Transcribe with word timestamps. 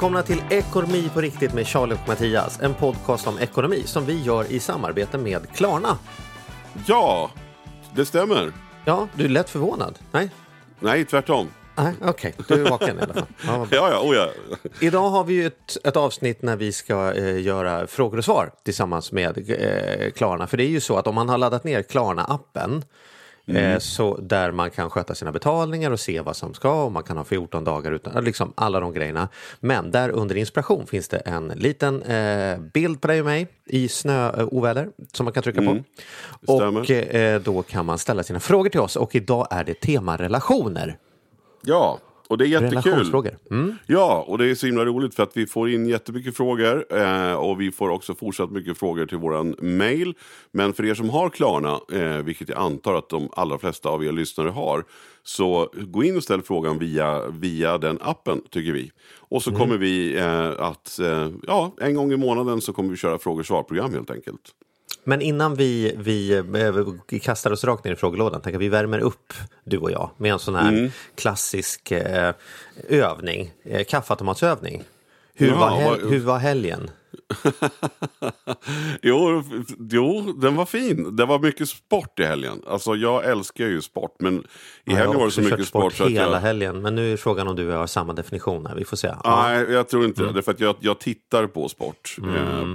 Välkomna 0.00 0.22
till 0.22 0.42
Ekonomi 0.50 1.10
på 1.14 1.20
riktigt 1.20 1.54
med 1.54 1.66
Charlie 1.66 1.94
och 1.94 2.08
Mattias. 2.08 2.60
En 2.60 2.74
podcast 2.74 3.26
om 3.26 3.38
ekonomi 3.38 3.82
som 3.86 4.06
vi 4.06 4.22
gör 4.22 4.52
i 4.52 4.60
samarbete 4.60 5.18
med 5.18 5.46
Klarna. 5.54 5.98
Ja, 6.86 7.30
det 7.94 8.04
stämmer. 8.04 8.52
Ja, 8.84 9.08
du 9.14 9.24
är 9.24 9.28
lätt 9.28 9.50
förvånad. 9.50 9.98
Nej? 10.12 10.30
Nej, 10.80 11.04
tvärtom. 11.04 11.48
Okej. 12.00 12.34
Du 12.48 12.66
är 12.66 12.70
vaken 12.70 12.98
i 12.98 13.02
alla 13.02 13.14
fall. 13.14 13.26
Ja. 13.46 13.66
Ja, 13.70 13.90
ja, 13.90 14.00
oh 14.00 14.16
ja. 14.16 14.28
Idag 14.80 15.10
har 15.10 15.24
vi 15.24 15.44
ett, 15.44 15.76
ett 15.84 15.96
avsnitt 15.96 16.42
när 16.42 16.56
vi 16.56 16.72
ska 16.72 17.14
eh, 17.14 17.40
göra 17.40 17.86
frågor 17.86 18.18
och 18.18 18.24
svar 18.24 18.52
tillsammans 18.64 19.12
med 19.12 19.50
eh, 19.50 20.10
Klarna. 20.10 20.46
För 20.46 20.56
det 20.56 20.64
är 20.64 20.70
ju 20.70 20.80
så 20.80 20.96
att 20.96 21.06
om 21.06 21.14
man 21.14 21.28
har 21.28 21.38
laddat 21.38 21.64
ner 21.64 21.82
Klarna-appen 21.82 22.82
eh, 23.56 23.78
så 23.78 24.16
där 24.16 24.52
man 24.52 24.70
kan 24.70 24.90
sköta 24.90 25.14
sina 25.14 25.32
betalningar 25.32 25.90
och 25.90 26.00
se 26.00 26.20
vad 26.20 26.36
som 26.36 26.54
ska 26.54 26.84
och 26.84 26.92
man 26.92 27.02
kan 27.02 27.16
ha 27.16 27.24
14 27.24 27.64
dagar 27.64 27.92
utan 27.92 28.24
liksom 28.24 28.52
alla 28.54 28.80
de 28.80 28.92
grejerna. 28.92 29.28
Men 29.60 29.90
där 29.90 30.08
under 30.08 30.36
inspiration 30.36 30.86
finns 30.86 31.08
det 31.08 31.18
en 31.18 31.48
liten 31.48 32.02
eh, 32.02 32.58
bild 32.58 33.00
på 33.00 33.08
dig 33.08 33.20
och 33.20 33.26
mig 33.26 33.48
i 33.66 33.88
snöoväder 33.88 34.88
som 35.12 35.24
man 35.24 35.32
kan 35.32 35.42
trycka 35.42 35.62
på. 35.62 35.82
stämmer. 36.42 36.80
Och 36.80 36.90
eh, 36.90 37.40
då 37.40 37.62
kan 37.62 37.86
man 37.86 37.98
ställa 37.98 38.22
sina 38.22 38.40
frågor 38.40 38.70
till 38.70 38.80
oss 38.80 38.96
och 38.96 39.14
idag 39.14 39.46
är 39.50 39.64
det 39.64 39.80
tema 39.80 40.16
relationer. 40.16 40.96
ja, 41.62 41.98
och 42.30 42.38
det 42.38 42.44
är 42.44 42.46
jättekul. 42.46 42.78
Relationsfrågor. 42.78 43.38
Mm. 43.50 43.74
Ja, 43.86 44.24
och 44.28 44.38
det 44.38 44.50
är 44.50 44.54
så 44.54 44.66
himla 44.66 44.84
roligt 44.84 45.14
för 45.14 45.22
att 45.22 45.36
vi 45.36 45.46
får 45.46 45.70
in 45.70 45.88
jättemycket 45.88 46.36
frågor 46.36 46.84
eh, 46.90 47.32
och 47.32 47.60
vi 47.60 47.72
får 47.72 47.88
också 47.88 48.14
fortsatt 48.14 48.50
mycket 48.50 48.78
frågor 48.78 49.06
till 49.06 49.18
våran 49.18 49.54
mail. 49.60 50.14
Men 50.52 50.72
för 50.72 50.84
er 50.84 50.94
som 50.94 51.10
har 51.10 51.30
Klarna, 51.30 51.80
eh, 51.92 52.16
vilket 52.16 52.48
jag 52.48 52.58
antar 52.58 52.94
att 52.94 53.08
de 53.08 53.28
allra 53.32 53.58
flesta 53.58 53.88
av 53.88 54.04
er 54.04 54.12
lyssnare 54.12 54.48
har, 54.48 54.84
så 55.22 55.72
gå 55.74 56.04
in 56.04 56.16
och 56.16 56.22
ställ 56.22 56.42
frågan 56.42 56.78
via, 56.78 57.28
via 57.28 57.78
den 57.78 57.98
appen 58.00 58.42
tycker 58.50 58.72
vi. 58.72 58.90
Och 59.18 59.42
så 59.42 59.52
kommer 59.52 59.78
vi 59.78 60.18
eh, 60.18 60.50
att, 60.58 60.98
eh, 60.98 61.28
ja, 61.46 61.74
en 61.80 61.94
gång 61.94 62.12
i 62.12 62.16
månaden 62.16 62.60
så 62.60 62.72
kommer 62.72 62.90
vi 62.90 62.96
köra 62.96 63.18
frågor 63.18 63.40
och 63.40 63.46
svar-program 63.46 63.94
helt 63.94 64.10
enkelt. 64.10 64.54
Men 65.04 65.20
innan 65.22 65.54
vi, 65.54 65.94
vi 65.98 66.32
eh, 67.12 67.18
kastar 67.20 67.50
oss 67.50 67.64
rakt 67.64 67.84
ner 67.84 67.92
i 67.92 67.96
frågelådan, 67.96 68.40
tänker 68.40 68.58
vi 68.58 68.68
värmer 68.68 68.98
upp 68.98 69.32
du 69.64 69.78
och 69.78 69.90
jag 69.90 70.10
med 70.16 70.32
en 70.32 70.38
sån 70.38 70.54
här 70.54 70.68
Mm. 70.72 70.90
klassisk 71.14 71.90
eh, 71.90 72.34
övning, 72.88 73.50
eh, 73.64 73.84
kaffeautomatsövning. 73.84 74.82
Hur, 75.34 75.48
Ja, 75.48 75.56
var 75.58 75.70
hel- 75.76 76.08
hur 76.08 76.20
var 76.20 76.38
helgen? 76.38 76.90
Jo, 79.02 79.42
jo, 79.90 80.32
den 80.32 80.56
var 80.56 80.64
fin. 80.66 81.16
Det 81.16 81.24
var 81.26 81.38
mycket 81.38 81.68
sport 81.68 82.20
i 82.20 82.24
helgen. 82.24 82.62
Alltså 82.66 82.94
jag 82.94 83.24
älskar 83.24 83.64
ju 83.64 83.80
sport, 83.82 84.16
men 84.18 84.34
i 84.38 84.42
Jag 84.84 84.92
har 84.92 84.98
helgen 84.98 85.18
var 85.18 85.24
det 85.26 85.32
så 85.32 85.40
mycket 85.40 85.66
sport 85.66 85.94
så 85.94 86.04
att 86.04 86.10
hela 86.10 86.32
jag... 86.32 86.40
helgen, 86.40 86.82
men 86.82 86.94
nu 86.94 87.12
är 87.12 87.16
frågan 87.16 87.48
om 87.48 87.56
du 87.56 87.64
jag 87.64 87.78
har 87.78 87.86
samma 87.86 88.12
definition 88.12 88.66
här. 88.66 88.74
Vi 88.74 88.84
får 88.84 88.96
se. 88.96 89.14
Ja. 89.24 89.42
Nej, 89.48 89.66
jag 89.72 89.88
tror 89.88 90.04
inte 90.04 90.22
Mm. 90.22 90.34
det. 90.34 90.42
För 90.42 90.52
att 90.52 90.60
jag, 90.60 90.76
jag 90.80 90.98
tittar 90.98 91.46
på 91.46 91.68
sport. 91.68 92.16
Eh, 92.18 92.68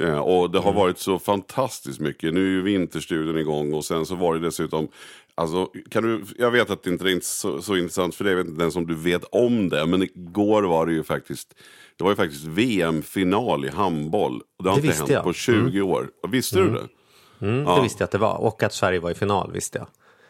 eh, 0.00 0.18
och 0.18 0.50
det 0.50 0.58
har 0.58 0.70
Mm. 0.70 0.80
varit 0.80 0.98
så 0.98 1.18
fantastiskt 1.18 2.00
mycket. 2.00 2.34
Nu 2.34 2.40
är 2.46 2.50
ju 2.50 2.62
vinterstudion 2.62 3.38
igång 3.38 3.74
och 3.74 3.84
sen 3.84 4.06
så 4.06 4.14
var 4.14 4.34
det 4.34 4.40
dessutom 4.40 4.88
Alltså, 5.34 5.66
kan 5.90 6.02
du, 6.02 6.24
jag 6.38 6.50
vet 6.50 6.70
att 6.70 6.82
det 6.82 6.90
inte 6.90 7.10
är 7.10 7.20
så, 7.22 7.62
så 7.62 7.76
intressant 7.76 8.14
för 8.14 8.24
dig, 8.24 8.32
jag 8.32 8.38
vet 8.38 8.46
inte 8.48 8.62
ens 8.62 8.76
om 8.76 8.86
du 8.86 8.94
vet 8.94 9.24
om 9.32 9.68
det, 9.68 9.86
men 9.86 10.02
igår 10.02 10.62
var 10.62 10.86
det 10.86 10.92
ju 10.92 11.02
faktiskt 11.02 11.54
det 11.96 12.04
var 12.04 12.10
ju 12.10 12.16
faktiskt 12.16 12.44
VM-final 12.44 13.64
i 13.64 13.68
handboll. 13.68 14.40
Och 14.58 14.64
det 14.64 14.70
har 14.70 14.76
Det 14.80 14.86
inte 14.86 14.98
hänt 14.98 15.10
jag. 15.10 15.24
på 15.24 15.32
20 15.32 15.80
år. 15.82 16.08
Visste 16.28 16.58
du 16.58 16.70
det? 16.70 16.88
Mm, 17.46 17.64
Det 17.64 17.82
visste 17.82 18.02
jag 18.02 18.06
att 18.06 18.10
det 18.10 18.18
var. 18.18 18.36
Och 18.40 18.62
att 18.62 18.72
Sverige 18.74 19.00
var 19.00 19.10
i 19.10 19.14
final 19.14 19.52
visste 19.52 19.78
jag. 19.78 19.86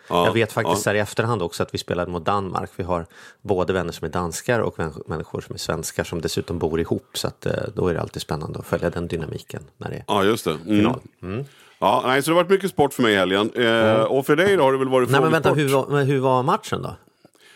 Ja, 0.09 0.27
jag 0.27 0.33
vet 0.33 0.53
faktiskt 0.53 0.87
ja. 0.87 0.91
här 0.93 0.97
i 0.97 1.01
efterhand 1.01 1.43
också 1.43 1.63
att 1.63 1.75
vi 1.75 1.79
spelade 1.79 2.11
mot 2.11 2.25
Danmark. 2.25 2.71
Vi 2.77 2.85
har 2.85 3.07
både 3.43 3.73
vänner 3.73 3.93
som 3.93 4.05
är 4.05 4.11
danskar 4.11 4.61
och 4.61 4.77
män- 4.79 5.03
människor 5.07 5.41
som 5.41 5.55
är 5.55 5.59
svenskar 5.59 6.05
som 6.05 6.21
dessutom 6.21 6.59
bor 6.59 6.81
ihop. 6.81 7.07
Så 7.15 7.27
att, 7.29 7.47
eh, 7.47 7.53
då 7.75 7.89
är 7.89 7.95
det 7.95 8.01
alltid 8.01 8.23
spännande 8.23 8.59
att 8.59 8.67
följa 8.67 8.91
den 8.91 9.09
dynamiken 9.09 9.63
när 9.79 9.89
det 9.91 9.97
är 9.97 10.05
Ja, 10.07 10.25
just 10.25 10.45
det. 10.45 10.51
Mm. 10.51 10.65
final. 10.67 11.01
Mm. 11.23 11.45
Ja, 11.79 12.03
nej, 12.07 12.23
så 12.23 12.31
det 12.31 12.37
har 12.37 12.43
varit 12.43 12.51
mycket 12.51 12.71
sport 12.71 12.93
för 12.95 13.03
mig 13.03 13.13
i 13.13 13.17
helgen. 13.17 13.51
Eh, 13.55 13.93
Och 14.03 14.27
för 14.27 14.37
dig 14.37 14.57
då 14.57 14.63
har 14.63 14.73
det 14.73 14.79
väl 14.79 14.89
varit 14.89 15.11
Nej 15.11 15.21
men 15.21 15.31
vänta, 15.31 15.53
hur 15.53 15.69
var, 15.69 16.03
hur 16.05 16.21
var 16.21 16.43
matchen 16.43 16.83
då? 16.83 16.95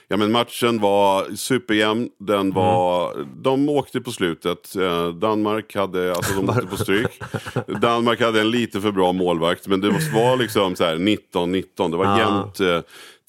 Ja, 0.09 0.17
men 0.17 0.33
matchen 0.33 0.81
var 0.81 1.37
superjämn. 1.37 2.09
Den 2.19 2.53
var, 2.53 3.15
De 3.43 3.69
åkte 3.69 4.01
på 4.01 4.11
slutet. 4.13 4.77
Eh, 4.77 5.09
Danmark 5.09 5.75
hade, 5.77 6.15
alltså 6.15 6.35
de 6.35 6.49
åkte 6.49 6.67
på 6.67 6.77
stryk. 6.77 7.23
Danmark 7.81 8.21
hade 8.21 8.41
en 8.41 8.51
lite 8.51 8.81
för 8.81 8.93
bra 8.93 9.13
målvakt. 9.13 9.67
Men 9.67 9.81
det 9.81 9.89
var 10.15 10.37
liksom 10.37 10.77
så 10.77 10.85
här 10.85 10.97
19-19. 10.97 11.91
Det 11.91 11.97
var 11.97 12.05
Ah. 12.07 12.19
jämnt. 12.19 12.61
Eh, 12.61 12.81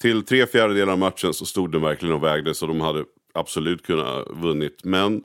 till 0.02 0.22
tre 0.22 0.46
fjärdedelar 0.46 0.92
av 0.92 0.98
matchen 0.98 1.34
så 1.34 1.46
stod 1.46 1.70
de 1.70 1.82
verkligen 1.82 2.14
och 2.14 2.24
vägde. 2.24 2.54
Så 2.54 2.66
de 2.66 2.80
hade 2.80 3.04
absolut 3.34 3.86
kunnat 3.86 4.26
vunnit. 4.30 4.80
Men, 4.84 5.22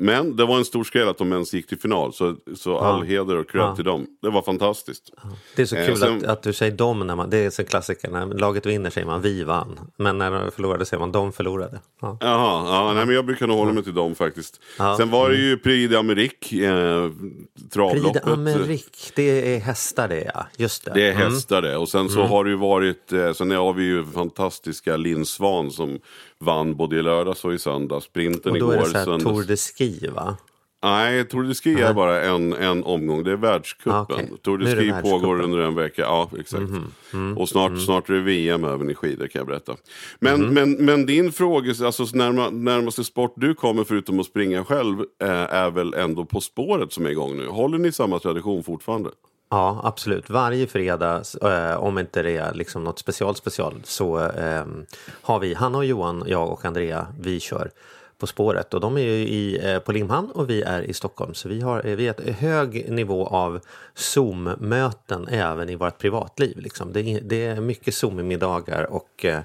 men 0.00 0.36
det 0.36 0.44
var 0.46 0.58
en 0.58 0.64
stor 0.64 0.84
skräll 0.84 1.08
att 1.08 1.18
de 1.18 1.32
ens 1.32 1.54
gick 1.54 1.66
till 1.66 1.78
final. 1.80 2.12
Så, 2.12 2.36
så 2.56 2.78
all 2.78 3.02
heder 3.02 3.36
och 3.36 3.50
cred 3.50 3.76
till 3.76 3.84
dem. 3.84 4.06
Det 4.22 4.30
var 4.30 4.42
fantastiskt. 4.42 5.10
Det 5.56 5.62
är 5.62 5.66
så 5.66 5.76
Eh, 5.76 5.86
kul 5.86 5.96
sen- 5.96 6.16
att, 6.16 6.24
att 6.24 6.42
du 6.42 6.52
säger 6.52 6.72
dom 6.72 7.06
när 7.06 7.16
man, 7.16 7.30
det 7.30 7.36
är 7.38 7.50
så 7.50 7.64
klassiker, 7.64 8.10
när 8.10 8.26
laget 8.26 8.66
vinner 8.66 8.90
säger 8.90 9.06
man 9.06 9.22
vi 9.22 9.44
vann. 9.44 9.80
Men 9.96 10.18
när 10.18 10.30
de 10.30 10.50
förlorade 10.50 10.84
säger 10.86 10.98
man 10.98 11.12
de 11.12 11.32
förlorade. 11.32 11.80
Ja. 12.00 12.16
Jaha, 12.20 12.64
ja, 12.88 12.92
nej, 12.94 13.06
men 13.06 13.14
jag 13.14 13.26
brukar 13.26 13.46
nog 13.46 13.58
hålla 13.58 13.72
mig 13.72 13.82
till 13.84 13.94
dem 13.94 14.14
faktiskt. 14.14 14.60
Ja. 14.78 14.96
Sen 14.96 15.10
var 15.10 15.30
det 15.30 15.36
ju 15.36 15.56
Prix 15.58 15.92
d'Amérique, 15.94 16.64
eh, 17.04 17.10
Prix 17.10 17.72
travloppet. 17.72 18.22
d'Amérique, 18.24 19.12
det 19.16 19.54
är 19.56 19.60
hästar 19.60 20.08
det 20.08 20.30
ja, 20.34 20.46
just 20.56 20.84
det. 20.84 20.90
Det 20.94 21.02
är 21.08 21.12
Mm. 21.14 21.32
hästar 21.32 21.62
det. 21.62 21.76
Och 21.76 21.88
sen 21.88 22.08
så 22.08 22.22
har 22.22 22.44
det 22.44 22.50
ju 22.50 22.56
varit, 22.56 23.12
eh, 23.12 23.32
sen 23.32 23.50
har 23.50 23.72
vi 23.72 23.82
ju 23.84 24.04
fantastiska 24.04 24.96
Linn 24.96 25.26
Svan 25.26 25.70
som 25.70 25.98
vann 26.44 26.76
både 26.76 26.96
i 26.96 27.02
lördags 27.02 27.44
och 27.44 27.54
i 27.54 27.58
söndags. 27.58 28.04
Sprinten 28.06 28.52
Och 28.52 28.58
då 28.58 28.64
igår. 28.66 28.74
är 28.74 28.78
det 28.78 28.86
så 28.90 28.98
här 28.98 29.04
söndags. 29.04 29.24
Tour 29.24 29.44
de 29.44 29.56
Ski 29.56 30.06
va? 30.14 30.36
Nej, 30.82 31.24
Tour 31.24 31.42
de 31.42 31.54
Ski 31.54 31.74
är 31.80 31.94
bara 31.94 32.22
en, 32.22 32.52
en 32.52 32.84
omgång. 32.84 33.24
Det 33.24 33.32
är 33.32 33.36
världscupen. 33.36 33.92
Ah, 33.92 34.02
okej. 34.10 34.30
Tour 34.42 34.58
de 34.58 34.66
Ski 34.76 34.92
pågår 35.10 35.40
under 35.40 35.58
en 35.58 35.74
vecka. 35.74 36.02
Ja, 36.02 36.30
exakt. 36.38 36.62
Mm. 37.12 37.38
Och 37.38 37.48
snart, 37.48 37.78
snart 37.84 38.08
är 38.10 38.14
det 38.14 38.20
VM 38.20 38.64
även 38.64 38.90
i 38.90 38.94
skidor 38.94 39.26
kan 39.26 39.38
jag 39.40 39.46
berätta. 39.46 39.76
Men, 40.18 40.34
Mm. 40.34 40.54
men, 40.54 40.84
men 40.84 41.06
din 41.06 41.32
fråga, 41.32 41.74
alltså 41.86 42.06
närma, 42.14 42.50
närmaste 42.50 43.04
sport 43.04 43.32
du 43.36 43.54
kommer 43.54 43.84
förutom 43.84 44.20
att 44.20 44.26
springa 44.26 44.64
själv 44.64 45.00
eh, 45.22 45.28
är 45.30 45.70
väl 45.70 45.94
ändå 45.94 46.24
På 46.24 46.40
spåret 46.40 46.92
som 46.92 47.06
är 47.06 47.10
igång 47.10 47.36
nu. 47.36 47.46
Håller 47.46 47.78
ni 47.78 47.92
samma 47.92 48.18
tradition 48.18 48.62
fortfarande? 48.62 49.10
Ja, 49.52 49.80
absolut. 49.84 50.30
Varje 50.30 50.66
fredag, 50.66 51.22
eh, 51.42 51.76
om 51.76 51.98
inte 51.98 52.22
det 52.22 52.36
är 52.36 52.54
liksom 52.54 52.84
något 52.84 52.98
special 52.98 53.36
special, 53.36 53.80
så 53.84 54.18
eh, 54.18 54.64
har 55.22 55.38
vi, 55.38 55.54
Hanna 55.54 55.78
och 55.78 55.84
Johan, 55.84 56.24
jag 56.26 56.48
och 56.52 56.64
Andrea, 56.64 57.06
vi 57.20 57.40
kör 57.40 57.70
På 58.18 58.26
spåret. 58.26 58.74
Och 58.74 58.80
de 58.80 58.96
är 58.96 59.00
ju 59.00 59.12
i, 59.12 59.72
eh, 59.72 59.78
på 59.78 59.92
Limhamn 59.92 60.30
och 60.30 60.50
vi 60.50 60.62
är 60.62 60.82
i 60.82 60.92
Stockholm. 60.92 61.34
Så 61.34 61.48
vi 61.48 61.60
har, 61.60 61.86
eh, 61.86 61.96
vi 61.96 62.08
är 62.08 62.10
ett 62.10 62.36
hög 62.36 62.90
nivå 62.90 63.26
av 63.26 63.60
Zoom-möten 63.94 65.28
även 65.28 65.68
i 65.68 65.76
vårt 65.76 65.98
privatliv. 65.98 66.58
Liksom. 66.58 66.92
Det, 66.92 67.00
är, 67.00 67.20
det 67.20 67.46
är 67.46 67.60
mycket 67.60 67.94
Zoom-middagar 67.94 68.84
och 68.84 69.24
eh, 69.24 69.40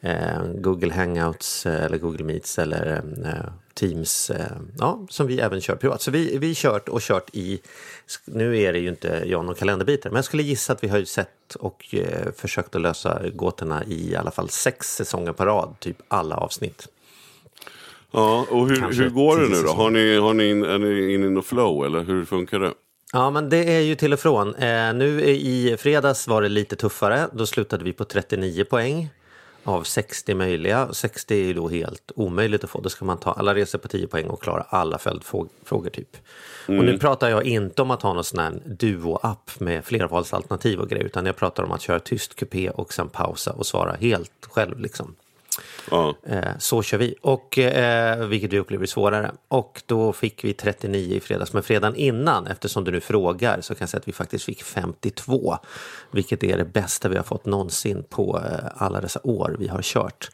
eh 0.00 0.42
Google 0.54 0.94
Hangouts 0.94 1.66
eh, 1.66 1.84
eller 1.84 1.98
Google 1.98 2.24
Meets 2.24 2.58
eller 2.58 3.02
eh, 3.24 3.50
Teams 3.76 4.30
eh, 4.30 4.56
ja, 4.78 5.06
som 5.08 5.26
vi 5.26 5.40
även 5.40 5.60
kör 5.60 5.76
privat. 5.76 6.02
Så 6.02 6.10
vi 6.10 6.38
vi 6.38 6.54
kört 6.54 6.88
och 6.88 7.00
kört 7.00 7.30
i, 7.32 7.60
nu 8.24 8.58
är 8.58 8.72
det 8.72 8.78
ju 8.78 8.88
inte 8.88 9.22
jag 9.26 9.44
någon 9.44 9.54
kalenderbitare, 9.54 10.10
men 10.10 10.16
jag 10.16 10.24
skulle 10.24 10.42
gissa 10.42 10.72
att 10.72 10.84
vi 10.84 10.88
har 10.88 10.98
ju 10.98 11.06
sett 11.06 11.54
och 11.58 11.94
eh, 11.94 12.32
försökt 12.36 12.74
att 12.74 12.82
lösa 12.82 13.22
gåtorna 13.34 13.84
i 13.84 14.16
alla 14.16 14.30
fall 14.30 14.48
sex 14.48 14.94
säsonger 14.94 15.32
på 15.32 15.44
rad, 15.44 15.74
typ 15.78 15.96
alla 16.08 16.36
avsnitt. 16.36 16.88
Ja, 18.10 18.46
och 18.50 18.68
hur, 18.68 18.92
hur 18.92 19.10
går 19.10 19.36
det 19.40 19.48
nu 19.48 19.62
då? 19.62 19.72
Har 19.72 19.90
ni, 19.90 20.16
har 20.16 20.34
ni 20.34 20.50
in, 20.50 20.64
är 20.64 20.78
ni 20.78 21.14
inne 21.14 21.26
i 21.26 21.30
något 21.30 21.46
flow 21.46 21.86
eller 21.86 22.04
hur 22.04 22.24
funkar 22.24 22.60
det? 22.60 22.72
Ja, 23.12 23.30
men 23.30 23.48
det 23.48 23.76
är 23.76 23.80
ju 23.80 23.94
till 23.94 24.12
och 24.12 24.20
från. 24.20 24.54
Eh, 24.54 24.94
nu 24.94 25.20
i 25.24 25.76
fredags 25.78 26.28
var 26.28 26.42
det 26.42 26.48
lite 26.48 26.76
tuffare. 26.76 27.28
Då 27.32 27.46
slutade 27.46 27.84
vi 27.84 27.92
på 27.92 28.04
39 28.04 28.64
poäng. 28.64 29.08
Av 29.66 29.82
60 29.82 30.34
möjliga. 30.34 30.88
60 30.92 31.34
är 31.34 31.44
ju 31.44 31.54
då 31.54 31.68
helt 31.68 32.12
omöjligt 32.16 32.64
att 32.64 32.70
få. 32.70 32.80
Då 32.80 32.88
ska 32.88 33.04
man 33.04 33.18
ta 33.18 33.32
alla 33.32 33.54
resor 33.54 33.78
på 33.78 33.88
10 33.88 34.06
poäng 34.06 34.26
och 34.26 34.42
klara 34.42 34.62
alla 34.68 34.98
följdfrågor 34.98 35.90
typ. 35.90 36.16
Och 36.66 36.84
nu 36.84 36.98
pratar 36.98 37.30
jag 37.30 37.44
inte 37.44 37.82
om 37.82 37.90
att 37.90 38.02
ha 38.02 38.12
någon 38.12 38.24
sån 38.24 38.38
här 38.38 38.60
duo-app 38.64 39.60
med 39.60 39.84
flervalsalternativ 39.84 40.80
och 40.80 40.88
grejer, 40.88 41.04
utan 41.04 41.26
jag 41.26 41.36
pratar 41.36 41.62
om 41.62 41.72
att 41.72 41.80
köra 41.80 42.00
tyst 42.00 42.34
kupé 42.34 42.70
och 42.70 42.92
sen 42.92 43.08
pausa 43.08 43.52
och 43.52 43.66
svara 43.66 43.96
helt 44.00 44.46
själv 44.50 44.80
liksom. 44.80 45.14
Ja. 45.90 46.14
Eh, 46.26 46.38
så 46.58 46.82
kör 46.82 46.98
vi, 46.98 47.14
och, 47.20 47.58
eh, 47.58 48.26
vilket 48.26 48.52
vi 48.52 48.58
upplever 48.58 48.82
är 48.82 48.86
svårare. 48.86 49.30
Och 49.48 49.82
då 49.86 50.12
fick 50.12 50.44
vi 50.44 50.52
39 50.52 51.16
i 51.16 51.20
fredags, 51.20 51.52
men 51.52 51.62
fredagen 51.62 51.96
innan, 51.96 52.46
eftersom 52.46 52.84
du 52.84 52.90
nu 52.90 53.00
frågar, 53.00 53.60
så 53.60 53.74
kan 53.74 53.82
jag 53.82 53.88
säga 53.88 54.00
att 54.00 54.08
vi 54.08 54.12
faktiskt 54.12 54.44
fick 54.44 54.62
52. 54.62 55.58
Vilket 56.10 56.44
är 56.44 56.56
det 56.56 56.64
bästa 56.64 57.08
vi 57.08 57.16
har 57.16 57.24
fått 57.24 57.46
någonsin 57.46 58.04
på 58.10 58.40
eh, 58.44 58.82
alla 58.82 59.00
dessa 59.00 59.20
år 59.22 59.56
vi 59.58 59.68
har 59.68 59.82
kört. 59.82 60.30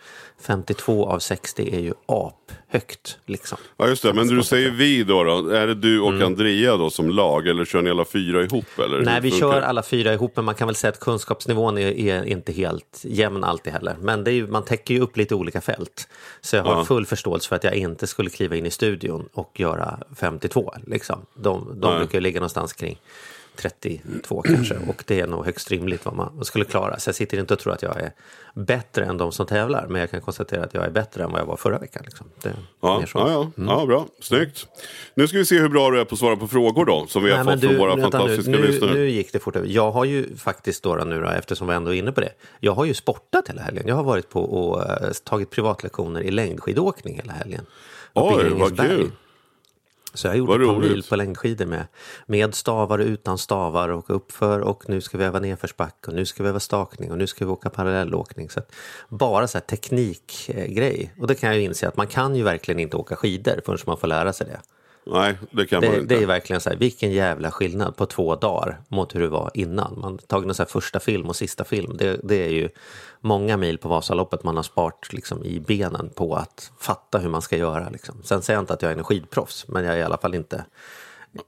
52 0.47 1.07
av 1.07 1.19
60 1.19 1.75
är 1.77 1.81
ju 1.81 1.93
aphögt. 2.07 3.19
Liksom. 3.27 3.59
Ja 3.77 3.89
just 3.89 4.03
det, 4.03 4.13
men 4.13 4.29
du 4.29 4.43
säger 4.43 4.71
vi 4.71 5.05
då, 5.05 5.25
då. 5.25 5.49
Är 5.49 5.67
det 5.67 5.75
du 5.75 6.01
och 6.01 6.13
Mm. 6.13 6.27
Andrea 6.27 6.77
då 6.77 6.91
som 6.91 7.11
lag 7.11 7.49
eller 7.49 7.65
kör 7.65 7.83
ni 7.83 7.91
alla 7.91 8.05
fyra 8.05 8.43
ihop? 8.43 8.79
Eller? 8.79 9.01
Nej, 9.01 9.21
vi 9.21 9.31
kör 9.31 9.63
alla 9.63 9.83
fyra 9.83 10.13
ihop, 10.13 10.33
men 10.37 10.45
man 10.45 10.55
kan 10.55 10.69
väl 10.69 10.75
säga 10.75 10.89
att 10.89 11.01
kunskapsnivån 11.01 11.79
är, 11.79 11.99
är 11.99 12.25
inte 12.25 12.53
helt 12.53 13.03
jämn 13.05 13.45
alltid 13.45 13.73
heller. 13.73 13.97
Men 14.01 14.25
det 14.25 14.31
är 14.31 14.33
ju, 14.33 14.47
man 14.47 14.65
täcker 14.65 14.95
ju 14.95 15.01
upp 15.01 15.12
lite 15.17 15.35
olika 15.35 15.61
fält. 15.61 16.09
Så 16.41 16.57
jag 16.57 16.63
har 16.65 16.77
Ja. 16.77 16.85
full 16.85 17.07
förståelse 17.07 17.49
för 17.49 17.57
att 17.57 17.65
jag 17.65 17.75
inte 17.75 18.07
skulle 18.07 18.31
kliva 18.31 18.57
in 18.57 18.67
i 18.67 18.71
studion 18.71 19.29
och 19.33 19.61
göra 19.61 19.99
52. 20.17 20.75
Liksom. 20.87 21.27
De, 21.35 21.81
de 21.81 21.97
brukar 21.99 22.21
ligga 22.21 22.41
någonstans 22.41 22.73
kring 22.73 23.01
32 23.57 24.43
kanske 24.43 24.75
och 24.89 25.05
det 25.07 25.21
är 25.21 25.27
nog 25.27 25.45
högst 25.45 25.71
rimligt 25.71 26.05
vad 26.05 26.15
man 26.15 26.45
skulle 26.45 26.65
klara. 26.65 26.99
Så 26.99 27.09
jag 27.09 27.15
sitter 27.15 27.39
inte 27.39 27.55
och 27.55 27.61
tror 27.61 27.73
att 27.73 27.83
jag 27.83 28.01
är 28.01 28.13
bättre 28.55 29.05
än 29.05 29.19
de 29.19 29.33
som 29.33 29.47
tävlar, 29.47 29.87
men 29.89 30.01
jag 30.01 30.11
kan 30.11 30.21
konstatera 30.21 30.65
att 30.65 30.75
jag 30.75 30.85
är 30.85 30.91
bättre 30.91 31.25
än 31.25 31.31
vad 31.31 31.41
jag 31.41 31.47
var 31.47 31.57
förra 31.57 31.79
veckan. 31.79 32.03
Liksom. 32.05 32.27
Ja, 32.81 32.99
mer 32.99 33.07
så. 33.07 33.19
Mm. 33.19 33.33
ja, 33.33 33.53
ja. 33.55 33.79
ja, 33.81 33.87
bra. 33.87 34.07
Snyggt. 34.21 34.67
Nu 35.15 35.29
ska 35.29 35.39
vi 35.39 35.45
se 35.45 35.59
hur 35.59 35.69
bra 35.69 35.91
du 35.91 36.01
är 36.01 36.05
på 36.05 36.15
att 36.15 36.19
svara 36.19 36.37
på 36.37 36.49
frågor 36.49 36.85
då, 36.85 37.07
som 37.09 37.25
vi 37.25 37.31
har 37.31 37.37
Nej, 37.37 37.47
men 37.47 37.61
fått 37.61 37.71
från 37.71 37.79
våra 37.79 38.03
fantastiska 38.03 38.51
nu, 38.51 38.59
nu, 38.59 38.67
lyssnare. 38.67 38.95
nu 38.95 39.11
gick 39.11 39.33
det 39.33 39.39
fort 39.39 39.57
över. 39.57 39.69
Jag 39.69 39.91
har 39.91 40.05
ju 40.05 40.37
faktiskt 40.37 40.83
då, 40.83 40.95
nu 40.95 41.21
då, 41.21 41.29
eftersom 41.29 41.69
vi 41.69 41.75
ändå 41.75 41.95
är 41.95 41.99
inne 41.99 42.13
på 42.13 42.21
det. 42.21 42.33
Jag 42.61 42.73
har 42.73 42.85
ju 42.85 42.95
sportat 42.95 43.49
hela 43.49 43.63
helgen. 43.63 43.85
Jag 43.87 43.95
har 43.95 44.05
varit 44.05 44.29
på 44.29 44.41
och 44.43 44.91
eh, 44.91 45.13
tagit 45.25 45.51
privatlektioner 45.51 46.21
i 46.21 46.31
längdskidåkning 46.31 47.17
hela 47.17 47.33
helgen. 47.33 47.67
Oj, 48.15 48.49
vad 48.51 48.81
kul. 48.81 49.11
Så 50.15 50.27
jag 50.27 50.37
gjorde 50.37 50.65
ett 50.65 50.69
par 50.69 50.79
mil 50.79 51.03
på 51.09 51.17
längdskidor 51.17 51.67
med, 51.67 51.87
med 52.27 52.55
stavar 52.55 52.99
och 52.99 53.07
utan 53.07 53.39
stavar 53.39 53.89
och 53.89 54.17
uppför 54.17 54.61
och 54.61 54.89
nu 54.89 55.01
ska 55.01 55.19
vi 55.19 55.25
öva 55.25 55.41
nedförsback 55.41 56.09
och 56.09 56.15
nu 56.15 56.27
ska 56.27 56.43
vi 56.43 56.49
öva 56.49 56.61
stakning 56.61 57.11
och 57.11 57.19
nu 57.19 57.27
ska 57.27 57.45
vi 57.45 57.51
åka 57.51 57.71
parallellåkning. 57.71 58.51
Så 58.51 58.61
bara 59.09 59.49
så 59.49 59.59
här 59.59 59.65
teknikgrej. 59.65 61.15
Och 61.19 61.27
det 61.27 61.35
kan 61.35 61.49
jag 61.49 61.59
ju 61.59 61.65
inse 61.65 61.89
att 61.89 61.97
man 61.97 62.07
kan 62.07 62.37
ju 62.37 62.43
verkligen 62.43 62.81
inte 62.81 62.97
åka 62.97 63.17
skidor 63.17 63.61
förrän 63.65 63.79
man 63.87 63.99
får 63.99 64.09
lära 64.09 64.33
sig 64.33 64.47
det. 64.47 64.61
Nej, 65.07 65.35
det 65.51 65.67
kan 65.67 65.81
man 65.85 65.91
Det, 65.91 65.99
inte. 66.01 66.15
det 66.15 66.23
är 66.23 66.27
verkligen 66.27 66.61
så 66.61 66.71
här, 66.71 66.77
vilken 66.77 67.13
jävla 67.13 67.51
skillnad 67.51 67.97
på 67.97 68.07
två 68.07 68.37
dagar 68.37 68.81
mot 68.89 69.15
hur 69.15 69.21
det 69.21 69.29
var 69.29 69.51
innan. 69.55 70.01
Man 70.01 70.19
tagit 70.19 70.57
så 70.57 70.63
här 70.63 70.69
första 70.71 71.01
film 71.01 71.29
och 71.29 71.37
sista 71.37 71.65
film. 71.65 71.97
Det, 71.97 72.21
det 72.23 72.45
är 72.45 72.51
ju 72.51 72.69
många 73.21 73.57
mil 73.57 73.79
på 73.79 73.89
Vasaloppet 73.89 74.45
man 74.45 74.57
har 74.57 74.63
sparat 74.63 75.13
liksom, 75.13 75.45
i 75.45 75.61
benen 75.61 76.11
på 76.15 76.35
att 76.35 76.71
fatta 76.81 77.19
hur 77.19 77.29
man 77.29 77.43
ska 77.43 77.57
göra. 77.57 77.89
Liksom. 77.91 78.23
Sen 78.23 78.43
säger 78.43 78.57
jag 78.57 78.63
inte 78.63 78.73
att 78.73 78.83
jag 78.83 78.93
är 78.93 78.97
en 78.97 79.05
skidproffs, 79.05 79.69
men 79.69 79.85
jag 79.85 79.95
är 79.95 79.99
i 79.99 80.03
alla 80.03 80.19
fall 80.19 80.35
inte 80.35 80.65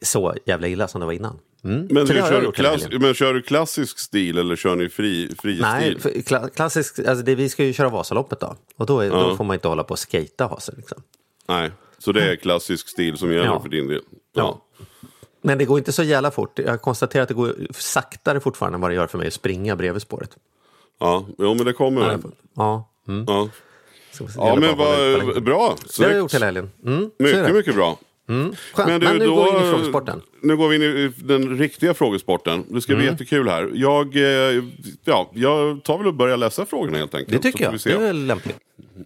så 0.02 0.34
jävla 0.44 0.68
illa 0.68 0.88
som 0.88 1.00
det 1.00 1.06
var 1.06 1.12
innan. 1.12 1.38
Mm. 1.64 1.88
Men, 1.90 2.06
kör 2.06 2.40
du 2.40 2.52
klass, 2.52 2.86
men 3.00 3.14
kör 3.14 3.34
du 3.34 3.42
klassisk 3.42 3.98
stil 3.98 4.38
eller 4.38 4.56
kör 4.56 4.76
ni 4.76 4.88
fri, 4.88 5.34
fri 5.42 5.58
Nej, 5.60 6.00
stil? 6.00 6.22
kla- 6.26 6.48
klassisk, 6.48 6.98
alltså 6.98 7.24
det, 7.24 7.34
vi 7.34 7.48
ska 7.48 7.64
ju 7.64 7.72
köra 7.72 7.88
Vasaloppet 7.88 8.40
då. 8.40 8.56
Och 8.76 8.86
då, 8.86 9.00
är, 9.00 9.10
då 9.10 9.36
får 9.36 9.44
man 9.44 9.54
inte 9.54 9.68
hålla 9.68 9.84
på 9.84 9.92
och 9.92 9.98
skata 9.98 10.44
ha 10.44 10.60
sig. 10.60 10.74
Liksom. 10.76 11.02
Nej, 11.48 11.70
så 12.04 12.12
det 12.12 12.30
är 12.32 12.36
klassisk 12.36 12.88
stil 12.88 13.16
som 13.16 13.32
gäller 13.32 13.44
Ja. 13.44 13.60
för 13.62 13.68
din 13.68 13.88
del? 13.88 14.00
Ja. 14.34 14.60
Men 15.42 15.58
det 15.58 15.64
går 15.64 15.78
inte 15.78 15.92
så 15.92 16.02
jävla 16.02 16.30
fort. 16.30 16.58
Jag 16.58 16.82
konstaterar 16.82 17.22
att 17.22 17.28
det 17.28 17.34
går 17.34 17.56
saktare 17.70 18.40
fortfarande 18.40 18.76
än 18.76 18.80
vad 18.80 18.90
det 18.90 18.94
gör 18.94 19.06
för 19.06 19.18
mig 19.18 19.26
att 19.26 19.32
springa 19.32 19.76
bredvid 19.76 20.02
spåret. 20.02 20.30
Ja, 21.00 21.26
jo, 21.38 21.54
men 21.54 21.64
det 21.66 21.72
kommer. 21.72 22.18
Ja, 22.56 22.90
mm. 23.08 23.24
Ja, 23.28 23.48
ja 24.36 24.56
men 24.56 24.76
vad 24.78 25.42
bra. 25.42 25.44
Det 25.46 25.52
har 25.54 25.68
jag 25.70 25.78
Snyggt. 25.90 26.16
gjort 26.16 26.34
hela 26.34 26.46
helgen. 26.46 26.70
Mm. 26.86 27.10
Mycket, 27.18 27.54
mycket 27.54 27.74
bra. 27.74 27.98
Skönt. 28.26 28.56
Men, 29.02 29.16
nu 29.18 29.28
går 29.30 29.44
vi 29.44 29.58
in 29.58 29.64
i 29.64 29.70
frågesporten. 29.70 30.22
Nu 30.42 30.56
går 30.56 30.68
vi 30.68 30.76
in 30.76 30.82
i 30.82 31.12
den 31.16 31.58
riktiga 31.58 31.94
frågesporten. 31.94 32.64
Det 32.68 32.80
ska 32.80 32.92
Mm. 32.92 33.00
bli 33.02 33.10
jättekul 33.12 33.48
här. 33.48 33.70
Jag, 33.74 34.16
eh, 34.16 34.64
ja, 35.04 35.30
jag 35.34 35.82
tar 35.84 35.98
väl 35.98 36.06
och 36.06 36.14
börjar 36.14 36.36
läsa 36.36 36.66
frågorna 36.66 36.98
helt 36.98 37.14
enkelt. 37.14 37.42
Det 37.42 37.52
tycker 37.52 37.64
jag. 37.64 37.74
Det 37.84 37.90
är 37.92 37.98
väl 37.98 38.26
lämpligt. 38.26 38.56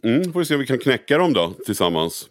Mm, 0.03 0.33
får 0.33 0.41
vi 0.41 0.47
se 0.47 0.55
om 0.55 0.61
vi 0.61 0.67
kan 0.67 0.79
knäcka 0.79 1.19
dem 1.19 1.33
då 1.33 1.53
tillsammans. 1.67 2.27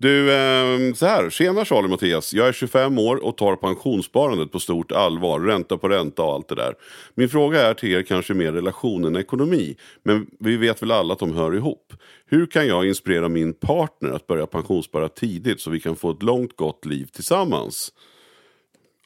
Du, 0.00 0.34
ehm, 0.34 0.94
så 0.94 1.06
här. 1.06 1.30
Tjena 1.30 1.64
Charlie 1.64 1.88
Mattias. 1.88 2.34
Jag 2.34 2.48
är 2.48 2.52
25 2.52 2.98
år 2.98 3.24
och 3.24 3.36
tar 3.36 3.56
pensionssparandet 3.56 4.52
på 4.52 4.60
stort 4.60 4.92
allvar. 4.92 5.40
Ränta 5.40 5.78
på 5.78 5.88
ränta 5.88 6.22
och 6.22 6.32
allt 6.32 6.48
det 6.48 6.54
där. 6.54 6.74
Min 7.14 7.28
fråga 7.28 7.62
är 7.62 7.74
till 7.74 7.92
er 7.92 8.02
kanske 8.02 8.34
mer 8.34 8.52
relation 8.52 9.04
än 9.04 9.16
ekonomi. 9.16 9.76
Men 10.02 10.26
vi 10.40 10.56
vet 10.56 10.82
väl 10.82 10.90
alla 10.90 11.12
att 11.12 11.18
de 11.18 11.34
hör 11.34 11.56
ihop. 11.56 11.92
Hur 12.26 12.46
kan 12.46 12.66
jag 12.66 12.88
inspirera 12.88 13.28
min 13.28 13.54
partner 13.54 14.10
att 14.10 14.26
börja 14.26 14.46
pensionsspara 14.46 15.08
tidigt 15.08 15.60
så 15.60 15.70
vi 15.70 15.80
kan 15.80 15.96
få 15.96 16.10
ett 16.10 16.22
långt 16.22 16.56
gott 16.56 16.84
liv 16.84 17.08
tillsammans? 17.12 17.92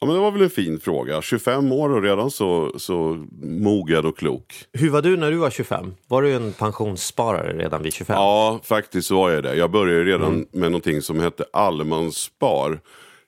Ja, 0.02 0.06
men 0.06 0.14
det 0.14 0.20
var 0.22 0.30
väl 0.30 0.42
en 0.42 0.50
fin 0.50 0.80
fråga. 0.80 1.22
25 1.22 1.72
år 1.72 1.90
och 1.90 2.02
redan 2.02 2.30
så, 2.30 2.72
så 2.78 3.26
mogad 3.42 4.06
och 4.06 4.18
klok. 4.18 4.54
Hur 4.72 4.90
var 4.90 5.02
du 5.02 5.16
när 5.16 5.30
du 5.30 5.36
var 5.36 5.50
25? 5.50 5.94
Var 6.08 6.22
du 6.22 6.32
en 6.34 6.52
pensionssparare 6.52 7.58
redan 7.58 7.82
vid 7.82 7.92
25? 7.92 8.14
Ja, 8.16 8.60
faktiskt 8.64 9.08
så 9.08 9.16
var 9.16 9.30
jag 9.30 9.42
det. 9.42 9.54
Jag 9.56 9.70
började 9.70 10.04
redan 10.04 10.32
Mm. 10.32 10.46
med 10.52 10.70
någonting 10.72 11.02
som 11.02 11.20
hette 11.20 11.44
allemansspar. 11.52 12.80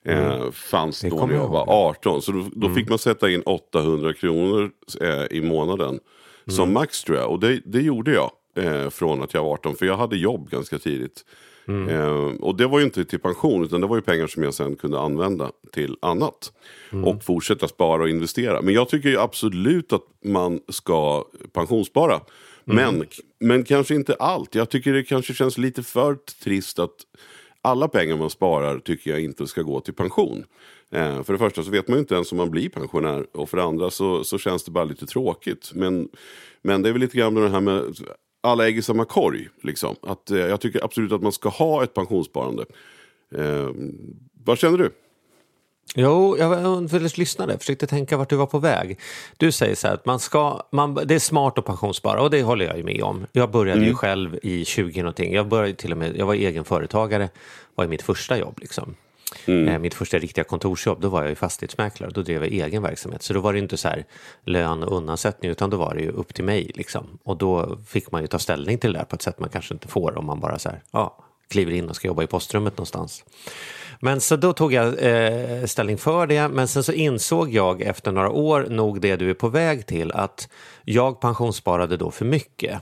Eh, 0.05 0.51
fanns 0.51 1.03
Mm. 1.03 1.09
Det 1.09 1.15
då 1.15 1.21
kommer 1.21 1.33
när 1.33 1.39
jag 1.39 1.45
jag 1.45 1.49
var 1.51 1.59
ihåg. 1.59 1.67
Mm. 1.67 1.89
18. 1.89 2.21
Så 2.21 2.31
då, 2.31 2.45
då 2.55 2.69
fick 2.69 2.89
man 2.89 2.99
sätta 2.99 3.29
in 3.29 3.41
800 3.45 4.13
kronor 4.13 4.71
eh, 5.01 5.37
i 5.37 5.41
månaden. 5.41 5.99
Som 6.47 6.63
Mm. 6.63 6.73
max 6.73 7.03
tror 7.03 7.17
jag. 7.17 7.29
Och 7.31 7.39
det, 7.39 7.61
det 7.65 7.81
gjorde 7.81 8.11
jag. 8.13 8.31
Eh, 8.57 8.89
från 8.89 9.21
att 9.23 9.33
jag 9.33 9.43
var 9.43 9.53
18. 9.53 9.75
För 9.75 9.85
jag 9.85 9.97
hade 9.97 10.17
jobb 10.17 10.49
ganska 10.49 10.77
tidigt. 10.79 11.25
Mm. 11.67 11.89
Eh, 11.89 12.35
och 12.41 12.57
det 12.57 12.67
var 12.67 12.79
ju 12.79 12.85
inte 12.85 13.05
till 13.05 13.19
pension. 13.19 13.63
Utan 13.63 13.81
det 13.81 13.87
var 13.87 13.95
ju 13.95 14.01
pengar 14.01 14.27
som 14.27 14.43
jag 14.43 14.53
sen 14.53 14.75
kunde 14.75 14.99
använda 14.99 15.51
till 15.71 15.97
annat. 16.01 16.51
Mm. 16.91 17.05
Och 17.05 17.23
fortsätta 17.23 17.67
spara 17.67 18.03
och 18.03 18.09
investera. 18.09 18.61
Men 18.61 18.73
jag 18.73 18.89
tycker 18.89 19.09
ju 19.09 19.19
absolut 19.19 19.93
att 19.93 20.03
man 20.23 20.59
ska 20.69 21.25
pensionsspara. 21.53 22.19
Men, 22.63 23.05
men 23.39 23.63
kanske 23.63 23.95
inte 23.95 24.15
allt. 24.19 24.55
Jag 24.55 24.69
tycker 24.69 24.93
det 24.93 25.03
kanske 25.03 25.33
känns 25.33 25.57
lite 25.57 25.83
för 25.83 26.17
trist 26.43 26.79
att 26.79 26.95
alla 27.61 27.87
pengar 27.87 28.17
man 28.17 28.29
sparar 28.29 28.79
tycker 28.79 29.11
jag 29.11 29.19
inte 29.19 29.47
ska 29.47 29.61
gå 29.61 29.79
till 29.79 29.93
pension. 29.93 30.43
Eh, 30.91 31.23
för 31.23 31.33
det 31.33 31.39
första 31.39 31.63
så 31.63 31.71
vet 31.71 31.87
man 31.87 31.97
ju 31.97 31.99
inte 31.99 32.15
ens 32.15 32.31
om 32.31 32.37
man 32.37 32.51
blir 32.51 32.69
pensionär. 32.69 33.25
Och 33.33 33.49
för 33.49 33.57
det 33.57 33.63
andra 33.63 33.89
så, 33.89 34.23
så 34.23 34.37
känns 34.37 34.63
det 34.63 34.71
bara 34.71 34.83
lite 34.83 35.05
tråkigt. 35.05 35.71
Men, 35.73 36.09
men 36.61 36.81
det 36.81 36.89
är 36.89 36.93
väl 36.93 37.01
lite 37.01 37.17
grann 37.17 37.35
det 37.35 37.49
här 37.49 37.61
med 37.61 37.95
alla 38.45 38.67
ägg 38.67 38.77
i 38.77 38.81
samma 38.81 39.05
korg. 39.05 39.49
Liksom. 39.63 39.95
Att, 40.01 40.31
eh, 40.31 40.37
jag 40.39 40.61
tycker 40.61 40.83
absolut 40.85 41.11
att 41.11 41.21
man 41.21 41.31
ska 41.31 41.49
ha 41.49 41.83
ett 41.83 41.93
pensionssparande. 41.93 42.65
Eh, 43.35 43.69
vad 44.43 44.57
känner 44.57 44.77
du? 44.77 44.91
Jo, 45.95 46.37
jag 46.37 46.49
var- 46.49 47.17
lyssnade, 47.19 47.57
försökte 47.57 47.87
tänka 47.87 48.17
vart 48.17 48.29
du 48.29 48.35
var 48.35 48.45
på 48.45 48.59
väg. 48.59 48.99
Du 49.37 49.51
säger 49.51 49.75
så 49.75 49.87
här 49.87 49.93
att 49.93 50.05
man 50.05 50.19
ska, 50.19 50.61
man, 50.71 50.93
det 51.05 51.15
är 51.15 51.19
smart 51.19 51.57
att 51.57 51.65
pensionsspara 51.65 52.21
och 52.21 52.29
det 52.29 52.43
håller 52.43 52.65
jag 52.65 52.77
ju 52.77 52.83
med 52.83 53.03
om. 53.03 53.25
Jag 53.31 53.51
började 53.51 53.79
Mm. 53.79 53.89
ju 53.89 53.95
själv 53.95 54.39
i 54.43 54.65
20 54.65 55.01
någonting. 55.01 55.33
Jag 55.33 55.47
började 55.47 55.73
till 55.73 55.91
och 55.91 55.97
med, 55.97 56.17
jag 56.17 56.25
var 56.25 56.33
egen 56.33 56.63
företagare, 56.63 57.29
var 57.75 57.85
i 57.85 57.87
mitt 57.87 58.01
första 58.01 58.37
jobb 58.37 58.59
liksom. 58.61 58.95
Mm. 59.45 59.67
Eh, 59.67 59.79
Mitt 59.79 59.93
första 59.93 60.17
riktiga 60.17 60.43
kontorsjobb, 60.43 61.01
då 61.01 61.09
var 61.09 61.21
jag 61.21 61.29
ju 61.29 61.35
fastighetsmäklare. 61.35 62.11
Då 62.11 62.21
drev 62.21 62.43
jag 62.43 62.53
egen 62.53 62.83
verksamhet. 62.83 63.23
Så 63.23 63.33
då 63.33 63.39
var 63.39 63.53
det 63.53 63.59
inte 63.59 63.77
så 63.77 63.87
här 63.87 64.05
lön 64.43 64.83
och 64.83 64.97
undansättning, 64.97 65.51
utan 65.51 65.69
då 65.69 65.77
var 65.77 65.95
det 65.95 66.01
ju 66.01 66.09
upp 66.09 66.33
till 66.33 66.43
mig. 66.43 66.71
Liksom. 66.75 67.19
Och 67.23 67.37
då 67.37 67.77
fick 67.87 68.11
man 68.11 68.21
ju 68.21 68.27
ta 68.27 68.39
ställning 68.39 68.77
till 68.77 68.93
det 68.93 68.99
där 68.99 69.05
på 69.05 69.15
ett 69.15 69.21
sätt 69.21 69.39
man 69.39 69.49
kanske 69.49 69.73
inte 69.73 69.87
får 69.87 70.17
om 70.17 70.25
man 70.25 70.39
bara 70.39 70.59
så 70.59 70.69
här, 70.69 70.81
ja, 70.91 71.17
kliver 71.47 71.71
in 71.71 71.89
och 71.89 71.95
ska 71.95 72.07
jobba 72.07 72.23
i 72.23 72.27
postrummet 72.27 72.77
någonstans. 72.77 73.23
Men 73.99 74.21
så 74.21 74.35
då 74.35 74.53
tog 74.53 74.73
jag 74.73 74.87
eh, 74.87 75.65
ställning 75.65 75.97
för 75.97 76.27
det, 76.27 76.47
men 76.47 76.67
sen 76.67 76.83
så 76.83 76.91
insåg 76.91 77.53
jag 77.53 77.81
efter 77.81 78.11
några 78.11 78.29
år, 78.29 78.67
nog 78.69 79.01
det 79.01 79.15
du 79.15 79.29
är 79.29 79.33
på 79.33 79.49
väg 79.49 79.85
till, 79.85 80.11
att 80.11 80.49
jag 80.83 81.21
pensionssparade 81.21 81.97
då 81.97 82.11
för 82.11 82.25
mycket. 82.25 82.81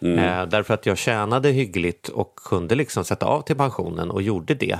Eh, 0.00 0.46
därför 0.46 0.74
att 0.74 0.86
jag 0.86 0.98
tjänade 0.98 1.48
hyggligt 1.48 2.08
och 2.08 2.36
kunde 2.36 2.74
liksom 2.74 3.04
sätta 3.04 3.26
av 3.26 3.42
till 3.42 3.56
pensionen 3.56 4.10
och 4.10 4.22
gjorde 4.22 4.54
det. 4.54 4.78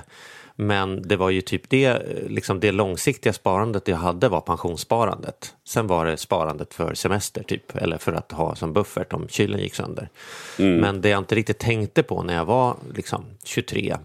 Men 0.57 1.03
det 1.03 1.17
var 1.17 1.31
ju 1.31 1.41
typ 1.41 1.71
det, 1.71 2.03
liksom 2.29 2.61
det 2.61 2.73
långsiktiga 2.73 3.33
sparandet 3.33 3.89
jag 3.89 3.97
hade 3.97 4.29
var 4.29 4.41
pensionssparandet. 4.41 5.55
Sen 5.65 5.87
var 5.87 6.07
det 6.07 6.17
sparandet 6.17 6.75
för 6.75 6.95
semester 6.95 7.43
typ, 7.43 7.77
eller 7.77 7.99
för 7.99 8.13
att 8.13 8.33
ha 8.33 8.55
som 8.55 8.73
buffert 8.73 9.13
om 9.13 9.29
kylen 9.29 9.61
gick 9.61 9.75
sönder. 9.75 10.09
Men 10.59 11.01
det 11.01 11.09
jag 11.09 11.19
inte 11.19 11.35
riktigt 11.35 11.59
tänkte 11.59 12.03
på 12.03 12.23
när 12.23 12.35
jag 12.35 12.45
var 12.45 12.77
liksom 12.95 13.25
23 13.45 13.97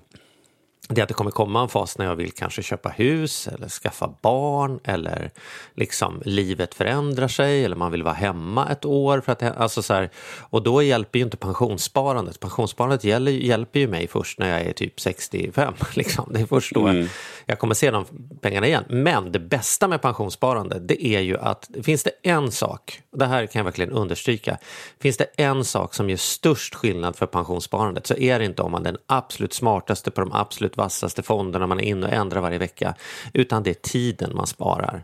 det 0.96 1.02
att 1.02 1.08
det 1.08 1.14
kommer 1.14 1.32
komma 1.32 1.62
en 1.62 1.70
fas 1.70 1.98
när 1.98 2.06
jag 2.06 2.16
vill 2.16 2.32
kanske 2.32 2.64
köpa 2.64 2.90
hus 2.90 3.48
eller 3.48 3.70
skaffa 3.70 4.14
barn 4.22 4.80
eller 4.84 5.32
liksom 5.76 6.22
livet 6.26 6.74
förändrar 6.74 7.28
sig 7.28 7.66
eller 7.66 7.76
man 7.76 7.92
vill 7.92 8.04
vara 8.04 8.14
hemma 8.14 8.70
ett 8.70 8.86
år. 8.86 9.22
För 9.22 9.32
att, 9.32 9.44
alltså 9.44 9.82
så 9.82 9.94
här, 9.94 10.10
och 10.40 10.64
då 10.64 10.82
hjälper 10.82 11.20
ju 11.20 11.26
inte 11.26 11.38
pensionssparandet. 11.38 12.40
Pensionssparandet 12.40 13.04
gäller, 13.04 13.32
hjälper 13.32 13.80
ju 13.80 13.88
mig 13.88 14.08
först 14.08 14.40
när 14.40 14.50
jag 14.50 14.62
är 14.62 14.74
typ 14.74 15.00
65. 15.00 15.74
Liksom. 15.94 16.30
Det 16.34 16.40
är 16.40 16.46
först 16.46 16.74
då 16.74 16.88
mm. 16.88 17.08
jag 17.46 17.60
kommer 17.60 17.74
se 17.74 17.92
de 17.92 18.06
pengarna 18.42 18.68
igen. 18.68 18.84
Men 18.90 19.32
det 19.32 19.40
bästa 19.40 19.88
med 19.88 20.02
pensionssparande 20.02 20.80
det 20.80 21.06
är 21.06 21.20
ju 21.20 21.38
att 21.38 21.70
finns 21.84 22.04
det 22.04 22.12
en 22.24 22.52
sak, 22.52 23.02
det 23.12 23.26
här 23.26 23.46
kan 23.46 23.60
jag 23.60 23.64
verkligen 23.64 23.92
understryka, 23.92 24.58
finns 25.00 25.18
det 25.18 25.26
en 25.38 25.66
sak 25.66 25.94
som 25.94 26.10
gör 26.10 26.18
störst 26.18 26.76
skillnad 26.76 27.16
för 27.16 27.26
pensionssparandet 27.26 28.08
så 28.08 28.18
är 28.18 28.40
det 28.40 28.46
inte 28.46 28.62
om 28.62 28.72
man 28.72 28.86
är 28.86 28.92
den 28.92 29.02
absolut 29.06 29.54
smartaste 29.54 30.12
på 30.12 30.22
de 30.22 30.34
absolut 30.34 30.78
vassaste 30.82 31.24
fonderna 31.24 31.68
man 31.68 31.80
är 31.80 31.84
inne 31.84 32.08
och 32.08 32.14
ändrar 32.14 32.42
varje 32.42 32.58
vecka, 32.58 32.96
utan 33.34 33.64
det 33.64 33.70
är 33.70 33.74
tiden 33.74 34.36
man 34.36 34.48
sparar. 34.48 35.04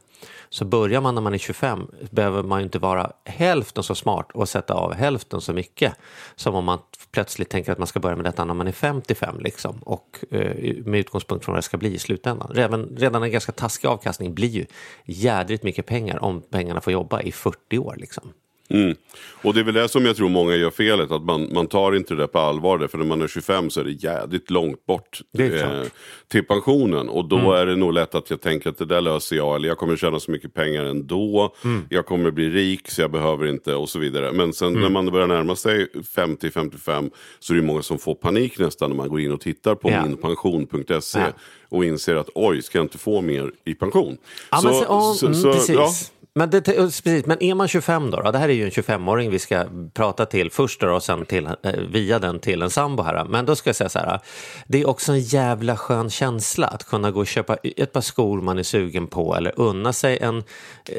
Så 0.50 0.66
börjar 0.66 1.02
man 1.02 1.16
när 1.16 1.22
man 1.22 1.34
är 1.34 1.38
25 1.38 1.88
behöver 2.12 2.44
man 2.44 2.60
ju 2.60 2.64
inte 2.64 2.80
vara 2.80 3.12
hälften 3.26 3.84
så 3.84 3.96
smart 3.96 4.32
och 4.34 4.50
sätta 4.50 4.74
av 4.74 4.94
hälften 4.94 5.42
så 5.42 5.54
mycket 5.54 5.94
som 6.36 6.56
om 6.56 6.66
man 6.66 6.80
plötsligt 7.12 7.50
tänker 7.50 7.72
att 7.72 7.78
man 7.78 7.88
ska 7.88 8.00
börja 8.00 8.16
med 8.16 8.26
detta 8.26 8.46
när 8.46 8.54
man 8.54 8.68
är 8.68 8.72
55 8.72 9.40
liksom 9.40 9.80
och 9.82 10.20
eh, 10.32 10.76
med 10.86 11.00
utgångspunkt 11.00 11.46
från 11.46 11.54
vad 11.54 11.58
det 11.58 11.66
ska 11.66 11.78
bli 11.78 11.94
i 11.94 12.00
slutändan. 12.00 12.52
Redan, 12.54 12.98
redan 12.98 13.24
en 13.24 13.32
ganska 13.32 13.52
taskig 13.52 13.88
avkastning 13.88 14.34
blir 14.34 14.50
ju 14.50 14.66
jädrigt 15.06 15.64
mycket 15.64 15.86
pengar 15.86 16.24
om 16.24 16.42
pengarna 16.42 16.82
får 16.82 16.94
jobba 16.94 17.22
i 17.22 17.32
40 17.32 17.78
år 17.78 17.96
liksom. 17.98 18.34
Mm. 18.70 18.96
Och 19.42 19.54
det 19.54 19.60
är 19.60 19.64
väl 19.64 19.74
det 19.74 19.88
som 19.88 20.06
jag 20.06 20.16
tror 20.16 20.30
många 20.30 20.56
gör 20.56 20.70
felet, 20.70 21.12
att 21.12 21.24
man, 21.24 21.54
man 21.54 21.68
tar 21.68 21.96
inte 21.96 22.16
det 22.16 22.28
på 22.28 22.40
allvar. 22.40 22.88
För 22.88 22.98
när 22.98 23.06
man 23.06 23.22
är 23.22 23.28
25 23.28 23.70
så 23.70 23.80
är 23.80 23.84
det 23.84 23.92
jädrigt 23.92 24.50
långt 24.50 24.86
bort 24.86 25.22
eh, 25.40 25.82
till 26.28 26.44
pensionen. 26.44 27.10
Och 27.10 27.28
då 27.28 27.38
mm. 27.38 27.52
är 27.52 27.66
det 27.66 27.76
nog 27.76 27.94
lätt 27.94 28.16
att 28.16 28.30
jag 28.30 28.42
tänker 28.42 28.70
att 28.70 28.78
det 28.78 28.86
där 28.86 29.02
löser 29.02 29.36
jag. 29.36 29.56
Eller 29.56 29.68
jag 29.68 29.78
kommer 29.78 29.96
tjäna 29.96 30.20
så 30.20 30.32
mycket 30.32 30.54
pengar 30.54 30.86
ändå. 30.86 31.56
Mm. 31.64 31.86
Jag 31.90 32.06
kommer 32.06 32.32
bli 32.32 32.50
rik 32.50 32.90
så 32.90 33.02
jag 33.02 33.12
behöver 33.12 33.48
inte 33.48 33.76
och 33.76 33.90
så 33.90 34.00
vidare. 34.00 34.32
Men 34.32 34.54
sen 34.54 34.74
när 34.74 34.80
mm. 34.80 34.94
man 34.94 35.06
börjar 35.06 35.28
närma 35.28 35.56
sig 35.56 35.88
50-55 36.16 37.12
så 37.40 37.54
är 37.54 37.58
det 37.58 37.64
många 37.64 37.82
som 37.82 37.98
får 37.98 38.16
panik 38.16 38.60
nästan 38.60 38.90
när 38.90 38.98
man 38.98 39.10
går 39.10 39.20
in 39.20 39.32
och 39.32 39.42
tittar 39.42 39.76
på 39.76 39.92
ja. 39.92 40.06
minpension.se. 40.06 41.20
Ja. 41.20 41.28
Och 41.70 41.86
inser 41.86 42.16
att 42.16 42.30
oj, 42.36 42.62
ska 42.62 42.78
jag 42.78 42.86
inte 42.86 42.98
få 42.98 43.22
mer 43.22 43.52
i 43.66 43.74
pension? 43.74 44.18
Ja, 44.52 44.58
så, 44.58 44.74
så, 44.74 45.14
så, 45.14 45.26
mm, 45.26 45.42
så, 45.42 45.54
precis. 45.54 45.76
Ja. 45.76 45.90
Men, 46.38 46.50
det, 46.50 46.67
eh, 46.67 46.84
precis, 46.84 47.25
men 47.25 47.44
är 47.44 47.56
man 47.56 47.67
25 47.67 48.12
då, 48.12 48.22
då? 48.22 48.32
Det 48.32 48.38
här 48.38 48.50
är 48.50 48.53
ju 48.53 48.63
en 48.63 48.72
25-åring 48.72 49.32
vi 49.32 49.39
ska 49.39 49.65
prata 49.94 50.25
till 50.25 50.51
först 50.51 50.82
då, 50.82 50.96
och 50.96 51.03
sen 51.03 51.25
till, 51.25 51.46
eh, 51.46 51.74
via 51.91 52.20
den 52.20 52.39
till 52.39 52.62
en 52.62 52.70
sambo 52.70 53.03
här. 53.03 53.25
Men 53.25 53.46
då 53.46 53.56
ska 53.56 53.70
jag 53.70 53.75
säga 53.75 53.89
så 53.89 54.00
här. 54.00 54.20
Det 54.67 54.82
är 54.82 54.89
också 54.89 55.12
en 55.12 55.20
jävla 55.20 55.77
skön 55.77 56.10
känsla 56.10 56.67
att 56.67 56.84
kunna 56.84 57.12
gå 57.12 57.20
och 57.20 57.27
köpa 57.27 57.56
ett 57.56 57.94
par 57.94 58.01
skor 58.01 58.41
man 58.41 58.60
är 58.60 58.63
sugen 58.63 59.08
på 59.08 59.36
eller 59.36 59.53
unna 59.60 59.94
sig 59.94 60.17
en 60.17 60.44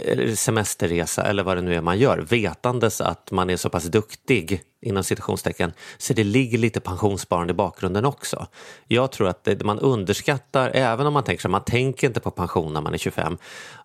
eh, 0.04 0.34
semesterresa 0.34 1.22
eller 1.22 1.42
vad 1.42 1.56
det 1.56 1.62
nu 1.62 1.74
är 1.74 1.80
man 1.80 1.98
gör. 1.98 2.18
Vetandes 2.18 3.00
att 3.00 3.30
man 3.30 3.50
är 3.50 3.56
så 3.56 3.68
pass 3.68 3.84
duktig 3.84 4.62
inom 4.80 5.04
citationstecken, 5.04 5.72
så 5.98 6.12
det 6.12 6.24
ligger 6.24 6.58
lite 6.58 6.80
pensionssparande 6.80 7.50
i 7.50 7.54
bakgrunden 7.54 8.04
också. 8.04 8.46
Jag 8.86 9.12
tror 9.12 9.28
att 9.28 9.44
det, 9.44 9.64
man 9.64 9.78
underskattar, 9.78 10.70
även 10.74 11.06
om 11.06 11.12
man 11.12 11.24
tänker 11.24 11.42
så 11.42 11.48
man 11.48 11.64
tänker 11.64 12.06
inte 12.06 12.20
på 12.20 12.30
pension 12.30 12.72
när 12.72 12.80
man 12.80 12.94
är 12.94 12.98
25. 12.98 13.38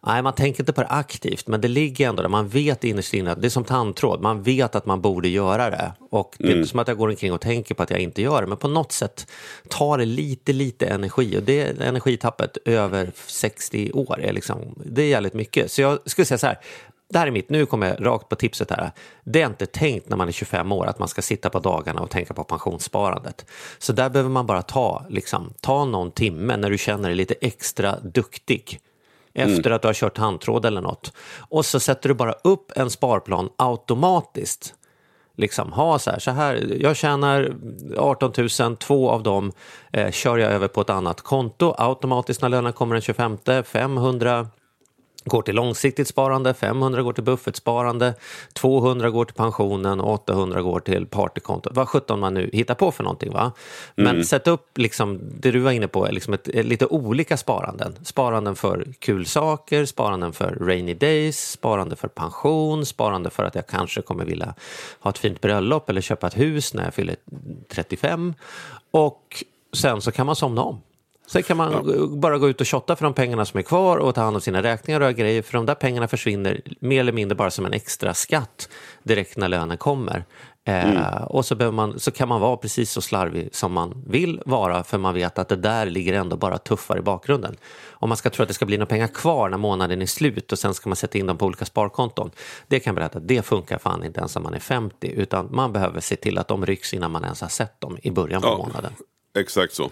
Nej, 0.05 0.21
man 0.21 0.33
tänker 0.33 0.61
inte 0.61 0.73
på 0.73 0.81
det 0.81 0.87
aktivt, 0.87 1.47
men 1.47 1.61
det 1.61 1.67
ligger 1.67 2.09
ändå 2.09 2.21
där. 2.21 2.29
Man 2.29 2.47
vet 2.47 2.83
innerst 2.83 3.13
inne, 3.13 3.35
det 3.35 3.47
är 3.47 3.49
som 3.49 3.63
tandtråd, 3.63 4.21
man 4.21 4.43
vet 4.43 4.75
att 4.75 4.85
man 4.85 5.01
borde 5.01 5.27
göra 5.27 5.69
det. 5.69 5.93
Och 6.11 6.35
det 6.37 6.43
är 6.43 6.47
mm. 6.47 6.59
inte 6.59 6.69
som 6.69 6.79
att 6.79 6.87
jag 6.87 6.97
går 6.97 7.09
omkring 7.09 7.33
och 7.33 7.41
tänker 7.41 7.75
på 7.75 7.83
att 7.83 7.89
jag 7.89 7.99
inte 7.99 8.21
gör 8.21 8.41
det, 8.41 8.47
men 8.47 8.57
på 8.57 8.67
något 8.67 8.91
sätt 8.91 9.27
tar 9.69 9.97
det 9.97 10.05
lite, 10.05 10.53
lite 10.53 10.85
energi. 10.85 11.37
Och 11.37 11.43
det 11.43 11.81
energitappet 11.81 12.57
över 12.65 13.11
60 13.27 13.91
år 13.91 14.21
är 14.21 14.33
liksom, 14.33 14.57
det 14.85 15.01
är 15.01 15.07
jävligt 15.07 15.33
mycket. 15.33 15.71
Så 15.71 15.81
jag 15.81 15.99
skulle 16.05 16.25
säga 16.25 16.37
så 16.37 16.47
här, 16.47 16.57
det 17.13 17.19
här 17.19 17.27
är 17.27 17.31
mitt, 17.31 17.49
nu 17.49 17.65
kommer 17.65 17.87
jag 17.87 18.05
rakt 18.05 18.29
på 18.29 18.35
tipset 18.35 18.71
här. 18.71 18.91
Det 19.23 19.41
är 19.41 19.47
inte 19.47 19.65
tänkt 19.65 20.09
när 20.09 20.17
man 20.17 20.27
är 20.27 20.31
25 20.31 20.71
år 20.71 20.85
att 20.85 20.99
man 20.99 21.07
ska 21.07 21.21
sitta 21.21 21.49
på 21.49 21.59
dagarna 21.59 22.01
och 22.01 22.09
tänka 22.09 22.33
på 22.33 22.43
pensionssparandet. 22.43 23.45
Så 23.77 23.93
där 23.93 24.09
behöver 24.09 24.29
man 24.29 24.45
bara 24.45 24.61
ta, 24.61 25.05
liksom, 25.09 25.53
ta 25.61 25.85
någon 25.85 26.11
timme 26.11 26.57
när 26.57 26.69
du 26.69 26.77
känner 26.77 27.09
dig 27.09 27.15
lite 27.15 27.33
extra 27.41 27.99
duktig 27.99 28.79
efter 29.33 29.67
mm. 29.67 29.75
att 29.75 29.81
du 29.81 29.87
har 29.87 29.93
kört 29.93 30.17
handtråd 30.17 30.65
eller 30.65 30.81
något. 30.81 31.13
Och 31.37 31.65
så 31.65 31.79
sätter 31.79 32.09
du 32.09 32.15
bara 32.15 32.31
upp 32.31 32.71
en 32.75 32.89
sparplan 32.89 33.49
automatiskt. 33.55 34.73
Liksom 35.37 35.71
ha 35.71 35.99
så 35.99 36.11
här, 36.11 36.19
så 36.19 36.31
här, 36.31 36.77
jag 36.79 36.95
tjänar 36.95 37.55
18 37.97 38.33
000, 38.59 38.77
två 38.77 39.09
av 39.09 39.23
dem 39.23 39.51
eh, 39.91 40.11
kör 40.11 40.37
jag 40.37 40.51
över 40.51 40.67
på 40.67 40.81
ett 40.81 40.89
annat 40.89 41.21
konto 41.21 41.75
automatiskt 41.77 42.41
när 42.41 42.49
lönen 42.49 42.73
kommer 42.73 42.95
den 42.95 43.01
25, 43.01 43.37
500 43.65 44.47
går 45.25 45.41
till 45.41 45.55
långsiktigt 45.55 46.07
sparande, 46.07 46.53
500 46.53 47.01
går 47.01 47.13
till 47.13 47.23
buffertsparande, 47.23 48.13
200 48.53 49.09
går 49.09 49.25
till 49.25 49.35
pensionen 49.35 49.99
och 49.99 50.13
800 50.13 50.61
går 50.61 50.79
till 50.79 51.05
partykontot. 51.05 51.75
Vad 51.75 51.89
sjutton 51.89 52.19
man 52.19 52.33
nu 52.33 52.49
hittar 52.53 52.75
på 52.75 52.91
för 52.91 53.03
någonting. 53.03 53.31
Va? 53.31 53.51
Men 53.95 54.07
mm. 54.07 54.23
sätt 54.23 54.47
upp 54.47 54.77
liksom, 54.77 55.19
det 55.39 55.51
du 55.51 55.59
var 55.59 55.71
inne 55.71 55.87
på, 55.87 56.07
liksom 56.11 56.33
ett, 56.33 56.47
lite 56.47 56.85
olika 56.85 57.37
sparanden. 57.37 57.95
Sparanden 58.03 58.55
för 58.55 58.87
kul 58.99 59.25
saker, 59.25 59.85
sparanden 59.85 60.33
för 60.33 60.57
rainy 60.61 60.93
days, 60.93 61.51
sparande 61.51 61.95
för 61.95 62.07
pension, 62.07 62.85
sparande 62.85 63.29
för 63.29 63.43
att 63.43 63.55
jag 63.55 63.67
kanske 63.67 64.01
kommer 64.01 64.25
vilja 64.25 64.55
ha 64.99 65.11
ett 65.11 65.17
fint 65.17 65.41
bröllop 65.41 65.89
eller 65.89 66.01
köpa 66.01 66.27
ett 66.27 66.37
hus 66.37 66.73
när 66.73 66.83
jag 66.83 66.93
fyller 66.93 67.15
35. 67.69 68.33
Och 68.91 69.43
sen 69.73 70.01
så 70.01 70.11
kan 70.11 70.25
man 70.25 70.35
somna 70.35 70.61
om. 70.61 70.81
Sen 71.27 71.43
kan 71.43 71.57
man 71.57 71.71
ja. 71.71 72.07
bara 72.07 72.37
gå 72.37 72.49
ut 72.49 72.61
och 72.61 72.67
shotta 72.67 72.95
för 72.95 73.03
de 73.05 73.13
pengarna 73.13 73.45
som 73.45 73.57
är 73.57 73.61
kvar 73.61 73.97
och 73.97 74.15
ta 74.15 74.21
hand 74.21 74.35
om 74.35 74.41
sina 74.41 74.63
räkningar 74.63 75.01
och 75.01 75.13
grejer. 75.13 75.41
För 75.41 75.53
de 75.53 75.65
där 75.65 75.75
pengarna 75.75 76.07
försvinner 76.07 76.61
mer 76.79 76.99
eller 76.99 77.11
mindre 77.11 77.35
bara 77.35 77.51
som 77.51 77.65
en 77.65 77.73
extra 77.73 78.13
skatt 78.13 78.69
direkt 79.03 79.37
när 79.37 79.47
lönen 79.47 79.77
kommer. 79.77 80.25
Eh, 80.65 80.89
mm. 80.89 80.97
Eh, 80.97 81.23
och 81.23 81.45
så, 81.45 81.71
man, 81.71 81.99
så 81.99 82.11
kan 82.11 82.27
man 82.27 82.41
vara 82.41 82.57
precis 82.57 82.91
så 82.91 83.01
slarvig 83.01 83.49
som 83.55 83.73
man 83.73 84.03
vill 84.07 84.41
vara 84.45 84.83
för 84.83 84.97
man 84.97 85.13
vet 85.13 85.39
att 85.39 85.49
det 85.49 85.55
där 85.55 85.85
ligger 85.85 86.13
ändå 86.13 86.37
bara 86.37 86.57
tuffare 86.57 86.99
i 86.99 87.01
bakgrunden. 87.01 87.55
Om 87.89 88.09
man 88.09 88.17
ska 88.17 88.29
tro 88.29 88.43
att 88.43 88.47
det 88.47 88.53
ska 88.53 88.65
bli 88.65 88.77
några 88.77 88.89
pengar 88.89 89.07
kvar 89.07 89.49
när 89.49 89.57
månaden 89.57 90.01
är 90.01 90.05
slut 90.05 90.51
och 90.51 90.59
sen 90.59 90.73
ska 90.73 90.89
man 90.89 90.95
sätta 90.95 91.17
in 91.17 91.25
dem 91.25 91.37
på 91.37 91.45
olika 91.45 91.65
sparkonton. 91.65 92.31
Det 92.67 92.79
kan 92.79 92.91
jag 92.91 92.95
berätta, 92.95 93.19
det 93.19 93.45
funkar 93.45 93.77
fan 93.77 94.03
inte 94.03 94.19
ens 94.19 94.35
om 94.35 94.43
man 94.43 94.53
är 94.53 94.59
50 94.59 95.07
utan 95.07 95.47
man 95.51 95.73
behöver 95.73 95.99
se 95.99 96.15
till 96.15 96.37
att 96.37 96.47
de 96.47 96.65
rycks 96.65 96.93
innan 96.93 97.11
man 97.11 97.23
ens 97.23 97.41
har 97.41 97.49
sett 97.49 97.81
dem 97.81 97.97
i 98.01 98.11
början 98.11 98.41
på 98.41 98.47
ja, 98.47 98.57
månaden. 98.57 98.93
Exakt 99.37 99.73
så. 99.73 99.91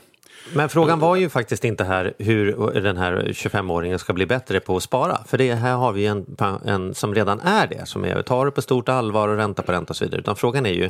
Men 0.54 0.70
frågan 0.70 1.00
var 1.00 1.16
ju 1.16 1.30
faktiskt 1.30 1.64
inte 1.64 1.84
här 1.84 2.14
hur 2.18 2.72
den 2.82 2.98
här 2.98 3.28
25-åringen 3.32 3.98
ska 3.98 4.14
bli 4.14 4.26
bättre 4.26 4.60
på 4.60 4.78
att 4.78 4.84
spara. 4.84 5.18
För 5.28 5.38
det 5.38 5.54
här 5.54 5.76
har 5.76 5.92
vi 5.92 6.06
en, 6.06 6.38
en 6.66 6.94
som 6.94 7.16
redan 7.16 7.40
är 7.40 7.68
det, 7.68 7.86
som 7.86 8.06
är, 8.06 8.22
tar 8.22 8.46
det 8.46 8.52
på 8.52 8.62
stort 8.62 8.90
allvar 8.90 9.28
och 9.28 9.38
ränta 9.38 9.62
på 9.62 9.72
ränta 9.72 9.92
och 9.92 9.96
så 9.96 10.06
vidare. 10.06 10.22
Utan 10.22 10.36
frågan 10.36 10.66
är 10.66 10.74
ju 10.74 10.90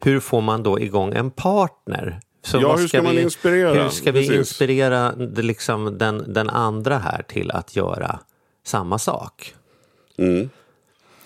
hur 0.00 0.20
får 0.20 0.40
man 0.40 0.62
då 0.62 0.80
igång 0.80 1.14
en 1.14 1.30
partner 1.30 2.20
så 2.42 2.58
ja, 2.62 2.76
hur 2.76 2.88
ska, 2.88 3.02
man 3.02 3.16
vi, 3.16 3.22
inspirera? 3.22 3.82
Hur 3.82 3.88
ska 3.88 4.12
vi 4.12 4.36
inspirera 4.36 5.12
liksom 5.36 5.98
den, 5.98 6.32
den 6.32 6.50
andra 6.50 6.98
här 6.98 7.22
till 7.22 7.50
att 7.50 7.76
göra 7.76 8.18
samma 8.64 8.98
sak? 8.98 9.54
Mm. 10.18 10.50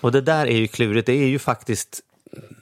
Och 0.00 0.12
det 0.12 0.20
där 0.20 0.46
är 0.46 0.56
ju 0.56 0.68
klurigt. 0.68 1.06
Det 1.06 1.12
är 1.12 1.26
ju 1.26 1.38
faktiskt 1.38 2.00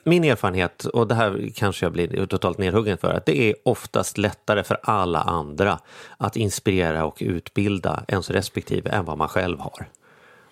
min 0.04 0.24
erfarenhet, 0.24 0.84
och 0.84 1.08
det 1.08 1.14
här 1.14 1.50
kanske 1.54 1.86
jag 1.86 1.92
blir 1.92 2.26
totalt 2.26 2.58
nedhuggen 2.58 2.98
för, 2.98 3.14
att 3.14 3.26
det 3.26 3.50
är 3.50 3.54
oftast 3.62 4.18
lättare 4.18 4.62
för 4.62 4.78
alla 4.82 5.20
andra 5.20 5.78
att 6.16 6.36
inspirera 6.36 7.04
och 7.04 7.16
utbilda 7.20 8.04
ens 8.08 8.30
respektive 8.30 8.90
än 8.90 9.04
vad 9.04 9.18
man 9.18 9.28
själv 9.28 9.58
har. 9.58 9.88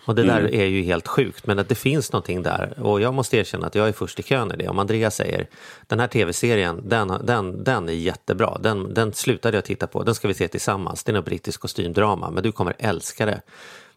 Och 0.04 0.14
det 0.14 0.22
där 0.22 0.40
mm. 0.40 0.60
är 0.60 0.64
ju 0.64 0.82
helt 0.82 1.08
sjukt, 1.08 1.46
men 1.46 1.58
att 1.58 1.68
det 1.68 1.74
finns 1.74 2.12
någonting 2.12 2.42
där. 2.42 2.74
Och 2.80 3.00
jag 3.00 3.14
måste 3.14 3.36
erkänna 3.36 3.66
att 3.66 3.74
jag 3.74 3.88
är 3.88 3.92
först 3.92 4.18
i 4.18 4.22
kön 4.22 4.52
i 4.52 4.56
det. 4.56 4.68
Om 4.68 4.78
Andreas 4.78 5.16
säger, 5.16 5.46
den 5.86 6.00
här 6.00 6.06
tv-serien, 6.06 6.82
den, 6.84 7.12
den, 7.24 7.64
den 7.64 7.88
är 7.88 7.92
jättebra. 7.92 8.58
Den, 8.60 8.94
den 8.94 9.12
slutade 9.12 9.56
jag 9.56 9.64
titta 9.64 9.86
på, 9.86 10.02
den 10.02 10.14
ska 10.14 10.28
vi 10.28 10.34
se 10.34 10.48
tillsammans. 10.48 11.04
Det 11.04 11.12
är 11.12 11.14
något 11.14 11.24
brittisk 11.24 11.60
kostymdrama, 11.60 12.30
men 12.30 12.42
du 12.42 12.52
kommer 12.52 12.74
älska 12.78 13.26
det. 13.26 13.40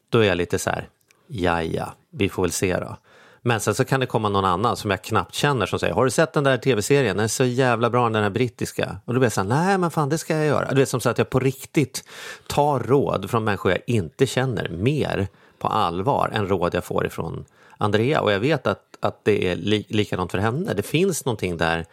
Då 0.10 0.20
är 0.20 0.28
jag 0.28 0.38
lite 0.38 0.60
så 0.60 0.70
här, 0.70 0.90
ja 1.28 1.64
ja, 1.64 1.94
vi 2.10 2.30
får 2.30 2.44
väl 2.44 2.52
se 2.52 2.78
då. 2.78 2.98
Men 3.46 3.60
sen 3.60 3.76
så 3.76 3.86
kan 3.86 4.00
det 4.00 4.06
komma 4.06 4.30
någon 4.30 4.46
annan 4.46 4.78
som 4.78 4.92
jag 4.92 5.02
knappt 5.04 5.34
känner 5.34 5.66
som 5.66 5.80
säger, 5.80 5.94
har 5.94 6.06
du 6.06 6.12
sett 6.12 6.34
den 6.34 6.44
där 6.44 6.58
tv-serien? 6.58 7.18
Den 7.18 7.24
är 7.24 7.28
så 7.28 7.46
jävla 7.46 7.90
bra 7.90 8.10
den 8.10 8.24
här 8.24 8.30
brittiska. 8.30 8.98
Och 9.06 9.14
då 9.14 9.20
blir 9.20 9.26
jag 9.26 9.34
så 9.34 9.42
här, 9.42 9.48
nej 9.48 9.78
men 9.78 9.92
fan 9.92 10.10
det 10.10 10.18
ska 10.18 10.36
jag 10.36 10.46
göra. 10.46 10.70
Du 10.70 10.76
vet 10.76 10.90
som 10.90 11.00
så 11.00 11.10
att 11.10 11.18
jag 11.18 11.30
på 11.30 11.40
riktigt 11.40 12.04
tar 12.48 12.80
råd 12.80 13.30
från 13.30 13.44
människor 13.44 13.72
jag 13.72 13.82
inte 13.88 14.28
känner 14.28 14.70
mer 14.70 15.28
på 15.60 15.68
allvar 15.68 16.30
än 16.34 16.48
råd 16.48 16.76
jag 16.76 16.84
får 16.84 17.06
ifrån 17.06 17.46
Andrea. 17.78 18.22
Och 18.22 18.32
jag 18.32 18.40
vet 18.40 18.68
att, 18.68 18.84
att 19.00 19.26
det 19.26 19.52
är 19.52 19.56
li 19.56 19.86
likadant 19.90 20.32
för 20.32 20.38
henne. 20.38 20.74
Det 20.74 20.84
finns 20.84 21.26
någonting 21.26 21.58
där 21.58 21.86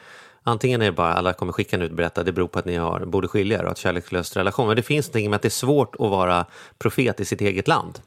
Antingen 0.42 0.82
är 0.82 0.86
det 0.86 0.92
bara 0.92 1.12
alla 1.12 1.32
kommer 1.32 1.52
skicka 1.52 1.76
ut 1.76 1.90
och 1.90 1.96
berätta 1.96 2.22
det 2.22 2.32
beror 2.32 2.48
på 2.48 2.58
att 2.58 2.64
ni 2.64 2.76
har, 2.76 3.00
borde 3.00 3.28
skilja 3.28 3.58
er 3.58 3.64
och 3.64 3.70
att 3.70 3.78
kärlekslös 3.78 4.36
relation. 4.36 4.66
Men 4.66 4.76
det 4.76 4.82
finns 4.82 5.06
någonting 5.06 5.30
med 5.30 5.36
att 5.36 5.42
det 5.42 5.48
är 5.48 5.50
svårt 5.50 5.94
att 5.94 6.10
vara 6.10 6.46
profet 6.78 7.20
i 7.20 7.24
sitt 7.24 7.40
eget 7.40 7.68
land. 7.68 7.98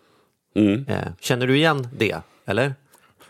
Mm. 0.55 0.85
Eh, 0.88 1.07
känner 1.19 1.47
du 1.47 1.55
igen 1.55 1.88
det? 1.97 2.17
Eller? 2.45 2.75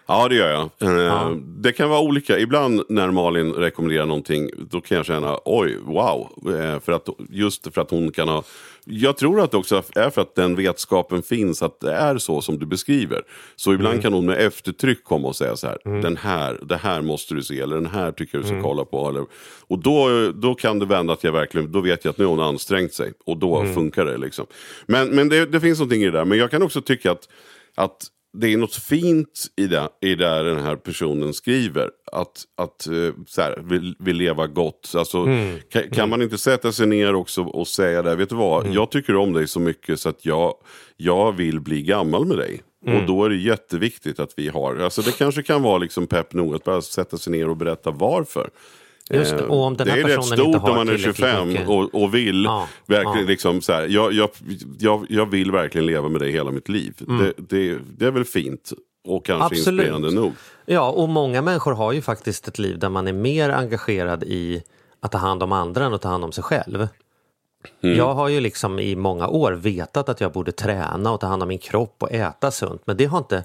Ja, 0.08 0.28
det 0.28 0.36
gör 0.36 0.52
jag. 0.52 0.62
Eh, 1.08 1.32
Det 1.46 1.72
kan 1.72 1.90
vara 1.90 2.00
olika. 2.00 2.40
Ibland 2.40 2.84
när 2.90 3.12
Malin 3.12 3.54
rekommenderar 3.54 4.06
någonting, 4.06 4.50
då 4.70 4.82
kan 4.82 4.98
jag 4.98 5.06
känna 5.06 5.40
oj, 5.46 5.78
wow. 5.86 6.30
Eh, 6.48 6.80
För 6.80 6.92
att, 6.92 7.08
just 7.30 7.74
för 7.74 7.82
att 7.82 7.92
hon 7.92 8.12
kan 8.12 8.28
ha... 8.28 8.44
Jag 8.86 9.18
tror 9.18 9.42
att 9.42 9.52
det 9.52 9.58
också 9.58 9.84
är 9.96 10.10
för 10.10 10.22
att 10.22 10.36
den 10.36 10.56
vetskapen 10.56 11.24
finns 11.24 11.62
att 11.64 11.80
det 11.80 11.94
är 11.94 12.18
så 12.18 12.42
som 12.42 12.60
du 12.60 12.66
beskriver. 12.66 13.22
Så 13.56 13.74
ibland 13.74 14.02
kan 14.02 14.14
hon 14.14 14.26
med 14.26 14.38
eftertryck 14.42 15.04
komma 15.04 15.28
och 15.28 15.36
säga 15.36 15.56
så 15.56 15.68
här, 15.68 16.02
den 16.02 16.18
här, 16.18 16.60
det 16.66 16.78
här 16.78 17.02
måste 17.02 17.34
du 17.36 17.42
se, 17.42 17.60
eller 17.60 17.76
den 17.76 17.86
här 17.86 18.12
tycker 18.12 18.38
jag 18.38 18.44
du 18.44 18.48
ska 18.48 18.62
kolla 18.62 18.86
på. 18.86 19.10
Eller, 19.10 19.26
och 19.68 19.80
då, 19.80 20.32
då 20.36 20.56
kan 20.56 20.80
det 20.80 20.86
vända 20.86 21.14
att 21.14 21.24
jag 21.24 21.32
verkligen, 21.32 21.72
då 21.72 21.82
vet 21.82 22.06
jag 22.06 22.12
att 22.12 22.18
nu 22.18 22.26
har 22.26 22.32
hon 22.36 22.40
ansträngt 22.44 22.94
sig. 22.94 23.14
Och 23.26 23.38
då 23.38 23.66
funkar 23.66 24.06
det 24.06 24.18
liksom. 24.18 24.46
Men, 24.86 25.08
men 25.10 25.30
det, 25.30 25.46
det 25.46 25.60
finns 25.60 25.80
någonting 25.80 26.02
i 26.02 26.06
det 26.06 26.12
där. 26.12 26.26
Men 26.26 26.38
jag 26.38 26.52
kan 26.52 26.64
också 26.64 26.82
tycka 26.82 27.12
att, 27.12 27.30
att 27.76 28.08
det 28.34 28.54
är 28.54 28.58
något 28.58 28.76
fint 28.76 29.46
i 29.56 29.68
det, 29.68 29.90
i 30.02 30.16
det 30.16 30.44
den 30.44 30.60
här 30.60 30.76
personen 30.76 31.34
skriver. 31.34 31.90
Att, 32.12 32.44
att 32.58 32.88
eh, 32.88 33.14
så 33.28 33.42
här, 33.42 33.64
vill, 33.64 33.96
vill 34.00 34.18
leva 34.18 34.48
gott. 34.48 34.92
Alltså, 34.98 35.18
Mm. 35.18 35.60
kan, 35.70 35.90
kan 35.90 36.10
man 36.10 36.22
inte 36.22 36.38
sätta 36.38 36.72
sig 36.72 36.88
ner 36.88 37.16
också 37.16 37.42
och 37.44 37.68
säga 37.68 38.02
det? 38.02 38.16
Vet 38.16 38.30
du 38.30 38.36
vad, 38.36 38.62
Mm. 38.64 38.74
jag 38.74 38.92
tycker 38.92 39.16
om 39.16 39.34
dig 39.34 39.48
så 39.48 39.60
mycket 39.60 40.00
så 40.00 40.10
att 40.10 40.26
jag, 40.26 40.54
jag 40.98 41.32
vill 41.38 41.60
bli 41.60 41.82
gammal 41.82 42.26
med 42.26 42.38
dig. 42.38 42.62
Mm. 42.86 43.00
Och 43.02 43.08
då 43.08 43.26
är 43.26 43.30
det 43.30 43.36
jätteviktigt 43.36 44.20
att 44.20 44.34
vi 44.38 44.48
har, 44.50 44.76
alltså 44.76 45.02
det 45.02 45.18
kanske 45.18 45.44
kan 45.44 45.62
vara 45.62 45.78
liksom 45.78 46.08
pepp 46.08 46.34
nog 46.34 46.56
att 46.56 46.64
bara 46.64 46.82
sätta 46.82 47.18
sig 47.18 47.32
ner 47.32 47.50
och 47.50 47.58
berätta 47.58 47.92
varför. 47.92 48.50
Just 49.14 49.32
det, 49.38 49.44
Eh, 49.44 49.50
och 49.50 49.64
om 49.64 49.78
den 49.78 49.88
det 49.88 49.94
här 49.94 50.00
är 50.00 50.04
rätt 50.18 50.26
stort 50.26 50.40
om 50.40 50.62
man 50.76 50.90
är 50.90 50.96
tillräckligt 50.98 51.16
25 51.16 51.48
mycket- 51.48 51.68
och, 51.68 51.96
och 52.04 52.14
vill 52.16 52.44
Ja, 52.44 52.68
verkligen 52.86 53.20
ja. 53.20 53.28
liksom 53.28 53.62
så 53.62 53.74
här, 53.74 53.88
jag, 53.88 54.14
jag, 54.14 54.30
jag, 54.80 55.06
jag 55.10 55.26
vill 55.32 55.52
verkligen 55.52 55.86
leva 55.88 56.10
med 56.10 56.22
dig 56.22 56.32
hela 56.32 56.52
mitt 56.52 56.70
liv. 56.70 56.94
Det, 56.98 57.34
det, 57.38 57.78
det 57.98 58.06
är 58.06 58.12
väl 58.12 58.26
fint 58.26 58.74
och 59.08 59.26
kanske 59.26 59.34
Mm. 59.34 59.46
Absolut. 59.46 59.86
inspirerande 59.86 60.12
nog. 60.22 60.34
Ja, 60.66 60.90
och 60.92 61.10
många 61.10 61.42
människor 61.42 61.74
har 61.74 61.92
ju 61.92 62.02
faktiskt 62.02 62.48
ett 62.48 62.60
liv 62.60 62.80
där 62.80 62.90
man 62.90 63.08
är 63.08 63.14
mer 63.14 63.50
engagerad 63.50 64.24
i 64.24 64.64
att 65.00 65.12
ta 65.12 65.18
hand 65.18 65.44
om 65.44 65.52
andra 65.52 65.86
än 65.86 65.94
att 65.94 66.02
ta 66.02 66.10
hand 66.10 66.24
om 66.24 66.32
sig 66.32 66.44
själv. 66.44 66.88
Jag 67.80 68.14
har 68.14 68.28
ju 68.30 68.40
liksom 68.40 68.80
i 68.80 68.96
många 68.96 69.28
år 69.28 69.52
vetat 69.52 70.10
att 70.10 70.22
jag 70.22 70.32
borde 70.32 70.52
träna 70.52 71.12
och 71.12 71.20
ta 71.20 71.28
hand 71.28 71.42
om 71.42 71.48
min 71.48 71.58
kropp 71.60 71.96
och 72.04 72.12
äta 72.12 72.52
sunt, 72.52 72.82
men 72.86 72.98
det 72.98 73.06
har 73.06 73.18
inte 73.18 73.44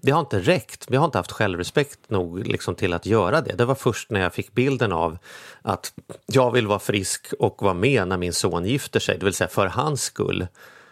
det 0.00 0.10
har 0.10 0.20
inte 0.20 0.38
räckt. 0.38 0.86
Jag 0.88 1.00
har 1.00 1.04
inte 1.04 1.18
haft 1.18 1.32
självrespekt 1.32 1.98
nog 2.08 2.46
liksom 2.46 2.74
till 2.74 2.92
att 2.92 3.06
göra 3.06 3.40
det. 3.40 3.52
Det 3.52 3.64
var 3.64 3.74
först 3.74 4.10
när 4.10 4.20
jag 4.20 4.34
fick 4.34 4.52
bilden 4.52 4.92
av 4.92 5.18
att 5.62 5.92
jag 6.26 6.50
vill 6.50 6.66
vara 6.66 6.78
frisk 6.78 7.32
och 7.38 7.62
vara 7.62 7.74
med 7.74 8.08
när 8.08 8.16
min 8.16 8.32
son 8.32 8.64
gifter 8.64 9.00
sig, 9.00 9.18
det 9.18 9.24
vill 9.24 9.34
säga 9.34 9.48
för 9.48 9.66
hans 9.66 10.02
skull, 10.02 10.46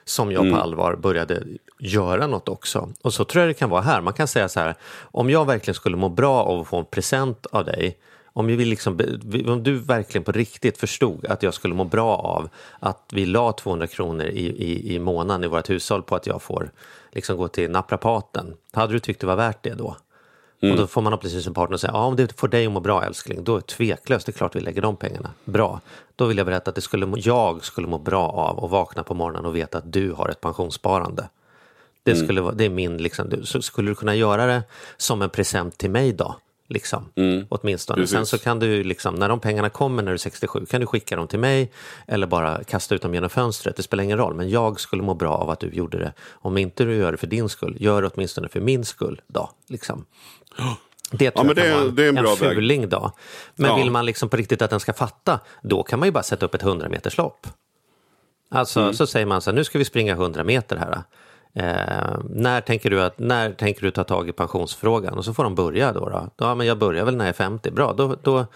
som 0.05 0.33
jag 0.33 0.51
på 0.51 0.57
allvar 0.57 0.97
började 0.97 1.43
göra 1.79 2.27
något 2.27 2.49
också. 2.49 2.93
Och 3.03 3.15
så 3.15 3.25
tror 3.25 3.43
jag 3.43 3.51
det 3.51 3.55
kan 3.55 3.71
vara 3.71 3.83
här. 3.83 4.01
Man 4.01 4.13
kan 4.13 4.29
säga 4.29 4.49
så 4.49 4.61
här, 4.61 4.75
om 5.01 5.31
jag 5.31 5.47
verkligen 5.47 5.75
skulle 5.75 5.97
må 5.97 6.09
bra 6.09 6.45
av 6.45 6.61
att 6.61 6.69
få 6.69 6.77
en 6.77 6.85
present 6.85 7.47
av 7.47 7.65
dig, 7.65 7.99
om, 8.33 8.47
vi 8.47 8.65
liksom, 8.65 9.01
om 9.47 9.63
du 9.63 9.79
verkligen 9.79 10.25
på 10.25 10.33
riktigt 10.33 10.79
förstod 10.79 11.27
att 11.27 11.43
jag 11.43 11.55
skulle 11.55 11.75
må 11.75 11.85
bra 11.85 12.17
av 12.17 12.49
att 12.81 13.11
vi 13.13 13.27
la 13.27 13.53
200 13.53 13.87
kronor 13.87 14.27
i, 14.27 14.47
i, 14.47 14.95
i 14.95 14.99
månaden 14.99 15.45
i 15.45 15.47
vårt 15.47 15.71
hushåll 15.71 16.03
på 16.03 16.17
att 16.17 16.27
jag 16.27 16.43
får 16.43 16.71
liksom 17.13 17.37
gå 17.37 17.49
till 17.49 17.71
naprapaten, 17.71 18.57
hade 18.73 18.93
du 18.93 18.99
tyckt 18.99 19.21
det 19.21 19.27
var 19.27 19.37
värt 19.37 19.63
det 19.63 19.75
då? 19.75 19.97
Och 20.63 20.77
då 20.77 20.87
får 20.87 21.03
man 21.03 21.19
precis 21.19 21.45
som 21.45 21.55
partner 21.55 21.77
säga, 21.77 21.93
ja 21.93 22.05
om 22.05 22.17
det 22.17 22.41
får 22.41 22.49
dig 22.49 22.67
att 22.67 22.73
må 22.73 22.81
bra 22.81 23.05
älskling, 23.05 23.45
då 23.45 23.57
är 23.57 23.61
tveklöst, 23.61 24.27
det 24.27 24.31
är 24.31 24.35
klart 24.35 24.57
vi 24.57 24.61
lägger 24.61 24.83
de 24.83 24.97
pengarna. 24.97 25.31
Bra. 25.45 25.81
Då 26.17 26.27
vill 26.27 26.37
jag 26.37 26.47
berätta 26.47 26.69
att 26.71 26.75
det 26.75 26.81
skulle, 26.81 27.13
jag 27.17 27.65
skulle 27.65 27.87
må 27.89 27.99
bra 27.99 28.29
av 28.29 28.65
att 28.65 28.71
vakna 28.71 29.03
på 29.03 29.15
morgonen 29.15 29.47
och 29.47 29.57
veta 29.57 29.79
att 29.79 29.93
du 29.93 30.13
har 30.13 30.29
ett 30.29 30.41
pensionssparande. 30.41 31.29
Det, 32.03 32.17
skulle 32.17 32.41
vara, 32.41 32.55
det 32.55 32.65
är 32.65 32.71
min, 32.71 32.97
liksom, 32.99 33.29
du- 33.29 33.63
skulle 33.63 33.91
du 33.91 33.95
kunna 33.95 34.15
göra 34.15 34.47
det 34.47 34.63
som 34.97 35.23
en 35.23 35.31
present 35.31 35.79
till 35.79 35.91
mig 35.91 36.13
då? 36.13 36.37
Liksom, 36.71 37.09
åtminstone. 37.49 37.97
Precis. 38.03 38.17
Sen 38.17 38.27
så 38.27 38.39
kan 38.39 38.59
du, 38.59 38.85
liksom, 38.85 39.15
när 39.15 39.29
de 39.29 39.41
pengarna 39.41 39.71
kommer 39.71 40.03
när 40.03 40.11
du 40.11 40.15
är 40.15 40.19
67, 40.19 40.67
kan 40.67 40.81
du 40.81 40.87
skicka 40.87 41.17
dem 41.17 41.29
till 41.29 41.39
mig 41.39 41.73
eller 42.07 42.27
bara 42.27 42.65
kasta 42.65 42.95
ut 42.95 43.03
dem 43.03 43.15
genom 43.15 43.31
fönstret. 43.31 43.77
Det 43.77 43.83
spelar 43.83 44.05
ingen 44.05 44.19
roll, 44.19 44.35
men 44.35 44.51
jag 44.51 44.81
skulle 44.81 45.03
må 45.03 45.15
bra 45.15 45.33
av 45.35 45.51
att 45.51 45.61
du 45.61 45.69
gjorde 45.71 45.99
det. 45.99 46.13
Om 46.33 46.59
inte 46.59 46.85
du 46.85 46.95
gör 46.97 47.13
det 47.13 47.19
för 47.19 47.27
din 47.27 47.49
skull, 47.49 47.77
gör 47.81 48.03
det 48.03 48.09
åtminstone 48.15 48.49
för 48.49 48.61
min 48.61 48.85
skull 48.85 49.21
då. 49.27 49.51
Liksom. 49.69 50.05
Det 51.11 51.31
tror 51.31 51.45
men 51.45 51.57
jag 51.57 51.57
det 51.57 51.63
kan 51.63 51.71
är- 51.71 51.83
vara 51.83 51.91
det 51.91 52.05
är 52.05 52.09
en 52.09 52.15
bra 52.15 52.35
väg. 52.35 52.55
fuling 52.55 52.89
då. 52.89 53.13
Men 53.57 53.71
Ja. 53.71 53.77
vill 53.77 53.91
man 53.91 54.07
liksom 54.07 54.29
på 54.29 54.37
riktigt 54.37 54.63
att 54.63 54.71
den 54.71 54.81
ska 54.81 54.93
fatta, 54.93 55.41
då 55.63 55.83
kan 55.83 55.99
man 55.99 56.09
ju 56.09 56.13
bara 56.13 56.23
sätta 56.23 56.47
upp 56.47 56.55
ett 56.55 56.63
100 56.63 56.89
meters 56.89 57.19
lopp. 57.19 57.47
Alltså 58.51 58.81
Mm. 58.81 58.95
så 58.95 59.07
säger 59.07 59.27
man 59.27 59.41
så 59.41 59.51
här, 59.51 59.55
nu 59.55 59.65
ska 59.65 59.79
vi 59.79 59.85
springa 59.85 60.15
100 60.15 60.45
meter 60.45 60.77
här. 60.77 61.03
Eh, 61.59 62.19
när, 62.31 62.61
tänker 62.61 62.91
du 62.91 63.03
att, 63.03 63.19
när 63.19 63.53
tänker 63.53 63.83
du 63.83 63.91
ta 63.91 64.05
tag 64.05 64.29
i 64.29 64.33
pensionsfrågan? 64.33 65.19
Och 65.19 65.25
så 65.25 65.35
får 65.35 65.45
de 65.45 65.55
börja 65.55 65.93
då. 65.93 66.09
då. 66.09 66.31
Ja, 66.37 66.55
men 66.55 66.67
jag 66.67 66.79
börjar 66.79 67.05
väl 67.05 67.17
när 67.17 67.25
jag 67.25 67.29
är 67.29 67.37
50. 67.37 67.71
Bra, 67.71 67.93
då, 67.93 68.17
då, 68.23 68.47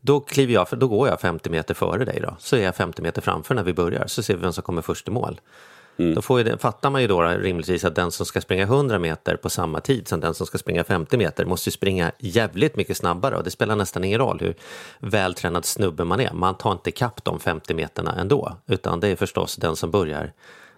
då, 0.00 0.20
kliver 0.20 0.54
jag, 0.54 0.68
för 0.68 0.76
då 0.76 0.88
går 0.88 1.08
jag 1.08 1.20
50 1.20 1.50
meter 1.50 1.74
före 1.74 2.04
dig 2.04 2.20
då. 2.22 2.36
Så 2.38 2.56
är 2.56 2.62
jag 2.62 2.76
50 2.76 3.02
meter 3.02 3.22
framför 3.22 3.54
när 3.54 3.62
vi 3.62 3.72
börjar, 3.72 4.06
så 4.06 4.22
ser 4.22 4.34
vi 4.34 4.40
vem 4.40 4.52
som 4.52 4.62
kommer 4.62 4.82
först 4.82 5.08
i 5.08 5.10
mål. 5.10 5.40
Då 5.96 6.22
får 6.22 6.44
det, 6.44 6.58
fattar 6.58 6.90
man 6.90 7.02
ju 7.02 7.08
då 7.08 7.22
rimligtvis 7.22 7.84
att 7.84 7.94
den 7.94 8.10
som 8.10 8.26
ska 8.26 8.40
springa 8.40 8.62
100 8.62 8.98
meter 8.98 9.36
på 9.36 9.50
samma 9.50 9.80
tid 9.80 10.08
som 10.08 10.20
den 10.20 10.34
som 10.34 10.46
ska 10.46 10.58
springa 10.58 10.84
50 10.84 11.16
meter 11.16 11.44
måste 11.44 11.68
ju 11.68 11.72
springa 11.72 12.12
jävligt 12.18 12.76
mycket 12.76 12.96
snabbare 12.96 13.36
och 13.36 13.44
det 13.44 13.50
spelar 13.50 13.76
nästan 13.76 14.04
ingen 14.04 14.18
roll 14.18 14.38
hur 14.40 14.54
vältränad 14.98 15.64
snubbe 15.64 16.04
man 16.04 16.20
är. 16.20 16.32
Man 16.32 16.54
tar 16.54 16.72
inte 16.72 16.90
kapp 16.90 17.24
de 17.24 17.40
50 17.40 17.74
meterna 17.74 18.14
ändå, 18.20 18.56
utan 18.66 19.00
det 19.00 19.08
är 19.08 19.16
förstås 19.16 19.56
den 19.56 19.76
som 19.76 19.90
börjar, 19.90 20.32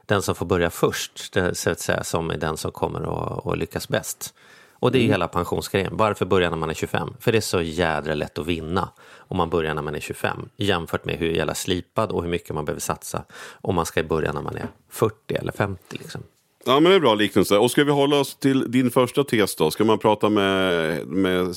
den 0.06 0.22
som 0.22 0.34
får 0.34 0.46
börja 0.46 0.70
först, 0.70 1.32
det, 1.32 1.54
så 1.54 1.70
att 1.70 1.80
säga, 1.80 2.04
som 2.04 2.30
är 2.30 2.36
den 2.36 2.56
som 2.56 2.72
kommer 2.72 3.00
att, 3.00 3.46
att 3.46 3.58
lyckas 3.58 3.88
bäst. 3.88 4.34
Och 4.72 4.92
det 4.92 4.98
är 4.98 5.06
hela 5.06 5.28
pensionsgrejen. 5.28 5.96
Varför 5.96 6.26
börja 6.26 6.50
när 6.50 6.56
man 6.56 6.70
är 6.70 6.74
25? 6.74 7.14
För 7.20 7.32
det 7.32 7.38
är 7.38 7.40
så 7.40 7.60
jädra 7.62 8.14
lätt 8.14 8.38
att 8.38 8.46
vinna 8.46 8.88
om 9.16 9.36
man 9.36 9.50
börjar 9.50 9.74
när 9.74 9.82
man 9.82 9.94
är 9.94 10.00
25 10.00 10.48
jämfört 10.56 11.04
med 11.04 11.18
hur 11.18 11.30
jävla 11.30 11.54
slipad 11.54 12.10
och 12.10 12.22
hur 12.22 12.30
mycket 12.30 12.54
man 12.54 12.64
behöver 12.64 12.80
satsa 12.80 13.24
om 13.60 13.74
man 13.74 13.86
ska 13.86 14.02
börja 14.02 14.32
när 14.32 14.42
man 14.42 14.56
är 14.56 14.68
40 14.88 15.34
eller 15.34 15.52
50. 15.52 15.96
Liksom. 15.98 16.22
Ja 16.66 16.80
men 16.80 16.90
det 16.90 16.96
är 16.96 17.00
bra 17.00 17.14
liknelse. 17.14 17.58
Och 17.58 17.70
ska 17.70 17.84
vi 17.84 17.90
hålla 17.90 18.16
oss 18.16 18.36
till 18.36 18.70
din 18.70 18.90
första 18.90 19.24
tes 19.24 19.56
då? 19.56 19.70
Ska 19.70 19.84
man 19.84 19.98
prata 19.98 20.28
med, 20.28 21.06
med, 21.06 21.54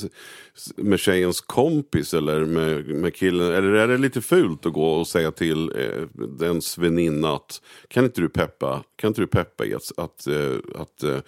med 0.76 1.00
tjejens 1.00 1.40
kompis 1.40 2.14
eller 2.14 2.44
med, 2.44 2.86
med 2.86 3.14
killen? 3.14 3.54
Eller 3.54 3.72
är 3.72 3.88
det 3.88 3.98
lite 3.98 4.20
fult 4.20 4.66
att 4.66 4.72
gå 4.72 4.90
och 4.90 5.06
säga 5.06 5.30
till 5.30 5.72
eh, 5.76 6.24
dens 6.38 6.78
väninna 6.78 7.34
att 7.34 7.62
kan 7.88 8.04
inte 8.04 8.20
du 8.20 8.28
peppa, 8.28 8.82
kan 8.96 9.08
inte 9.08 9.20
du 9.20 9.26
peppa 9.26 9.64
i 9.64 9.74
att, 9.74 9.98
att, 9.98 10.26
eh, 10.26 10.80
att, 10.80 11.02
eh, 11.02 11.18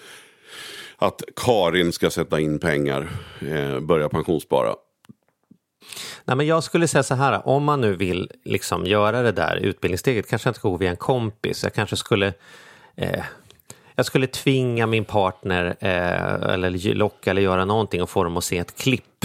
att 0.97 1.23
Karin 1.37 1.93
ska 1.93 2.11
sätta 2.11 2.41
in 2.41 2.59
pengar, 2.59 3.09
eh, 3.41 3.81
börja 3.81 4.09
pensionsspara? 4.09 4.75
Nej, 6.25 6.37
men 6.37 6.47
jag 6.47 6.65
skulle 6.65 6.89
säga 6.89 7.03
så 7.03 7.15
här, 7.15 7.49
om 7.49 7.65
man 7.65 7.81
nu 7.81 7.97
vill 7.97 8.31
liksom 8.45 8.87
göra 8.87 9.23
det 9.23 9.33
där 9.33 9.57
utbildningssteget, 9.57 10.29
kanske 10.29 10.47
jag 10.47 10.51
inte 10.51 10.59
ska 10.59 10.69
gå 10.69 10.77
via 10.77 10.91
en 10.91 10.97
kompis, 10.97 11.63
jag 11.63 11.75
kanske 11.75 11.97
skulle 11.97 12.33
eh, 12.97 13.25
jag 14.01 14.07
skulle 14.07 14.27
tvinga 14.27 14.87
min 14.87 15.05
partner 15.05 15.77
eh, 15.81 16.53
eller 16.55 16.95
locka 16.95 17.31
eller 17.31 17.43
göra 17.43 17.65
någonting 17.65 18.03
och 18.03 18.11
få 18.11 18.25
dem 18.25 18.37
att 18.37 18.45
se 18.45 18.59
ett 18.59 18.79
klipp 18.79 19.25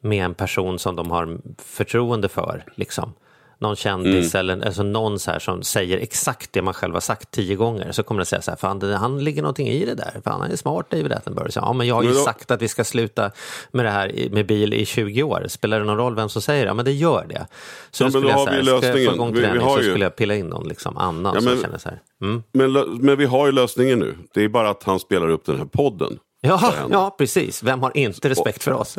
med 0.00 0.24
en 0.24 0.34
person 0.34 0.78
som 0.78 0.96
de 0.96 1.10
har 1.10 1.38
förtroende 1.58 2.28
för. 2.28 2.64
Liksom. 2.74 3.12
Någon 3.60 3.76
kändis 3.76 4.34
eller 4.34 4.66
alltså 4.66 4.82
någon 4.82 5.18
så 5.18 5.30
här 5.30 5.38
som 5.38 5.62
säger 5.62 5.98
exakt 5.98 6.52
det 6.52 6.62
man 6.62 6.74
själv 6.74 6.94
har 6.94 7.00
sagt 7.00 7.30
tio 7.30 7.54
gånger. 7.56 7.92
Så 7.92 8.02
kommer 8.02 8.18
det 8.20 8.24
säga 8.24 8.42
så 8.42 8.50
här, 8.50 8.58
fan 8.58 8.78
det, 8.78 8.96
han 8.96 9.24
ligger 9.24 9.42
någonting 9.42 9.68
i 9.68 9.84
det 9.84 9.94
där. 9.94 10.20
Fan 10.24 10.40
han 10.40 10.50
är 10.50 10.56
smart 10.56 10.86
David 10.90 11.12
Attenborough. 11.12 11.50
Så, 11.50 11.60
ja 11.60 11.72
men 11.72 11.86
jag 11.86 11.94
har 11.94 12.02
ju 12.02 12.08
Men 12.08 12.16
då- 12.18 12.24
sagt 12.24 12.50
att 12.50 12.62
vi 12.62 12.68
ska 12.68 12.84
sluta 12.84 13.30
med 13.70 13.84
det 13.84 13.90
här 13.90 14.28
med 14.30 14.46
bil 14.46 14.74
i 14.74 14.84
20 14.86 15.22
år. 15.22 15.44
Spelar 15.48 15.78
det 15.80 15.86
någon 15.86 15.96
roll 15.96 16.14
vem 16.14 16.28
som 16.28 16.42
säger 16.42 16.64
det? 16.64 16.68
Ja 16.70 16.74
men 16.74 16.84
det 16.84 16.92
gör 16.92 17.26
det. 17.28 17.46
Så 17.90 18.04
Ja, 18.04 18.06
men 18.06 18.12
då 18.12 18.18
skulle 18.18 18.30
jag 18.32 18.38
har 18.38 18.46
så 18.46 18.50
här, 18.52 18.58
vi 18.58 18.64
ska 18.64 18.72
jag 18.74 18.80
få 18.80 18.86
lösningen. 18.86 19.14
igång 19.14 19.32
Vi- 19.32 19.40
vi 19.40 19.46
träning 19.46 19.62
har 19.62 19.76
så 19.76 19.82
ju- 19.82 19.90
skulle 19.90 20.04
jag 20.04 20.16
pilla 20.16 20.34
in 20.34 20.46
någon 20.46 20.68
liksom 20.68 20.96
annan 20.96 21.34
Ja, 21.34 21.40
som 21.40 21.52
men- 21.52 21.62
känner 21.62 21.78
så 21.78 21.88
här. 21.88 22.00
Mm. 22.22 22.42
Men, 22.52 22.72
men 23.00 23.16
vi 23.18 23.24
har 23.24 23.46
ju 23.46 23.52
lösningen 23.52 23.98
nu. 23.98 24.14
Det 24.34 24.44
är 24.44 24.48
bara 24.48 24.70
att 24.70 24.82
han 24.84 25.00
spelar 25.00 25.28
upp 25.28 25.44
den 25.46 25.56
här 25.58 25.64
podden. 25.64 26.18
Ja, 26.40 26.72
ja, 26.90 27.14
precis. 27.18 27.62
Vem 27.62 27.82
har 27.82 27.96
inte 27.96 28.28
respekt 28.28 28.62
för 28.62 28.72
oss? 28.72 28.96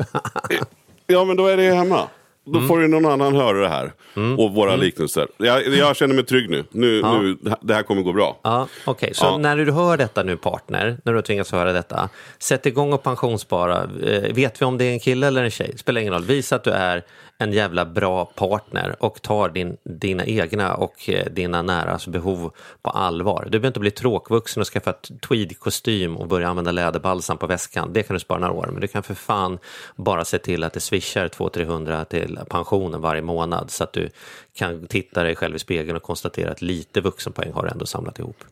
Ja, 1.08 1.26
men 1.26 1.38
då 1.38 1.48
är 1.48 1.58
det 1.58 1.72
hemma. 1.74 2.08
Då 2.46 2.58
Mm. 2.58 2.68
får 2.68 2.82
ju 2.82 2.88
någon 2.88 3.06
annan 3.06 3.36
höra 3.36 3.58
det 3.62 3.68
här. 3.70 3.94
Och 4.38 4.54
våra 4.54 4.76
liknelser. 4.76 5.28
Jag, 5.38 5.68
jag 5.68 5.96
känner 5.96 6.16
mig 6.16 6.24
trygg 6.26 6.50
nu. 6.50 6.64
nu, 6.72 7.02
nu 7.02 7.38
det 7.62 7.74
här 7.74 7.84
kommer 7.84 8.02
gå 8.02 8.14
bra. 8.14 8.40
Ja, 8.44 8.68
Okej, 8.86 9.14
så 9.14 9.26
Ja. 9.26 9.38
när 9.38 9.58
du 9.58 9.72
hör 9.72 9.98
detta 9.98 10.24
nu 10.24 10.38
partner, 10.38 10.98
när 11.06 11.14
du 11.14 11.22
tvingas 11.22 11.52
höra 11.52 11.74
detta, 11.74 12.10
sätt 12.40 12.66
igång 12.66 12.94
och 12.94 13.04
pensionsspara. 13.04 13.84
Eh, 14.06 14.34
vet 14.34 14.62
vi 14.62 14.66
om 14.66 14.78
det 14.78 14.86
är 14.86 14.92
en 14.94 15.00
kille 15.00 15.28
eller 15.28 15.44
en 15.44 15.52
tjej? 15.52 15.78
Spelar 15.78 16.02
ingen 16.02 16.14
roll. 16.14 16.24
Visa 16.24 16.56
att 16.56 16.64
du 16.64 16.72
är 16.72 17.04
en 17.42 17.54
jävla 17.54 17.86
bra 17.86 18.26
partner 18.26 18.96
och 19.00 19.22
tar 19.22 19.50
din, 19.50 19.78
dina 19.84 20.26
egna 20.26 20.76
och 20.76 21.10
eh, 21.10 21.26
dina 21.26 21.62
näras 21.62 22.08
behov 22.08 22.54
på 22.82 22.90
allvar. 22.90 23.44
Du 23.44 23.50
behöver 23.50 23.68
inte 23.68 23.80
bli 23.80 23.92
tråkvuxen 23.92 24.62
och 24.62 24.68
skaffa 24.68 24.94
tweedkostym 25.28 26.18
och 26.18 26.28
börja 26.28 26.50
använda 26.50 26.72
läderbalsam 26.72 27.38
på 27.38 27.48
väskan. 27.48 27.94
Det 27.94 28.04
kan 28.04 28.14
du 28.14 28.20
spara 28.20 28.40
några 28.40 28.54
år, 28.54 28.70
men 28.72 28.82
du 28.82 28.88
kan 28.88 29.04
för 29.04 29.14
fan 29.14 29.60
bara 29.96 30.26
se 30.26 30.38
till 30.38 30.64
att 30.64 30.74
det 30.74 30.80
swishar 30.80 31.28
200-300 31.28 32.06
till 32.06 32.40
pensionen 32.50 33.02
varje 33.02 33.22
månad 33.22 33.72
så 33.72 33.84
att 33.84 33.94
du 33.94 34.10
kan 34.54 34.88
titta 34.88 35.24
dig 35.24 35.36
själv 35.36 35.56
i 35.56 35.60
spegeln 35.60 35.96
och 35.98 36.04
konstatera 36.04 36.52
att 36.52 36.62
lite 36.62 37.02
vuxenpoäng 37.02 37.52
har 37.54 37.64
du 37.64 37.70
ändå 37.70 37.86
samlat 37.86 38.20
ihop. 38.20 38.44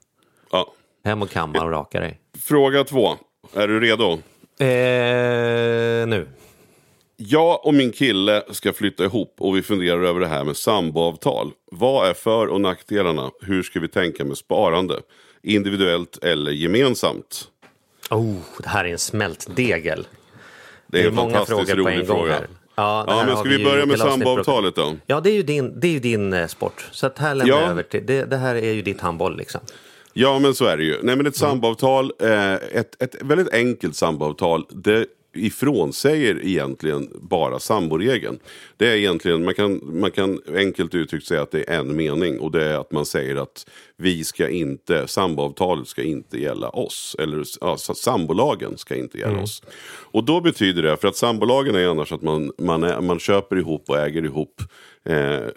Ja. 0.51 0.73
Hem 1.03 1.21
och 1.21 1.29
kamma 1.29 1.63
och 1.63 1.71
raka 1.71 1.99
dig. 1.99 2.19
Fråga 2.39 2.83
två. 2.83 3.15
Är 3.53 3.67
du 3.67 3.79
redo? 3.79 4.11
Eh, 4.59 6.07
nu. 6.07 6.27
Jag 7.19 7.65
och 7.65 7.73
min 7.73 7.91
kille 7.91 8.43
ska 8.51 8.73
flytta 8.73 9.03
ihop 9.03 9.35
och 9.39 9.57
vi 9.57 9.61
funderar 9.61 10.01
över 10.03 10.19
det 10.19 10.27
här 10.27 10.43
med 10.43 10.57
samboavtal. 10.57 11.51
Vad 11.71 12.09
är 12.09 12.13
för 12.13 12.47
och 12.47 12.61
nackdelarna? 12.61 13.31
Hur 13.41 13.63
ska 13.63 13.79
vi 13.79 13.87
tänka 13.87 14.25
med 14.25 14.37
sparande? 14.37 14.99
Individuellt 15.43 16.23
eller 16.23 16.51
gemensamt? 16.51 17.47
Oh, 18.09 18.35
det 18.63 18.69
här 18.69 18.85
är 18.85 18.89
en 18.91 18.97
smältdegel. 18.97 20.07
Det 20.87 21.01
är, 21.03 21.07
en 21.07 21.15
många 21.15 21.33
fantastiskt 21.33 21.71
frågor 21.71 21.83
på 21.83 21.89
en 21.89 21.97
gång 21.97 22.05
fråga. 22.17 22.33
här. 22.33 22.47
Ja, 22.75 23.03
det 23.07 23.13
Ja, 23.13 23.23
men 23.27 23.37
ska 23.37 23.49
vi 23.49 23.63
börja 23.63 23.85
med 23.85 23.99
samboavtalet 23.99 24.75
då? 24.75 24.95
Ja, 25.05 25.19
det 25.19 25.29
är 25.29 25.33
ju 25.33 25.43
din, 25.43 25.79
det 25.79 25.95
är 25.95 25.99
din 25.99 26.33
eh, 26.33 26.47
sport. 26.47 26.87
Så 26.91 27.07
att 27.07 27.17
här 27.19 27.35
lämnar 27.35 27.55
Ja. 27.55 27.61
jag 27.61 27.69
över 27.71 27.83
till, 27.83 28.05
det, 28.05 28.25
det 28.25 28.37
här 28.37 28.55
är 28.55 28.73
ju 28.73 28.81
ditt 28.81 29.01
handboll 29.01 29.37
liksom. 29.37 29.61
Ja, 30.13 30.39
men 30.39 30.53
så 30.55 30.65
är 30.65 30.77
det 30.77 30.83
ju. 30.83 30.91
Nej, 30.93 30.99
men 31.03 31.13
Mm. 31.13 31.27
ett 31.27 31.35
samboavtal, 31.35 32.11
eh, 32.21 32.53
ett, 32.53 33.01
ett 33.01 33.15
väldigt 33.21 33.53
enkelt 33.53 33.95
samboavtal, 33.95 34.65
det 34.69 35.05
ifrånsäger 35.37 36.45
egentligen 36.45 37.09
bara 37.21 37.59
samboregeln. 37.59 38.39
Det 38.77 38.87
är 38.87 38.95
egentligen, 38.95 39.45
man 39.45 39.53
kan, 39.53 39.81
man 39.83 40.11
kan 40.11 40.41
enkelt 40.55 40.95
uttryckt 40.95 41.25
säga 41.25 41.41
att 41.41 41.51
det 41.51 41.69
är 41.69 41.79
en 41.79 41.95
mening 41.95 42.39
och 42.39 42.51
det 42.51 42.63
är 42.63 42.77
att 42.77 42.91
man 42.91 43.05
säger 43.05 43.35
att 43.35 43.69
vi 43.97 44.23
ska 44.23 44.49
inte, 44.49 45.07
samboavtalet 45.07 45.87
ska 45.87 46.03
inte 46.03 46.41
gälla 46.41 46.69
oss. 46.69 47.15
Eller 47.19 47.43
ja, 47.61 47.77
sambolagen 47.77 48.77
ska 48.77 48.95
inte 48.95 49.17
gälla 49.17 49.41
oss. 49.41 49.63
Och 50.11 50.23
då 50.23 50.41
betyder 50.41 50.83
det, 50.83 50.97
för 50.97 51.07
att 51.07 51.15
sambolagen 51.15 51.75
är 51.75 51.87
annars 51.87 52.11
att 52.11 52.21
man, 52.21 52.51
man, 52.57 52.83
är, 52.83 53.01
man 53.01 53.19
köper 53.19 53.55
ihop 53.55 53.89
och 53.89 53.97
äger 53.97 54.25
ihop. 54.25 54.61
Eh, 55.05 55.47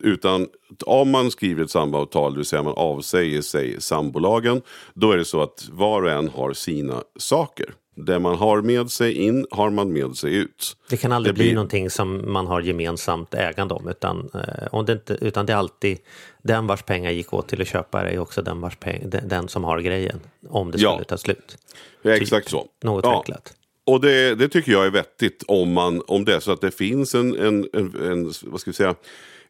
utan 0.00 0.48
om 0.86 1.10
man 1.10 1.30
skriver 1.30 1.64
ett 1.64 1.70
samboavtal, 1.70 2.32
det 2.32 2.38
vill 2.38 2.46
säga 2.46 2.62
man 2.62 2.74
avsäger 2.76 3.42
sig 3.42 3.80
sambolagen, 3.80 4.62
då 4.94 5.12
är 5.12 5.16
det 5.16 5.24
så 5.24 5.42
att 5.42 5.68
var 5.72 6.02
och 6.02 6.10
en 6.10 6.28
har 6.28 6.52
sina 6.52 7.02
saker. 7.18 7.74
Det 7.96 8.18
man 8.18 8.34
har 8.36 8.62
med 8.62 8.90
sig 8.90 9.12
in 9.12 9.46
har 9.50 9.70
man 9.70 9.92
med 9.92 10.16
sig 10.16 10.34
ut. 10.34 10.76
Det 10.90 10.96
kan 10.96 11.12
aldrig 11.12 11.34
Det 11.34 11.38
bli 11.38 11.44
blir- 11.44 11.54
någonting 11.54 11.90
som 11.90 12.32
man 12.32 12.46
har 12.46 12.60
gemensamt 12.60 13.34
ägande 13.34 13.74
om. 13.74 13.88
Utan, 13.88 14.30
eh, 14.34 14.66
om 14.72 14.84
det 14.86 14.92
inte, 14.92 15.18
utan 15.20 15.46
det 15.46 15.52
är 15.52 15.56
alltid 15.56 15.98
den 16.42 16.66
vars 16.66 16.82
pengar 16.82 17.10
gick 17.10 17.32
åt 17.32 17.48
till 17.48 17.60
att 17.62 17.68
köpa 17.68 18.02
det 18.02 18.10
är 18.10 18.18
också 18.18 18.42
den, 18.42 18.60
vars 18.60 18.76
peng, 18.76 19.10
den, 19.24 19.48
som 19.48 19.64
har 19.64 19.80
grejen. 19.80 20.20
Om 20.48 20.70
det 20.70 20.78
Ja. 20.78 20.92
skulle 20.92 21.04
ta 21.04 21.16
slut. 21.18 21.58
Ja, 22.02 22.10
exakt 22.16 22.48
så. 22.50 22.66
Något 22.82 23.04
Ja. 23.04 23.10
förenklat. 23.12 23.52
Och 23.86 24.00
det, 24.00 24.34
det 24.34 24.48
tycker 24.48 24.72
jag 24.72 24.86
är 24.86 24.90
vettigt 24.90 25.44
om, 25.48 25.72
man, 25.72 26.02
om 26.06 26.24
det 26.24 26.34
är 26.34 26.40
så 26.40 26.52
att 26.52 26.60
det 26.60 26.70
finns 26.70 27.14
en, 27.14 27.36
en, 27.36 27.68
en, 27.72 27.94
en, 28.12 28.32
vad 28.42 28.60
ska 28.60 28.70
vi 28.70 28.74
säga, 28.74 28.94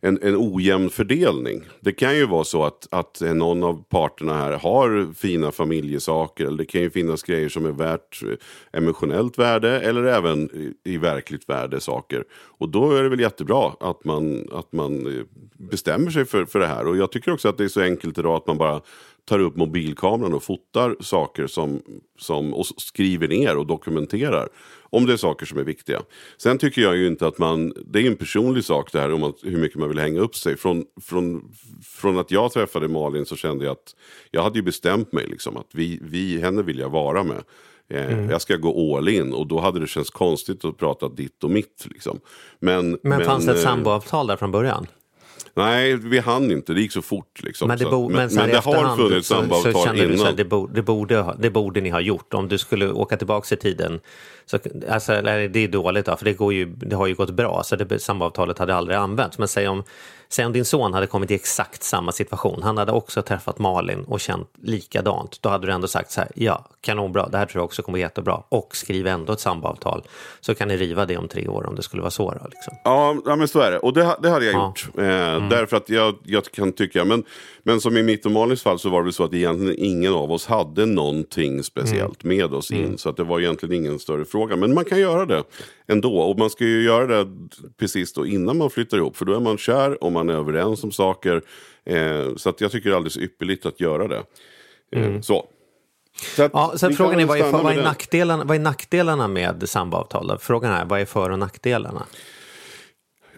en, 0.00 0.18
en 0.22 0.36
ojämn 0.36 0.90
fördelning. 0.90 1.64
Det 1.80 1.92
kan 1.92 2.16
ju 2.16 2.26
vara 2.26 2.44
så 2.44 2.64
att, 2.64 2.88
att 2.90 3.20
någon 3.20 3.64
av 3.64 3.84
parterna 3.88 4.34
här 4.34 4.52
har 4.52 5.14
fina 5.14 5.52
familjesaker. 5.52 6.46
Eller 6.46 6.58
det 6.58 6.64
kan 6.64 6.80
ju 6.80 6.90
finnas 6.90 7.22
grejer 7.22 7.48
som 7.48 7.66
är 7.66 7.72
värt 7.72 8.22
eh, 8.22 8.80
emotionellt 8.80 9.38
värde 9.38 9.80
eller 9.80 10.04
även 10.04 10.50
i, 10.50 10.74
i 10.84 10.98
verkligt 10.98 11.48
värde 11.48 11.80
saker. 11.80 12.24
Och 12.32 12.68
då 12.68 12.92
är 12.92 13.02
det 13.02 13.08
väl 13.08 13.20
jättebra 13.20 13.72
att 13.80 14.04
man, 14.04 14.48
att 14.52 14.72
man 14.72 15.06
eh, 15.06 15.22
bestämmer 15.58 16.10
sig 16.10 16.24
för, 16.24 16.44
för 16.44 16.58
det 16.58 16.66
här. 16.66 16.86
Och 16.86 16.96
jag 16.96 17.12
tycker 17.12 17.32
också 17.32 17.48
att 17.48 17.58
det 17.58 17.64
är 17.64 17.68
så 17.68 17.80
enkelt 17.80 18.18
idag 18.18 18.36
att 18.36 18.46
man 18.46 18.58
bara 18.58 18.80
tar 19.24 19.38
upp 19.38 19.56
mobilkameran 19.56 20.34
och 20.34 20.42
fotar 20.42 20.96
saker 21.00 21.46
som, 21.46 21.82
som, 22.18 22.54
och 22.54 22.66
skriver 22.66 23.28
ner 23.28 23.56
och 23.56 23.66
dokumenterar. 23.66 24.48
Om 24.90 25.06
det 25.06 25.12
är 25.12 25.16
saker 25.16 25.46
som 25.46 25.58
är 25.58 25.64
viktiga. 25.64 26.02
Sen 26.36 26.58
tycker 26.58 26.82
jag 26.82 26.96
ju 26.96 27.06
inte 27.06 27.26
att 27.26 27.38
man, 27.38 27.72
det 27.86 27.98
är 28.00 28.06
en 28.06 28.16
personlig 28.16 28.64
sak 28.64 28.92
det 28.92 29.00
här 29.00 29.12
om 29.12 29.22
att, 29.22 29.36
hur 29.42 29.58
mycket 29.58 29.78
man 29.78 29.88
vill 29.88 29.98
hänga 29.98 30.20
upp 30.20 30.34
sig. 30.36 30.56
Från, 30.56 30.84
från, 31.00 31.52
från 31.84 32.18
att 32.18 32.30
jag 32.30 32.52
träffade 32.52 32.88
Malin 32.88 33.26
så 33.26 33.36
kände 33.36 33.64
jag 33.64 33.72
att 33.72 33.96
jag 34.30 34.42
hade 34.42 34.58
ju 34.58 34.62
bestämt 34.62 35.12
mig 35.12 35.26
liksom 35.26 35.56
att 35.56 35.68
vi, 35.72 35.98
vi, 36.02 36.40
henne 36.40 36.62
vill 36.62 36.78
jag 36.78 36.90
vara 36.90 37.24
med. 37.24 37.42
Eh, 37.90 38.30
Jag 38.30 38.42
ska 38.42 38.56
gå 38.56 38.96
all 38.96 39.08
in 39.08 39.32
och 39.32 39.46
då 39.46 39.60
hade 39.60 39.80
det 39.80 39.86
känts 39.86 40.10
konstigt 40.10 40.64
att 40.64 40.76
prata 40.76 41.08
ditt 41.08 41.44
och 41.44 41.50
mitt. 41.50 41.86
Liksom. 41.90 42.20
Men, 42.58 42.98
Men, 43.02 43.24
fanns 43.24 43.46
det 43.46 43.52
ett 43.52 43.58
eh, 43.58 43.62
samboavtal 43.64 44.26
där 44.26 44.36
från 44.36 44.50
början? 44.50 44.86
Nej, 45.54 45.96
vi 45.96 46.18
hann 46.18 46.50
inte. 46.50 46.74
Det 46.74 46.80
gick 46.80 46.92
så 46.92 47.02
fort. 47.02 47.40
Liksom. 47.42 47.68
Men 47.68 47.78
det, 47.78 47.84
bo, 47.84 48.08
men, 48.08 48.38
här 48.38 48.48
i 48.48 48.52
det 48.52 48.58
har 48.58 48.96
funnits 48.96 49.28
så, 49.28 49.34
så 49.34 49.40
samboavtal 49.40 49.84
kände 49.84 50.06
du 50.06 50.16
så 50.16 50.24
här, 50.24 50.30
innan. 50.30 50.36
det, 50.36 50.44
bo, 50.44 50.66
det, 50.66 50.82
borde, 50.82 51.34
det 51.38 51.50
borde 51.50 51.80
ni 51.80 51.90
ha 51.90 52.00
gjort. 52.00 52.34
Om 52.34 52.48
du 52.48 52.58
skulle 52.58 52.90
åka 52.90 53.16
tillbaka 53.16 53.54
i 53.54 53.58
tiden. 53.58 54.00
Så, 54.46 54.58
alltså, 54.88 55.22
det 55.22 55.56
är 55.56 55.68
dåligt 55.68 56.06
då, 56.06 56.16
för 56.16 56.24
det, 56.24 56.32
går 56.32 56.52
ju, 56.52 56.64
det 56.64 56.96
har 56.96 57.06
ju 57.06 57.14
gått 57.14 57.30
bra. 57.30 57.62
Så 57.64 57.76
det, 57.76 57.98
samboavtalet 57.98 58.58
hade 58.58 58.74
aldrig 58.74 58.96
använts. 58.96 59.38
Men 59.38 59.48
säg 59.48 59.68
om, 59.68 59.82
om 60.38 60.52
din 60.52 60.64
son 60.64 60.94
hade 60.94 61.06
kommit 61.06 61.30
i 61.30 61.34
exakt 61.34 61.82
samma 61.82 62.12
situation. 62.12 62.62
Han 62.62 62.78
hade 62.78 62.92
också 62.92 63.22
träffat 63.22 63.58
Malin 63.58 64.04
och 64.04 64.20
känt 64.20 64.48
likadant. 64.62 65.38
Då 65.42 65.48
hade 65.48 65.66
du 65.66 65.72
ändå 65.72 65.88
sagt 65.88 66.10
så 66.10 66.20
här, 66.20 66.30
ja, 66.34 66.66
kanonbra, 66.80 67.28
det 67.28 67.38
här 67.38 67.46
tror 67.46 67.60
jag 67.60 67.64
också 67.64 67.82
kommer 67.82 67.98
gå 67.98 68.02
jättebra. 68.02 68.42
Och 68.48 68.76
skriv 68.76 69.06
ändå 69.06 69.32
ett 69.32 69.40
samboavtal. 69.40 70.02
Så 70.40 70.54
kan 70.54 70.68
ni 70.68 70.76
riva 70.76 71.06
det 71.06 71.16
om 71.16 71.28
tre 71.28 71.48
år 71.48 71.66
om 71.66 71.74
det 71.76 71.82
skulle 71.82 72.02
vara 72.02 72.10
så. 72.10 72.30
Då, 72.30 72.48
liksom. 72.50 72.74
Ja, 72.84 73.16
ja, 73.26 73.36
men 73.36 73.48
så 73.48 73.60
är 73.60 73.70
det. 73.70 73.78
Och 73.78 73.92
det, 73.92 74.16
det 74.22 74.30
hade 74.30 74.44
jag 74.44 74.54
Ja. 74.54 74.66
gjort. 74.66 74.88
Eh, 74.98 75.48
Därför 75.48 75.76
att 75.76 75.88
jag, 75.88 76.14
jag 76.24 76.44
kan 76.44 76.72
tycka, 76.72 77.04
men, 77.04 77.24
men 77.62 77.80
som 77.80 77.96
i 77.96 78.02
mitt 78.02 78.26
och 78.26 78.32
Malins 78.32 78.62
fall 78.62 78.78
så 78.78 78.88
var 78.88 78.98
det 79.00 79.04
väl 79.04 79.12
så 79.12 79.24
att 79.24 79.34
egentligen 79.34 79.74
ingen 79.78 80.12
av 80.14 80.32
oss 80.32 80.46
hade 80.46 80.86
någonting 80.86 81.62
speciellt 81.62 82.24
med 82.24 82.54
oss 82.54 82.70
in. 82.70 82.98
Så 82.98 83.08
att 83.08 83.16
det 83.16 83.24
var 83.24 83.40
egentligen 83.40 83.74
ingen 83.74 83.98
större 83.98 84.24
fråga. 84.24 84.56
Men 84.56 84.74
man 84.74 84.84
kan 84.84 85.00
göra 85.00 85.26
det 85.26 85.44
ändå. 85.90 86.16
Och 86.18 86.38
man 86.38 86.50
ska 86.50 86.64
ju 86.64 86.82
göra 86.82 87.06
det 87.24 87.30
precis 87.78 88.12
då 88.12 88.26
innan 88.26 88.58
man 88.58 88.70
flyttar 88.70 88.96
ihop. 88.98 89.16
För 89.16 89.24
då 89.24 89.34
är 89.36 89.40
man 89.40 89.58
kär 89.58 90.04
och 90.04 90.12
man 90.12 90.28
är 90.28 90.34
överens 90.34 90.84
om 90.84 90.92
saker. 90.92 91.42
Eh, 91.84 92.34
så 92.36 92.48
att 92.48 92.60
jag 92.60 92.72
tycker 92.72 92.88
det 92.90 92.94
är 92.94 92.96
alldeles 92.96 93.16
ypperligt 93.16 93.66
att 93.66 93.80
göra 93.80 94.08
det. 94.08 94.22
Eh, 94.96 95.20
Så. 95.20 95.46
Så 96.36 96.42
att 96.42 96.50
Ja, 96.54 96.74
vi 96.88 96.94
frågan 96.94 97.20
är 97.20 97.24
vad 97.26 97.38
är, 97.38 97.52
vad, 97.52 97.72
är 97.78 97.82
nackdelarna, 97.82 98.44
vad 98.44 98.56
är 98.56 98.60
nackdelarna 98.60 99.28
med 99.28 99.68
samboavtal? 99.68 100.26
Då? 100.26 100.38
Frågan 100.40 100.72
är, 100.72 100.84
vad 100.84 101.00
är 101.00 101.04
för 101.04 101.30
och 101.30 101.38
nackdelarna? 101.38 102.06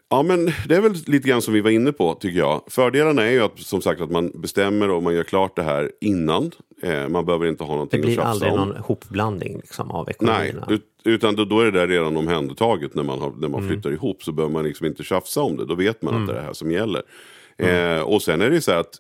Ja, 0.09 0.23
men 0.23 0.45
det 0.69 0.75
är 0.77 0.81
väl 0.81 0.93
lite 1.07 1.29
grann 1.29 1.43
som 1.43 1.55
vi 1.55 1.61
var 1.61 1.71
inne 1.71 1.93
på 1.93 2.15
tycker 2.15 2.39
jag. 2.39 2.63
Fördelarna 2.67 3.23
är 3.23 3.31
ju 3.31 3.41
att, 3.43 3.59
som 3.59 3.83
sagt 3.83 4.01
att 4.01 4.11
man 4.11 4.31
bestämmer 4.35 4.91
och 4.91 5.03
man 5.03 5.15
gör 5.15 5.23
klart 5.23 5.57
det 5.57 5.63
här 5.63 5.91
innan. 6.01 6.51
Eh, 6.83 7.09
man 7.09 7.25
behöver 7.25 7.47
inte 7.47 7.65
ha 7.65 7.71
Det 7.71 7.75
någonting 7.75 8.01
att 8.01 8.07
blir 8.07 8.15
tjafsa 8.15 8.29
aldrig 8.31 8.53
om. 8.53 8.59
någon 8.59 8.77
hopblandning 8.77 9.57
liksom, 9.57 9.91
av 9.91 10.05
Nej, 10.07 10.15
ekonomierna. 10.15 10.67
ut, 10.71 10.85
utan 11.05 11.37
då, 11.37 11.45
då 11.45 11.61
är 11.61 11.65
det 11.65 11.71
där 11.81 11.89
redan 11.89 12.17
omhändertaget 12.17 12.95
när 12.95 13.03
man, 13.03 13.19
har, 13.19 13.31
när 13.39 13.49
man 13.49 13.61
Mm. 13.61 13.73
flyttar 13.73 13.93
ihop. 13.93 14.23
Så 14.25 14.33
behöver 14.33 14.53
man 14.53 14.65
liksom 14.65 14.87
inte 14.87 15.03
tjafsa 15.05 15.41
om 15.43 15.57
det. 15.57 15.65
Då 15.65 15.75
vet 15.75 16.03
man 16.03 16.15
att 16.15 16.27
det 16.27 16.33
är 16.33 16.37
det 16.37 16.43
här 16.43 16.53
som 16.53 16.71
gäller. 16.71 17.03
Eh, 17.57 18.01
och 18.01 18.23
sen 18.23 18.41
är 18.41 18.51
det 18.51 18.61
så 18.61 18.71
här 18.73 18.79
att 18.79 18.95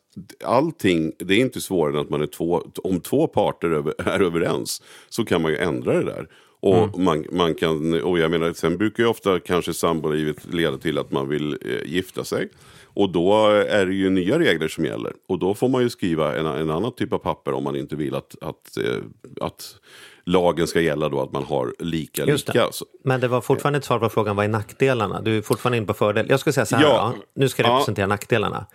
allting, 0.44 1.12
det 1.18 1.34
är 1.34 1.38
inte 1.38 1.60
svårare 1.60 1.94
än 1.96 2.00
att 2.00 2.10
man 2.10 2.22
är 2.22 2.26
två, 2.26 2.62
om 2.76 3.00
två 3.00 3.26
parter 3.26 3.70
över, 3.70 3.94
är 4.08 4.20
överens 4.20 4.82
så 5.08 5.24
kan 5.24 5.42
man 5.42 5.50
ju 5.50 5.58
ändra 5.58 5.92
det 5.92 6.04
där. 6.04 6.28
Och, 6.60 6.98
man, 6.98 7.24
man 7.32 7.54
kan, 7.54 8.02
och 8.02 8.18
jag 8.18 8.30
menar, 8.30 8.52
sen 8.52 8.76
brukar 8.76 9.02
ju 9.02 9.08
ofta 9.08 9.40
kanske 9.40 9.74
sambolivet 9.74 10.54
leda 10.54 10.78
till 10.78 10.98
att 10.98 11.10
man 11.12 11.28
vill 11.28 11.58
eh, 11.64 11.92
gifta 11.92 12.24
sig. 12.24 12.48
Och 12.94 13.10
då 13.10 13.46
är 13.48 13.86
det 13.86 13.94
ju 13.94 14.10
nya 14.10 14.38
regler 14.38 14.68
som 14.68 14.84
gäller. 14.84 15.12
Och 15.28 15.38
då 15.38 15.54
får 15.54 15.68
man 15.68 15.82
ju 15.82 15.90
skriva 15.90 16.36
en, 16.36 16.46
en 16.46 16.70
annan 16.70 16.92
typ 16.94 17.12
av 17.12 17.18
papper 17.18 17.52
om 17.52 17.64
man 17.64 17.76
inte 17.76 17.96
vill 17.96 18.14
att, 18.14 18.36
att, 18.40 18.76
eh, 18.76 18.96
att 19.40 19.74
lagen 20.24 20.66
ska 20.66 20.80
gälla 20.80 21.08
då 21.08 21.22
att 21.22 21.32
man 21.32 21.44
har 21.44 21.74
lika 21.78 22.24
lika. 22.24 22.68
Men 23.04 23.20
det 23.20 23.28
var 23.28 23.40
fortfarande 23.40 23.78
ett 23.78 23.85
svar 23.85 23.98
på 23.98 24.08
frågan, 24.08 24.37
vad 24.37 24.44
är 24.44 24.48
nackdelarna? 24.48 25.20
Du 25.20 25.38
är 25.38 25.42
fortfarande 25.42 25.76
inne 25.76 25.87
på 25.87 25.94
fördel. 25.94 26.26
Jag 26.30 26.40
skulle 26.40 26.52
säga 26.52 26.66
så 26.66 26.76
här, 26.76 26.82
Ja. 26.82 26.88
ja. 26.88 27.14
nu 27.35 27.48
ska 27.48 27.62
jag 27.62 27.70
Ja. 27.70 27.74
representera 27.74 28.06
nackdelarna. 28.06 28.66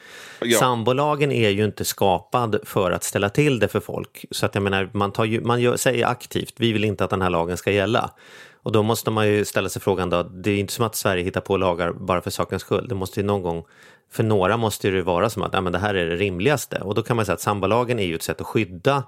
Ja. 0.41 0.59
Sambolagen 0.59 1.31
är 1.31 1.49
ju 1.49 1.65
inte 1.65 1.85
skapad 1.85 2.59
för 2.63 2.91
att 2.91 3.03
ställa 3.03 3.29
till 3.29 3.59
det 3.59 3.67
för 3.67 3.79
folk. 3.79 4.25
Så 4.31 4.45
att 4.45 4.55
jag 4.55 4.61
menar, 4.61 4.89
man, 4.93 5.11
tar 5.11 5.25
ju, 5.25 5.41
man 5.41 5.61
gör, 5.61 5.77
säger 5.77 6.05
aktivt, 6.07 6.53
vi 6.57 6.71
vill 6.73 6.83
inte 6.83 7.03
att 7.03 7.09
den 7.09 7.21
här 7.21 7.29
lagen 7.29 7.57
ska 7.57 7.71
gälla. 7.71 8.11
Och 8.63 8.71
då 8.71 8.83
måste 8.83 9.11
man 9.11 9.27
ju 9.27 9.45
ställa 9.45 9.69
sig 9.69 9.81
frågan 9.81 10.09
då, 10.09 10.23
det 10.23 10.49
är 10.49 10.53
ju 10.53 10.59
inte 10.59 10.73
som 10.73 10.85
att 10.85 10.95
Sverige 10.95 11.23
hittar 11.23 11.41
på 11.41 11.57
lagar 11.57 11.91
bara 11.93 12.21
för 12.21 12.29
sakens 12.29 12.61
skull. 12.61 12.87
Det 12.87 12.95
måste 12.95 13.19
ju 13.19 13.25
någon 13.25 13.41
gång, 13.41 13.63
för 14.11 14.23
några 14.23 14.57
måste 14.57 14.89
det 14.89 15.01
vara 15.01 15.29
som 15.29 15.43
att 15.43 15.53
ja, 15.53 15.61
men 15.61 15.73
det 15.73 15.79
här 15.79 15.93
är 15.95 16.05
det 16.09 16.15
rimligaste. 16.15 16.79
Och 16.79 16.95
då 16.95 17.03
kan 17.03 17.15
man 17.15 17.25
säga 17.25 17.33
att 17.33 17.41
sambolagen 17.41 17.99
är 17.99 18.05
ju 18.05 18.15
ett 18.15 18.23
sätt 18.23 18.41
att 18.41 18.47
skydda 18.47 19.03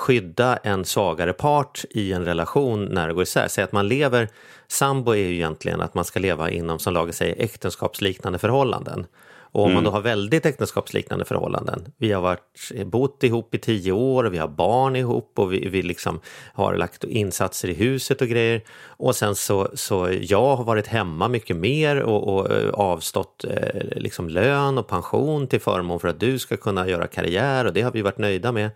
skydda 0.00 0.56
en 0.56 0.84
svagare 0.84 1.32
part 1.32 1.84
i 1.90 2.12
en 2.12 2.24
relation 2.24 2.84
när 2.84 3.08
det 3.08 3.14
går 3.14 3.22
isär. 3.22 3.48
Säg 3.48 3.64
att 3.64 3.72
man 3.72 3.88
lever, 3.88 4.28
sambo 4.68 5.12
är 5.12 5.16
ju 5.16 5.34
egentligen 5.34 5.80
att 5.80 5.94
man 5.94 6.04
ska 6.04 6.20
leva 6.20 6.50
inom, 6.50 6.78
som 6.78 6.94
lagen 6.94 7.12
säger, 7.12 7.44
äktenskapsliknande 7.44 8.38
förhållanden. 8.38 9.06
Och 9.52 9.64
om 9.64 9.74
man 9.74 9.84
då 9.84 9.90
har 9.90 10.00
väldigt 10.00 10.46
äktenskapsliknande 10.46 11.24
förhållanden, 11.24 11.92
vi 11.96 12.12
har 12.12 12.22
varit, 12.22 12.86
bott 12.86 13.22
ihop 13.22 13.54
i 13.54 13.58
tio 13.58 13.92
år 13.92 14.24
vi 14.24 14.38
har 14.38 14.48
barn 14.48 14.96
ihop 14.96 15.32
och 15.38 15.52
vi, 15.52 15.68
vi 15.68 15.82
liksom 15.82 16.20
har 16.54 16.74
lagt 16.76 17.04
insatser 17.04 17.68
i 17.68 17.74
huset 17.74 18.20
och 18.20 18.28
grejer. 18.28 18.62
Och 19.02 19.16
sen 19.16 19.34
så, 19.34 19.68
så 19.74 20.18
jag 20.20 20.56
har 20.56 20.64
varit 20.64 20.86
hemma 20.86 21.28
mycket 21.28 21.56
mer 21.56 22.02
och, 22.02 22.34
och 22.34 22.52
eh, 22.52 22.70
avstått 22.70 23.44
eh, 23.44 23.80
liksom 23.96 24.28
lön 24.28 24.78
och 24.78 24.88
pension 24.88 25.46
till 25.46 25.60
förmån 25.60 26.00
för 26.00 26.08
att 26.08 26.20
du 26.20 26.38
ska 26.38 26.56
kunna 26.56 26.88
göra 26.88 27.06
karriär 27.06 27.64
och 27.64 27.72
det 27.72 27.82
har 27.82 27.90
vi 27.90 28.02
varit 28.02 28.18
nöjda 28.18 28.52
med. 28.52 28.70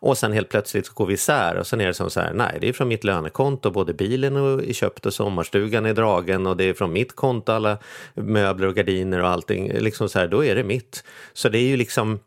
Och 0.00 0.18
sen 0.18 0.32
helt 0.32 0.48
plötsligt 0.48 0.86
så 0.86 0.92
går 0.94 1.06
vi 1.06 1.14
isär 1.14 1.56
och 1.56 1.66
sen 1.66 1.80
är 1.80 1.86
det 1.86 1.94
som 1.94 2.10
så 2.10 2.20
här, 2.20 2.32
nej 2.32 2.58
det 2.60 2.68
är 2.68 2.72
från 2.72 2.88
mitt 2.88 3.04
lönekonto, 3.04 3.70
både 3.70 3.94
bilen 3.94 4.36
är 4.36 4.72
köpt 4.72 5.06
och 5.06 5.14
sommarstugan 5.14 5.86
är 5.86 5.94
dragen 5.94 6.46
och 6.46 6.56
det 6.56 6.64
är 6.64 6.74
från 6.74 6.92
mitt 6.92 7.16
konto 7.16 7.52
alla 7.52 7.78
möbler 8.14 8.66
och 8.66 8.74
gardiner 8.74 9.22
och 9.22 9.28
allting. 9.28 9.72
Liksom 9.72 10.08
så 10.08 10.18
här, 10.18 10.28
då 10.28 10.44
är 10.44 10.54
det 10.54 10.64
mitt. 10.64 11.04
Så 11.32 11.48
det 11.48 11.58
är 11.58 11.68
ju 11.68 11.76
liksom, 11.76 12.18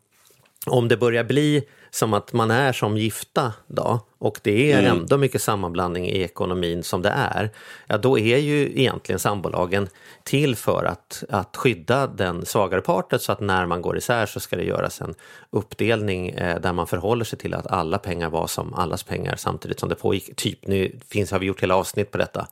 om 0.66 0.88
det 0.88 0.96
börjar 0.96 1.24
bli 1.24 1.64
som 1.94 2.14
att 2.14 2.32
man 2.32 2.50
är 2.50 2.72
som 2.72 2.96
gifta 2.98 3.52
då, 3.66 4.00
och 4.18 4.40
det 4.42 4.72
är 4.72 4.78
Mm. 4.78 4.98
ändå 4.98 5.16
mycket 5.18 5.42
sammanblandning 5.42 6.08
i 6.08 6.22
ekonomin 6.22 6.82
som 6.82 7.02
det 7.02 7.08
är, 7.08 7.50
ja 7.86 7.98
då 7.98 8.18
är 8.18 8.38
ju 8.38 8.80
egentligen 8.80 9.18
sambolagen 9.18 9.88
till 10.22 10.56
för 10.56 10.84
att, 10.84 11.24
att 11.28 11.56
skydda 11.56 12.06
den 12.06 12.46
svagare 12.46 12.80
parten 12.80 13.18
så 13.18 13.32
att 13.32 13.40
när 13.40 13.66
man 13.66 13.82
går 13.82 13.96
isär 13.96 14.26
så 14.26 14.40
ska 14.40 14.56
det 14.56 14.64
göras 14.64 15.00
en 15.00 15.14
uppdelning 15.50 16.28
eh, 16.30 16.60
där 16.60 16.72
man 16.72 16.86
förhåller 16.86 17.24
sig 17.24 17.38
till 17.38 17.54
att 17.54 17.66
alla 17.66 17.98
pengar 17.98 18.30
var 18.30 18.46
som 18.46 18.74
allas 18.74 19.02
pengar 19.02 19.36
samtidigt 19.36 19.80
som 19.80 19.88
det 19.88 19.94
pågick. 19.94 20.36
Typ, 20.36 20.66
nu 20.66 20.98
finns, 21.10 21.30
har 21.30 21.38
vi 21.38 21.46
gjort 21.46 21.62
hela 21.62 21.76
avsnitt 21.76 22.10
på 22.10 22.18
detta. 22.18 22.46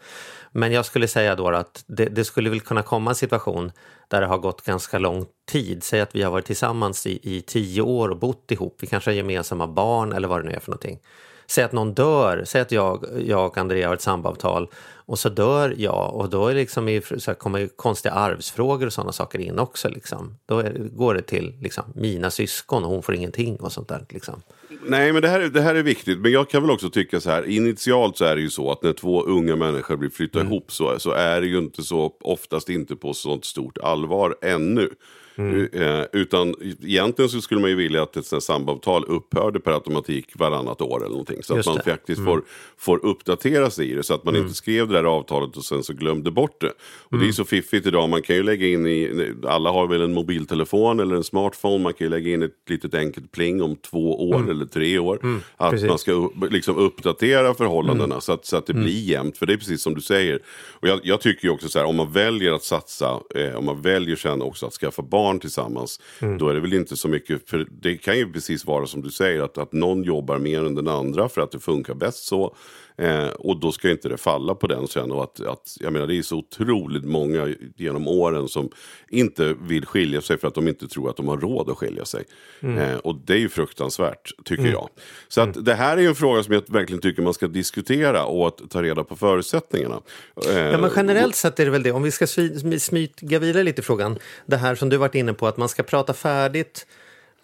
Men 0.52 0.72
jag 0.72 0.84
skulle 0.84 1.08
säga 1.08 1.36
då 1.36 1.48
att 1.48 1.84
det, 1.86 2.04
det 2.04 2.24
skulle 2.24 2.50
väl 2.50 2.60
kunna 2.60 2.82
komma 2.82 3.10
en 3.10 3.14
situation 3.14 3.72
där 4.08 4.20
det 4.20 4.26
har 4.26 4.38
gått 4.38 4.62
ganska 4.62 4.98
lång 4.98 5.26
tid. 5.50 5.84
Säg 5.84 6.00
att 6.00 6.14
vi 6.14 6.22
har 6.22 6.30
varit 6.30 6.46
tillsammans 6.46 7.06
i, 7.06 7.36
i 7.36 7.40
tio 7.40 7.82
år 7.82 8.08
och 8.08 8.16
bott 8.16 8.50
ihop. 8.50 8.76
Vi 8.80 8.86
kanske 8.86 9.10
har 9.10 9.14
gemensamma 9.14 9.66
barn 9.66 10.12
eller 10.12 10.28
vad 10.28 10.40
det 10.40 10.48
nu 10.48 10.54
är 10.54 10.60
för 10.60 10.70
någonting. 10.70 10.98
Säg 11.46 11.64
att 11.64 11.72
någon 11.72 11.94
dör, 11.94 12.44
säg 12.46 12.60
att 12.60 12.72
jag, 12.72 13.04
jag 13.26 13.46
och 13.46 13.58
Andrea 13.58 13.88
har 13.88 13.94
ett 13.94 14.00
samboavtal 14.00 14.70
och 15.06 15.18
så 15.18 15.28
dör 15.28 15.74
jag 15.78 16.14
och 16.14 16.28
då 16.30 16.46
är 16.46 16.54
liksom 16.54 16.88
i, 16.88 17.02
så 17.02 17.30
här, 17.30 17.34
kommer 17.34 17.58
ju 17.58 17.68
konstiga 17.68 18.14
arvsfrågor 18.14 18.86
och 18.86 18.92
sådana 18.92 19.12
saker 19.12 19.38
in 19.38 19.58
också. 19.58 19.88
Liksom. 19.88 20.38
Då 20.46 20.58
är, 20.58 20.72
går 20.72 21.14
det 21.14 21.22
till 21.22 21.58
liksom, 21.60 21.84
mina 21.94 22.30
syskon 22.30 22.84
och 22.84 22.90
hon 22.90 23.02
får 23.02 23.14
ingenting 23.14 23.56
och 23.56 23.72
sånt 23.72 23.88
där. 23.88 24.06
Liksom. 24.08 24.42
Nej, 24.86 25.12
men 25.12 25.22
det 25.22 25.28
här, 25.28 25.40
är- 25.40 25.48
det 25.48 25.60
här 25.60 25.74
är 25.74 25.82
viktigt. 25.82 26.18
Men 26.18 26.32
jag 26.32 26.48
kan 26.50 26.62
väl 26.62 26.70
också 26.70 26.90
tycka 26.90 27.20
så 27.20 27.30
här. 27.30 27.48
Initialt 27.48 28.16
så 28.16 28.24
är 28.24 28.36
det 28.36 28.42
ju 28.42 28.50
så 28.50 28.70
att 28.72 28.82
när 28.82 28.92
två 28.92 29.22
unga 29.22 29.56
människor 29.56 29.96
blir 29.96 30.10
flytta 30.10 30.40
Mm. 30.40 30.52
ihop 30.52 30.72
så, 30.72 30.98
så 30.98 31.10
är 31.10 31.40
det 31.40 31.46
ju 31.46 31.58
inte 31.58 31.82
så, 31.82 32.12
oftast 32.20 32.68
inte 32.68 32.96
på 32.96 33.14
sånt 33.14 33.44
stort 33.44 33.78
allvar 33.78 34.34
ännu. 34.42 34.90
Mm. 35.36 35.68
Eh, 35.72 36.04
utan 36.12 36.54
egentligen 36.82 37.28
så 37.28 37.40
skulle 37.40 37.60
man 37.60 37.70
ju 37.70 37.76
vilja 37.76 38.02
att 38.02 38.16
ett 38.16 38.26
sånt 38.26 38.42
här 38.42 38.54
samboavtal 38.54 39.04
upphörde 39.08 39.60
per 39.60 39.72
automatik 39.72 40.26
varannat 40.34 40.80
år 40.80 40.98
eller 41.00 41.08
någonting. 41.10 41.42
Så 41.42 41.56
Just 41.56 41.68
att 41.68 41.74
man 41.74 41.82
det. 41.84 41.90
Mm. 41.90 41.96
faktiskt 41.98 42.24
får, 42.24 42.42
får 42.78 43.06
uppdatera 43.06 43.70
sig 43.70 43.90
i 43.90 43.94
det. 43.94 44.02
Så 44.02 44.14
att 44.14 44.24
man 44.24 44.36
inte 44.36 44.54
skrev 44.54 44.88
det 44.88 44.94
där 44.94 45.04
avtalet 45.04 45.56
och 45.56 45.64
sen 45.64 45.82
så 45.82 45.92
glömde 45.92 46.30
bort 46.30 46.60
det. 46.60 46.72
Och 47.04 47.12
Mm. 47.12 47.24
det 47.24 47.30
är 47.30 47.32
så 47.32 47.44
fiffigt 47.44 47.86
idag. 47.86 48.08
Man 48.08 48.22
kan 48.22 48.36
ju 48.36 48.42
lägga 48.42 48.66
in 48.66 48.86
i, 48.86 49.32
alla 49.46 49.70
har 49.70 49.86
väl 49.86 50.02
en 50.02 50.14
mobiltelefon 50.14 51.00
eller 51.00 51.14
en 51.16 51.24
smartphone. 51.24 51.82
Man 51.82 51.92
kan 51.92 52.04
ju 52.06 52.10
lägga 52.10 52.30
in 52.34 52.42
ett 52.42 52.52
litet 52.68 52.94
enkelt 52.94 53.32
pling 53.32 53.62
om 53.62 53.76
två 53.76 54.28
år 54.30 54.50
eller 54.50 54.66
tre 54.66 54.98
år. 54.98 55.16
att 55.16 55.22
Mm. 55.22 55.40
precis. 55.70 55.88
man 55.88 55.98
ska 55.98 56.12
upp- 56.12 56.50
liksom 56.50 56.76
uppdatera 56.76 57.54
förhållandena 57.54 58.20
så, 58.20 58.32
att, 58.32 58.46
så 58.46 58.56
att 58.56 58.66
det 58.66 58.74
blir 58.74 59.00
jämnt. 59.00 59.38
För 59.38 59.46
det 59.46 59.52
är 59.52 59.56
precis 59.56 59.82
som 59.82 59.94
du 59.94 60.00
säger. 60.00 60.40
Och 60.70 60.88
jag, 60.88 61.00
jag 61.04 61.20
tycker 61.20 61.44
ju 61.44 61.50
också 61.50 61.68
så 61.68 61.78
här, 61.78 61.86
om 61.86 61.96
man 61.96 62.12
väljer 62.12 62.52
att 62.52 62.64
satsa, 62.64 63.20
eh, 63.34 63.54
om 63.54 63.64
man 63.64 63.82
väljer 63.82 64.16
sen 64.16 64.42
också 64.42 64.66
att 64.66 64.72
skaffa 64.72 65.02
barn 65.02 65.21
tillsammans, 65.40 66.00
då 66.38 66.48
är 66.48 66.54
det 66.54 66.60
väl 66.60 66.72
inte 66.72 66.96
så 66.96 67.08
mycket, 67.08 67.50
för 67.50 67.66
det 67.70 67.96
kan 67.96 68.18
ju 68.18 68.32
precis 68.32 68.64
vara 68.64 68.86
som 68.86 69.02
du 69.02 69.10
säger, 69.10 69.42
att, 69.42 69.58
att 69.58 69.72
någon 69.72 70.02
jobbar 70.02 70.38
mer 70.38 70.64
än 70.64 70.74
den 70.74 70.88
andra 70.88 71.28
för 71.28 71.40
att 71.40 71.50
det 71.50 71.60
funkar 71.60 71.94
bäst 71.94 72.24
så. 72.24 72.56
Eh, 72.98 73.26
och 73.28 73.60
då 73.60 73.72
ska 73.72 73.90
inte 73.90 74.08
det 74.08 74.16
falla 74.16 74.54
på 74.54 74.66
den 74.66 74.88
sen. 74.88 75.12
Och 75.12 75.22
att, 75.24 75.40
att, 75.40 75.76
jag 75.80 75.92
menar, 75.92 76.06
det 76.06 76.18
är 76.18 76.22
så 76.22 76.36
otroligt 76.36 77.04
många 77.04 77.48
genom 77.76 78.08
åren 78.08 78.48
som 78.48 78.70
inte 79.08 79.54
vill 79.60 79.86
skilja 79.86 80.20
sig 80.20 80.38
för 80.38 80.48
att 80.48 80.54
de 80.54 80.68
inte 80.68 80.88
tror 80.88 81.10
att 81.10 81.16
de 81.16 81.28
har 81.28 81.36
råd 81.36 81.70
att 81.70 81.76
skilja 81.76 82.04
sig. 82.04 82.24
Eh, 82.60 82.96
och 82.96 83.16
det 83.24 83.32
är 83.32 83.38
ju 83.38 83.48
fruktansvärt, 83.48 84.30
tycker 84.44 84.66
jag. 84.66 84.88
Så 85.28 85.40
att 85.40 85.64
det 85.64 85.74
här 85.74 85.96
är 85.96 86.00
ju 86.00 86.08
en 86.08 86.14
fråga 86.14 86.42
som 86.42 86.54
jag 86.54 86.62
verkligen 86.68 87.00
tycker 87.00 87.22
man 87.22 87.34
ska 87.34 87.46
diskutera 87.48 88.24
och 88.24 88.46
att 88.48 88.70
ta 88.70 88.82
reda 88.82 89.04
på 89.04 89.16
förutsättningarna. 89.16 90.00
Eh, 90.48 90.56
Ja, 90.58 90.78
men 90.78 90.90
generellt 90.96 91.34
sett 91.36 91.60
är 91.60 91.64
det 91.64 91.70
väl 91.70 91.82
det. 91.82 91.92
Om 91.92 92.02
vi 92.02 92.10
ska 92.10 92.24
smy- 92.24 92.78
smyga 92.78 93.38
vidare 93.38 93.62
lite 93.62 93.80
i 93.80 93.84
frågan. 93.84 94.18
Det 94.46 94.56
här 94.56 94.74
som 94.74 94.88
du 94.88 94.96
varit 94.96 95.14
inne 95.14 95.32
på, 95.34 95.46
att 95.46 95.56
man 95.56 95.68
ska 95.68 95.82
prata 95.82 96.14
färdigt 96.14 96.86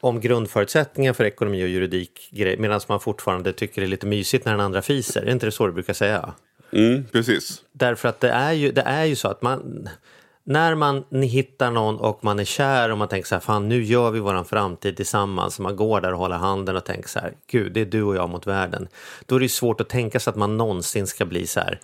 om 0.01 0.21
grundförutsättningar 0.21 1.13
för 1.13 1.25
ekonomi 1.25 1.65
och 1.65 1.69
juridik 1.69 2.31
medan 2.59 2.81
man 2.89 3.01
fortfarande 3.01 3.53
tycker 3.53 3.81
det 3.81 3.87
är 3.87 3.89
lite 3.89 4.07
mysigt 4.07 4.45
när 4.45 4.53
den 4.53 4.61
andra 4.61 4.83
fiser. 4.83 5.23
Är 5.23 5.31
inte 5.31 5.47
det 5.47 5.53
så 5.53 5.67
du 5.67 5.73
brukar 5.73 5.93
säga? 5.93 6.35
Mm, 6.73 7.05
precis. 7.13 7.63
Därför 7.73 8.09
att 8.09 8.21
det 8.21 8.31
är 8.31 8.53
ju, 8.53 8.73
det 8.73 8.83
är 8.83 9.05
ju 9.05 9.17
så 9.17 9.29
att 9.29 9.43
man... 9.43 9.89
När 10.45 10.75
man 10.75 11.05
hittar 11.23 11.71
någon 11.71 11.97
och 11.97 12.25
man 12.25 12.39
är 12.39 12.45
kär 12.45 12.91
och 12.91 12.99
man 12.99 13.09
tänker 13.09 13.29
så 13.29 13.35
här, 13.35 13.41
fan 13.41 13.69
nu 13.69 13.85
gör 13.85 14.11
vi 14.11 14.21
våran 14.21 14.45
framtid 14.45 14.97
tillsammans. 14.97 15.59
Man 15.59 15.77
går 15.77 16.01
där 16.01 16.13
och 16.13 16.19
håller 16.19 16.37
handen 16.37 16.77
och 16.77 16.85
tänker 16.85 17.09
så 17.09 17.19
här, 17.19 17.33
gud 17.51 17.73
det 17.73 17.81
är 17.81 17.85
du 17.85 18.03
och 18.03 18.17
jag 18.17 18.31
mot 18.31 18.47
världen. 18.47 18.89
Då 19.27 19.37
är 19.37 19.41
det 19.41 19.49
svårt 19.49 19.81
att 19.81 19.89
tänka 19.89 20.21
sig 20.21 20.31
att 20.31 20.37
man 20.37 20.57
någonsin 20.57 21.07
ska 21.07 21.25
bli 21.25 21.47
så 21.47 21.61
här 21.61 21.81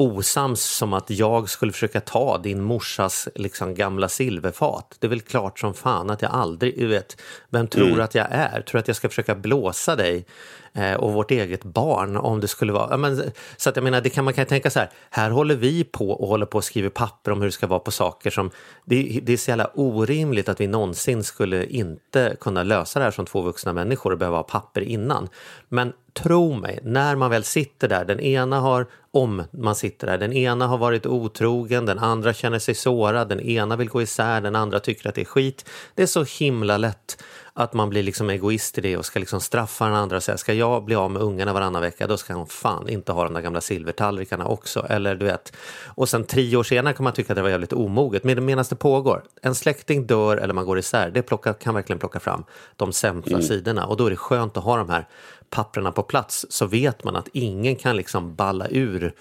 osams 0.00 0.60
som 0.60 0.92
att 0.92 1.10
jag 1.10 1.48
skulle 1.48 1.72
försöka 1.72 2.00
ta 2.00 2.38
din 2.38 2.62
morsas 2.62 3.28
liksom, 3.34 3.74
gamla 3.74 4.08
silverfat. 4.08 4.96
Det 5.00 5.06
är 5.06 5.08
väl 5.08 5.20
klart 5.20 5.58
som 5.58 5.74
fan 5.74 6.10
att 6.10 6.22
jag 6.22 6.30
aldrig, 6.30 6.88
vet, 6.88 7.20
vem 7.50 7.66
tror 7.68 8.00
att 8.00 8.14
jag 8.14 8.26
är? 8.30 8.60
Tror 8.60 8.78
att 8.78 8.88
jag 8.88 8.96
ska 8.96 9.08
försöka 9.08 9.34
blåsa 9.34 9.96
dig 9.96 10.26
Eh, 10.72 10.94
och 10.94 11.12
vårt 11.12 11.30
eget 11.30 11.64
barn 11.64 12.16
om 12.16 12.40
det 12.40 12.48
skulle 12.48 12.72
vara... 12.72 12.96
Men, 12.96 13.22
så 13.56 13.68
att 13.68 13.76
jag 13.76 13.82
menar, 13.82 14.00
det 14.00 14.10
kan 14.10 14.24
man 14.24 14.34
kan 14.34 14.46
tänka 14.46 14.70
så 14.70 14.78
här, 14.78 14.90
här 15.10 15.30
håller 15.30 15.54
vi 15.54 15.84
på 15.84 16.10
och 16.10 16.28
håller 16.28 16.46
på 16.46 16.58
att 16.58 16.64
skriva 16.64 16.90
papper 16.90 17.32
om 17.32 17.40
hur 17.40 17.48
det 17.48 17.52
ska 17.52 17.66
vara 17.66 17.80
på 17.80 17.90
saker 17.90 18.30
som... 18.30 18.50
Det, 18.84 19.20
det 19.22 19.32
är 19.32 19.36
så 19.36 19.50
jävla 19.50 19.70
orimligt 19.74 20.48
att 20.48 20.60
vi 20.60 20.66
någonsin 20.66 21.24
skulle 21.24 21.66
inte 21.66 22.36
kunna 22.40 22.62
lösa 22.62 22.98
det 22.98 23.04
här 23.04 23.10
som 23.10 23.26
två 23.26 23.42
vuxna 23.42 23.72
människor 23.72 24.12
och 24.12 24.18
behöva 24.18 24.36
ha 24.36 24.42
papper 24.42 24.80
innan. 24.80 25.28
Men 25.68 25.92
tro 26.22 26.54
mig, 26.54 26.78
när 26.82 27.16
man 27.16 27.30
väl 27.30 27.44
sitter 27.44 27.88
där, 27.88 28.04
den 28.04 28.20
ena 28.20 28.60
har, 28.60 28.86
om 29.10 29.42
man 29.50 29.74
sitter 29.74 30.06
där, 30.06 30.18
den 30.18 30.32
ena 30.32 30.66
har 30.66 30.78
varit 30.78 31.06
otrogen, 31.06 31.86
den 31.86 31.98
andra 31.98 32.32
känner 32.32 32.58
sig 32.58 32.74
sårad, 32.74 33.28
den 33.28 33.40
ena 33.40 33.76
vill 33.76 33.88
gå 33.88 34.02
isär, 34.02 34.40
den 34.40 34.56
andra 34.56 34.80
tycker 34.80 35.08
att 35.08 35.14
det 35.14 35.20
är 35.20 35.24
skit. 35.24 35.70
Det 35.94 36.02
är 36.02 36.06
så 36.06 36.24
himla 36.24 36.76
lätt 36.76 37.24
att 37.58 37.72
man 37.72 37.90
blir 37.90 38.02
liksom 38.02 38.30
egoist 38.30 38.78
i 38.78 38.80
det 38.80 38.96
och 38.96 39.06
ska 39.06 39.18
liksom 39.18 39.40
straffa 39.40 39.84
den 39.84 39.94
andra 39.94 40.16
och 40.16 40.22
säga 40.22 40.38
ska 40.38 40.52
jag 40.52 40.84
bli 40.84 40.94
av 40.94 41.10
med 41.10 41.22
ungarna 41.22 41.52
varannan 41.52 41.82
vecka 41.82 42.06
då 42.06 42.16
ska 42.16 42.34
hon 42.34 42.46
fan 42.46 42.88
inte 42.88 43.12
ha 43.12 43.24
de 43.24 43.34
där 43.34 43.40
gamla 43.40 43.60
silvertallrikarna 43.60 44.46
också. 44.46 44.86
Eller 44.88 45.14
du 45.14 45.26
vet. 45.26 45.52
Och 45.86 46.08
sen 46.08 46.24
tio 46.24 46.56
år 46.56 46.62
senare 46.62 46.94
kan 46.94 47.04
man 47.04 47.12
tycka 47.12 47.32
att 47.32 47.36
det 47.36 47.42
var 47.42 47.48
jävligt 47.48 47.72
omoget. 47.72 48.24
Men 48.24 48.44
medan 48.44 48.64
det 48.70 48.76
pågår, 48.76 49.22
en 49.42 49.54
släkting 49.54 50.06
dör 50.06 50.36
eller 50.36 50.54
man 50.54 50.66
går 50.66 50.78
isär, 50.78 51.10
det 51.10 51.22
plocka, 51.22 51.52
kan 51.52 51.74
verkligen 51.74 51.98
plocka 51.98 52.20
fram 52.20 52.44
de 52.76 52.92
sämsta 52.92 53.42
sidorna 53.42 53.86
och 53.86 53.96
då 53.96 54.06
är 54.06 54.10
det 54.10 54.16
skönt 54.16 54.56
att 54.56 54.64
ha 54.64 54.76
de 54.76 54.88
här 54.88 55.06
papperna 55.50 55.92
på 55.92 56.02
plats 56.02 56.46
så 56.48 56.66
vet 56.66 57.04
man 57.04 57.16
att 57.16 57.28
ingen 57.32 57.76
kan 57.76 57.96
liksom 57.96 58.34
balla 58.34 58.68
ur 58.68 59.12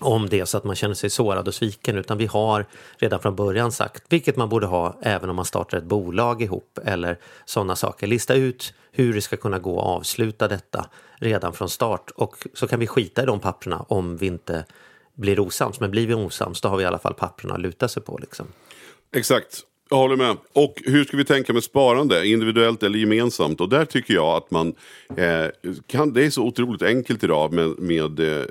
om 0.00 0.28
det 0.28 0.40
är 0.40 0.44
så 0.44 0.58
att 0.58 0.64
man 0.64 0.76
känner 0.76 0.94
sig 0.94 1.10
sårad 1.10 1.48
och 1.48 1.54
sviken 1.54 1.96
utan 1.96 2.18
vi 2.18 2.26
har 2.26 2.66
redan 2.96 3.20
från 3.20 3.36
början 3.36 3.72
sagt, 3.72 4.04
vilket 4.08 4.36
man 4.36 4.48
borde 4.48 4.66
ha 4.66 4.98
även 5.02 5.30
om 5.30 5.36
man 5.36 5.44
startar 5.44 5.78
ett 5.78 5.84
bolag 5.84 6.42
ihop 6.42 6.78
eller 6.84 7.18
sådana 7.44 7.76
saker. 7.76 8.06
Lista 8.06 8.34
ut 8.34 8.74
hur 8.92 9.14
det 9.14 9.20
ska 9.20 9.36
kunna 9.36 9.58
gå 9.58 9.80
att 9.80 9.86
avsluta 9.86 10.48
detta 10.48 10.86
redan 11.16 11.52
från 11.52 11.68
start 11.68 12.10
och 12.14 12.46
så 12.54 12.68
kan 12.68 12.80
vi 12.80 12.86
skita 12.86 13.22
i 13.22 13.26
de 13.26 13.40
papperna 13.40 13.84
om 13.88 14.16
vi 14.16 14.26
inte 14.26 14.64
blir 15.14 15.40
osams. 15.40 15.80
Men 15.80 15.90
blir 15.90 16.06
vi 16.06 16.14
osams 16.14 16.60
då 16.60 16.68
har 16.68 16.76
vi 16.76 16.82
i 16.82 16.86
alla 16.86 16.98
fall 16.98 17.14
papperna 17.14 17.54
att 17.54 17.60
luta 17.60 17.88
sig 17.88 18.02
på. 18.02 18.18
Liksom. 18.18 18.46
Exakt. 19.12 19.62
Jag 19.90 19.96
håller 19.96 20.16
med. 20.16 20.36
Och 20.52 20.82
hur 20.84 21.04
ska 21.04 21.16
vi 21.16 21.24
tänka 21.24 21.52
med 21.52 21.64
sparande? 21.64 22.26
Individuellt 22.26 22.82
eller 22.82 22.98
gemensamt? 22.98 23.60
Och 23.60 23.68
där 23.68 23.84
tycker 23.84 24.14
jag 24.14 24.36
att 24.36 24.50
man 24.50 24.74
eh, 25.16 25.46
kan, 25.86 26.12
det 26.12 26.24
är 26.24 26.30
så 26.30 26.42
otroligt 26.42 26.82
enkelt 26.82 27.24
idag 27.24 27.52
med, 27.52 27.78
med, 27.78 28.20
eh, 28.20 28.44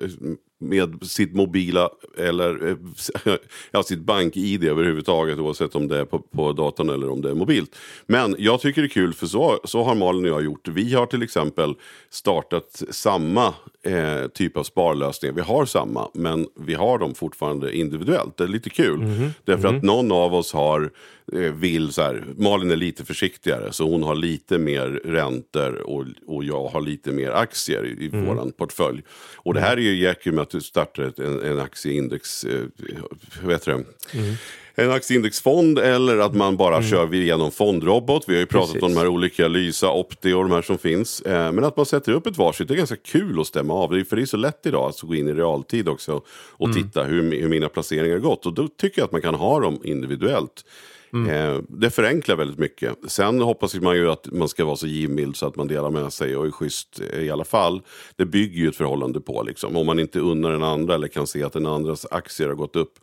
med 0.59 1.03
sitt 1.03 1.35
mobila 1.35 1.89
eller 2.17 2.67
eh, 2.67 3.35
ja, 3.71 3.83
sitt 3.83 3.99
bank-id 3.99 4.63
överhuvudtaget 4.63 5.39
oavsett 5.39 5.75
om 5.75 5.87
det 5.87 5.99
är 5.99 6.05
på, 6.05 6.19
på 6.19 6.53
datorn 6.53 6.89
eller 6.89 7.09
om 7.09 7.21
det 7.21 7.29
är 7.29 7.35
mobilt. 7.35 7.75
Men 8.07 8.35
jag 8.39 8.61
tycker 8.61 8.81
det 8.81 8.87
är 8.87 8.89
kul 8.89 9.13
för 9.13 9.27
så, 9.27 9.59
så 9.63 9.83
har 9.83 9.95
Malin 9.95 10.23
och 10.23 10.29
jag 10.29 10.43
gjort. 10.43 10.67
Vi 10.67 10.93
har 10.93 11.05
till 11.05 11.23
exempel 11.23 11.75
startat 12.09 12.83
samma 12.89 13.53
eh, 13.85 14.27
typ 14.27 14.57
av 14.57 14.63
sparlösningar. 14.63 15.35
Vi 15.35 15.41
har 15.41 15.65
samma 15.65 16.09
men 16.13 16.47
vi 16.59 16.73
har 16.73 16.97
dem 16.97 17.15
fortfarande 17.15 17.77
individuellt. 17.77 18.37
Det 18.37 18.43
är 18.43 18.47
lite 18.47 18.69
kul. 18.69 18.99
Därför 19.43 19.67
att 19.67 19.83
någon 19.83 20.11
av 20.11 20.33
oss 20.33 20.53
har 20.53 20.91
eh, 21.33 21.39
vill 21.39 21.93
så 21.93 22.01
här, 22.01 22.25
Malin 22.37 22.71
är 22.71 22.75
lite 22.75 23.05
försiktigare 23.05 23.73
så 23.73 23.89
hon 23.89 24.03
har 24.03 24.15
lite 24.15 24.57
mer 24.57 25.01
räntor 25.05 25.81
och, 25.81 26.05
och 26.27 26.43
jag 26.43 26.67
har 26.67 26.81
lite 26.81 27.11
mer 27.11 27.31
aktier 27.31 27.85
i, 27.85 28.05
i 28.05 28.07
våran 28.07 28.51
portfölj. 28.51 29.01
Och 29.35 29.53
det 29.53 29.59
här 29.59 29.77
är 29.77 29.81
ju 29.81 30.05
räcker 30.07 30.31
med 30.31 30.41
att 30.41 30.49
du 30.49 30.61
startar 30.61 31.03
ett, 31.03 31.19
en, 31.19 31.41
en 31.41 31.59
aktieindex, 31.59 32.43
eh, 32.43 32.61
vad 33.43 33.51
heter 33.53 33.71
det? 33.71 33.83
En 34.77 34.91
aktieindexfond 34.91 35.79
eller 35.79 36.17
att 36.17 36.35
man 36.35 36.57
bara 36.57 36.83
kör 36.83 37.13
igenom 37.13 37.51
fondrobot. 37.51 38.23
Vi 38.27 38.33
har 38.33 38.39
ju 38.39 38.45
pratat 38.45 38.67
Precis. 38.67 38.83
om 38.83 38.93
de 38.93 38.99
här 38.99 39.07
olika 39.07 39.47
Lysa, 39.47 39.91
Opti 39.91 40.33
och 40.33 40.43
de 40.43 40.51
här 40.51 40.61
som 40.61 40.77
finns. 40.77 41.21
Eh, 41.21 41.51
men 41.51 41.63
att 41.63 41.77
man 41.77 41.85
sätter 41.85 42.11
upp 42.11 42.27
ett 42.27 42.37
varsitt, 42.37 42.67
det 42.67 42.73
är 42.73 42.77
ganska 42.77 42.95
kul 42.95 43.39
att 43.39 43.47
stämma 43.47 43.73
av. 43.73 43.87
För 43.87 44.15
det 44.15 44.21
är 44.21 44.25
så 44.25 44.37
lätt 44.37 44.65
idag 44.65 44.89
att 44.89 45.01
gå 45.01 45.15
in 45.15 45.27
i 45.27 45.33
realtid 45.33 45.89
också 45.89 46.21
och 46.29 46.73
titta 46.73 47.03
hur, 47.03 47.41
hur 47.41 47.49
mina 47.49 47.69
placeringar 47.69 48.17
gått. 48.17 48.45
Och 48.45 48.53
då 48.53 48.67
tycker 48.67 49.01
jag 49.01 49.05
att 49.05 49.11
man 49.11 49.21
kan 49.21 49.35
ha 49.35 49.59
dem 49.59 49.79
individuellt. 49.83 50.63
Eh, 51.15 51.59
det 51.69 51.89
förenklar 51.89 52.35
väldigt 52.35 52.59
mycket. 52.59 52.97
Sen 53.07 53.41
hoppas 53.41 53.75
man 53.75 53.95
ju 53.95 54.11
att 54.11 54.27
man 54.31 54.49
ska 54.49 54.65
vara 54.65 54.75
så 54.75 54.87
givmild 54.87 55.35
så 55.35 55.47
att 55.47 55.55
man 55.55 55.67
delar 55.67 55.89
med 55.89 56.13
sig 56.13 56.37
och 56.37 56.45
är 56.45 56.51
schysst 56.51 57.01
eh, 57.13 57.19
i 57.19 57.29
alla 57.29 57.43
fall. 57.43 57.81
Det 58.15 58.25
bygger 58.25 58.61
ju 58.61 58.69
ett 58.69 58.75
förhållande 58.75 59.21
på 59.21 59.43
liksom. 59.43 59.75
Om 59.75 59.85
man 59.85 59.99
inte 59.99 60.19
unnar 60.19 60.51
den 60.51 60.63
andra 60.63 60.95
eller 60.95 61.07
kan 61.07 61.27
se 61.27 61.43
att 61.43 61.53
den 61.53 61.65
andras 61.65 62.05
aktier 62.11 62.47
har 62.47 62.55
gått 62.55 62.75
upp 62.75 62.93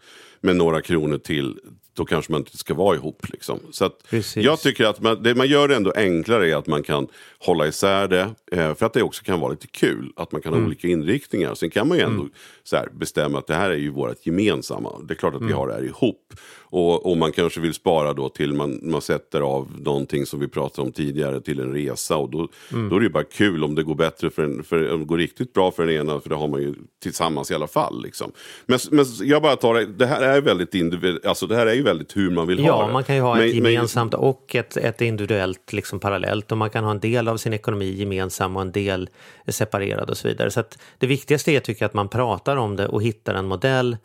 med 0.42 0.56
några 0.56 0.82
kronor 0.82 1.18
till 1.18 1.58
då 1.94 2.04
kanske 2.04 2.32
man 2.32 2.40
inte 2.40 2.58
ska 2.58 2.74
vara 2.74 2.96
ihop. 2.96 3.26
Liksom. 3.28 3.60
Så 3.70 3.90
jag 4.34 4.60
tycker 4.60 4.84
att 4.84 5.00
man, 5.00 5.22
det 5.22 5.34
man 5.34 5.48
gör 5.48 5.68
det 5.68 5.76
ändå 5.76 5.92
enklare 5.96 6.50
är 6.50 6.56
att 6.56 6.66
man 6.66 6.82
kan 6.82 7.06
hålla 7.38 7.66
isär 7.66 8.08
det. 8.08 8.30
Eh, 8.52 8.74
för 8.74 8.86
att 8.86 8.92
det 8.92 9.02
också 9.02 9.24
kan 9.24 9.40
vara 9.40 9.50
lite 9.50 9.66
kul 9.66 10.12
att 10.16 10.32
man 10.32 10.42
kan 10.42 10.54
ha 10.54 10.60
olika 10.60 10.88
inriktningar. 10.88 11.54
Sen 11.54 11.70
kan 11.70 11.88
man 11.88 11.98
ju 11.98 12.04
ändå 12.04 12.28
så 12.64 12.76
här, 12.76 12.88
bestämma 12.92 13.38
att 13.38 13.46
det 13.46 13.54
här 13.54 13.70
är 13.70 13.76
ju 13.76 13.90
vårt 13.90 14.26
gemensamma. 14.26 14.90
Det 15.08 15.14
är 15.14 15.16
klart 15.16 15.34
att 15.34 15.42
vi 15.42 15.52
har 15.52 15.68
det 15.68 15.74
här 15.74 15.84
ihop. 15.84 16.34
Och, 16.72 17.06
och 17.06 17.16
man 17.16 17.32
kanske 17.32 17.60
vill 17.60 17.74
spara 17.74 18.12
då 18.12 18.28
till 18.28 18.52
man, 18.52 18.80
man 18.82 19.00
sätter 19.00 19.40
av 19.40 19.68
någonting 19.78 20.26
som 20.26 20.40
vi 20.40 20.48
pratade 20.48 20.86
om 20.86 20.92
tidigare 20.92 21.40
till 21.40 21.60
en 21.60 21.72
resa. 21.72 22.16
Och 22.16 22.30
då, 22.30 22.48
då 22.70 22.96
är 22.96 23.00
det 23.00 23.06
ju 23.06 23.12
bara 23.12 23.24
kul 23.24 23.64
om 23.64 23.74
det 23.74 23.82
går 23.82 23.94
bättre 23.94 24.30
för, 24.30 24.42
en, 24.42 24.64
för 24.64 24.92
om 24.92 25.00
det 25.00 25.06
går 25.06 25.18
riktigt 25.18 25.52
bra 25.52 25.70
för 25.70 25.86
den 25.86 25.96
ena. 25.96 26.20
För 26.20 26.28
det 26.28 26.34
har 26.34 26.48
man 26.48 26.62
ju 26.62 26.74
tillsammans 27.02 27.50
i 27.50 27.54
alla 27.54 27.66
fall. 27.66 28.02
Liksom. 28.02 28.32
Men, 28.66 28.78
men 28.90 29.06
jag 29.22 29.42
bara 29.42 29.56
tar 29.56 29.74
det, 29.74 29.86
det 29.86 30.06
här 30.06 30.22
är 30.22 30.40
väldigt 30.40 30.74
individuellt. 30.74 31.26
Alltså 31.26 31.46
det 31.46 31.56
här 31.56 31.66
är 31.66 31.74
ju 31.74 31.81
väldigt 31.82 32.16
hur 32.16 32.30
man 32.30 32.46
vill 32.46 32.58
ha 32.60 32.66
Ja, 32.66 32.86
det. 32.86 32.92
man 32.92 33.04
kan 33.04 33.14
ju 33.16 33.20
ha 33.22 33.34
Men- 33.34 33.48
ett 33.48 33.62
men- 33.62 33.72
gemensamt 33.72 34.14
och 34.14 34.54
ett, 34.54 34.76
ett 34.76 35.00
individuellt 35.00 35.72
liksom 35.72 36.00
parallellt 36.00 36.52
och 36.52 36.58
man 36.58 36.70
kan 36.70 36.84
ha 36.84 36.90
en 36.90 37.00
del 37.00 37.28
av 37.28 37.36
sin 37.36 37.52
ekonomi 37.52 37.90
gemensam 37.94 38.56
och 38.56 38.62
en 38.62 38.72
del 38.72 39.10
separerad 39.48 40.10
och 40.10 40.16
så 40.16 40.28
vidare. 40.28 40.50
Så 40.50 40.62
det 40.98 41.06
viktigaste 41.06 41.50
är 41.52 41.60
tycker 41.60 41.82
jag 41.82 41.88
att 41.88 41.94
man 41.94 42.08
pratar 42.08 42.56
om 42.56 42.76
det 42.76 42.86
och 42.88 43.02
hittar 43.02 43.34
en 43.34 43.46
modell 43.46 43.96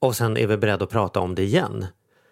och 0.00 0.16
sen 0.16 0.36
är 0.36 0.46
vi 0.46 0.56
beredda 0.56 0.84
att 0.84 0.90
prata 0.90 1.20
om 1.20 1.34
det 1.34 1.42
igen. 1.42 1.86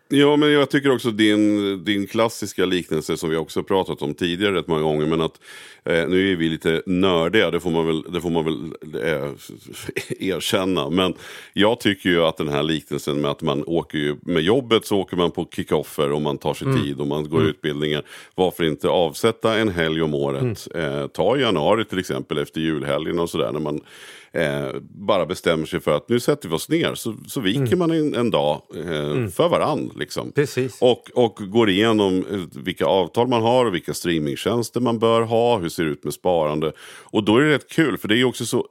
Ja, 0.08 0.36
men 0.36 0.52
jag 0.52 0.70
tycker 0.70 0.90
också 0.90 1.10
din, 1.10 1.84
din 1.84 2.06
klassiska 2.06 2.64
liknelse 2.64 3.16
som 3.16 3.30
vi 3.30 3.36
också 3.36 3.62
pratat 3.62 4.02
om 4.02 4.14
tidigare 4.14 4.54
rätt 4.54 4.66
många 4.66 4.82
gånger. 4.82 5.06
Men 5.06 5.20
att 5.20 5.40
eh, 5.84 6.08
nu 6.08 6.32
är 6.32 6.36
vi 6.36 6.48
lite 6.48 6.82
nördiga, 6.86 7.50
det 7.50 7.60
får 7.60 7.70
man 7.70 7.86
väl, 7.86 8.02
det 8.02 8.20
får 8.20 8.30
man 8.30 8.44
väl 8.44 8.72
eh, 9.04 9.30
erkänna. 10.28 10.90
Men 10.90 11.14
jag 11.52 11.80
tycker 11.80 12.10
ju 12.10 12.22
att 12.22 12.36
den 12.36 12.48
här 12.48 12.62
liknelsen 12.62 13.20
med 13.20 13.30
att 13.30 13.42
man 13.42 13.64
åker 13.66 13.98
ju 13.98 14.16
med 14.22 14.42
jobbet 14.42 14.86
så 14.86 14.98
åker 14.98 15.16
man 15.16 15.30
på 15.30 15.48
kickoffer 15.56 16.12
och 16.12 16.22
man 16.22 16.38
tar 16.38 16.54
sig 16.54 16.82
tid 16.82 17.00
och 17.00 17.06
man 17.06 17.28
går 17.28 17.44
utbildningar. 17.44 18.02
Varför 18.34 18.64
inte 18.64 18.88
avsätta 18.88 19.58
en 19.58 19.68
helg 19.68 20.02
om 20.02 20.14
året? 20.14 20.68
Eh, 20.74 21.06
ta 21.06 21.36
januari 21.36 21.84
till 21.84 21.98
exempel 21.98 22.38
efter 22.38 22.60
julhelgen 22.60 23.18
och 23.18 23.30
sådär. 23.30 23.52
När 23.52 23.60
man 23.60 23.80
eh, 24.36 24.80
bara 24.80 25.26
bestämmer 25.26 25.66
sig 25.66 25.80
för 25.80 25.96
att 25.96 26.08
nu 26.08 26.20
sätter 26.20 26.48
vi 26.48 26.54
oss 26.54 26.68
ner 26.68 26.94
så, 26.94 27.14
så 27.26 27.40
viker 27.40 27.76
man 27.76 27.90
en, 27.90 28.14
en 28.14 28.30
dag 28.30 28.62
eh, 28.76 29.28
för 29.28 29.48
varann. 29.48 29.92
Liksom. 29.96 30.32
Precis. 30.32 30.78
Och, 30.80 31.10
och 31.14 31.34
går 31.34 31.70
igenom 31.70 32.24
eh, 32.30 32.62
vilka 32.62 32.86
avtal 32.86 33.28
man 33.28 33.42
har 33.42 33.64
och 33.64 33.74
vilka 33.74 33.94
streamingtjänster 33.94 34.80
man 34.80 34.98
bör 34.98 35.22
ha. 35.22 35.58
Hur 35.58 35.68
ser 35.68 35.84
det 35.84 35.90
ut 35.90 36.04
med 36.04 36.14
sparande? 36.14 36.72
Och 37.04 37.24
då 37.24 37.36
är 37.36 37.40
det 37.40 37.54
rätt 37.54 37.70
kul 37.70 37.98
för 37.98 38.08
det 38.08 38.20
är 38.20 38.24
också 38.24 38.46
så 38.46 38.66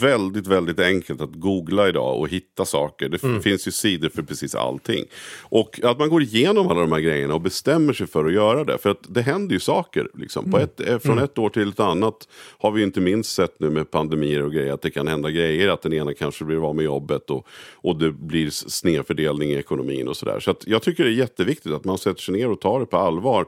väldigt, 0.00 0.46
väldigt 0.46 0.78
enkelt 0.80 1.20
att 1.20 1.32
googla 1.34 1.88
idag 1.88 2.18
och 2.20 2.28
hitta 2.28 2.64
saker. 2.64 3.08
Det 3.08 3.22
Mm. 3.22 3.42
finns 3.42 3.68
ju 3.68 3.70
sidor 3.72 4.08
för 4.08 4.22
precis 4.22 4.54
allting. 4.54 5.04
Och 5.42 5.80
att 5.82 5.98
man 5.98 6.08
går 6.08 6.22
igenom 6.22 6.68
alla 6.68 6.80
de 6.80 6.92
här 6.92 7.00
grejerna 7.00 7.34
och 7.34 7.40
bestämmer 7.40 7.92
sig 7.92 8.06
för 8.06 8.24
att 8.24 8.32
göra 8.32 8.64
det. 8.64 8.78
För 8.78 8.90
att 8.90 9.04
det 9.08 9.22
händer 9.22 9.54
ju 9.54 9.60
saker. 9.60 10.08
Liksom. 10.14 10.44
Mm. 10.44 10.60
ett, 10.60 10.80
eh, 10.88 10.98
från 10.98 11.18
ett 11.18 11.38
år 11.38 11.48
till 11.50 11.68
ett 11.68 11.80
annat 11.80 12.28
har 12.58 12.70
vi 12.70 12.82
inte 12.82 13.00
minst 13.00 13.34
sett 13.34 13.60
nu 13.60 13.70
med 13.70 13.90
pandemier 13.90 14.42
och 14.42 14.52
grejer 14.52 14.72
att 14.72 14.82
det 14.82 14.90
kan 14.90 15.08
hända 15.08 15.30
grejer. 15.30 15.68
Att 15.68 15.82
den 15.82 15.92
ena 15.92 16.14
kanske 16.14 16.44
blir 16.44 16.68
av 16.68 16.76
med 16.76 16.84
jobbet 16.84 17.30
och, 17.30 17.46
och 17.74 17.98
det 17.98 18.12
blir 18.12 18.50
snedfördelning 18.50 19.50
i 19.50 19.54
ekonomin 19.54 20.08
och 20.08 20.16
sådär. 20.16 20.40
Så 20.40 20.50
att 20.50 20.66
jag 20.66 20.82
tycker 20.82 21.04
det 21.04 21.10
är 21.10 21.14
jätteviktigt 21.14 21.72
att 21.72 21.84
man 21.84 21.98
sätter 21.98 22.20
sig 22.22 22.34
ner 22.34 22.50
och 22.50 22.60
tar 22.60 22.80
det 22.80 22.86
på 22.86 22.96
allvar. 22.96 23.46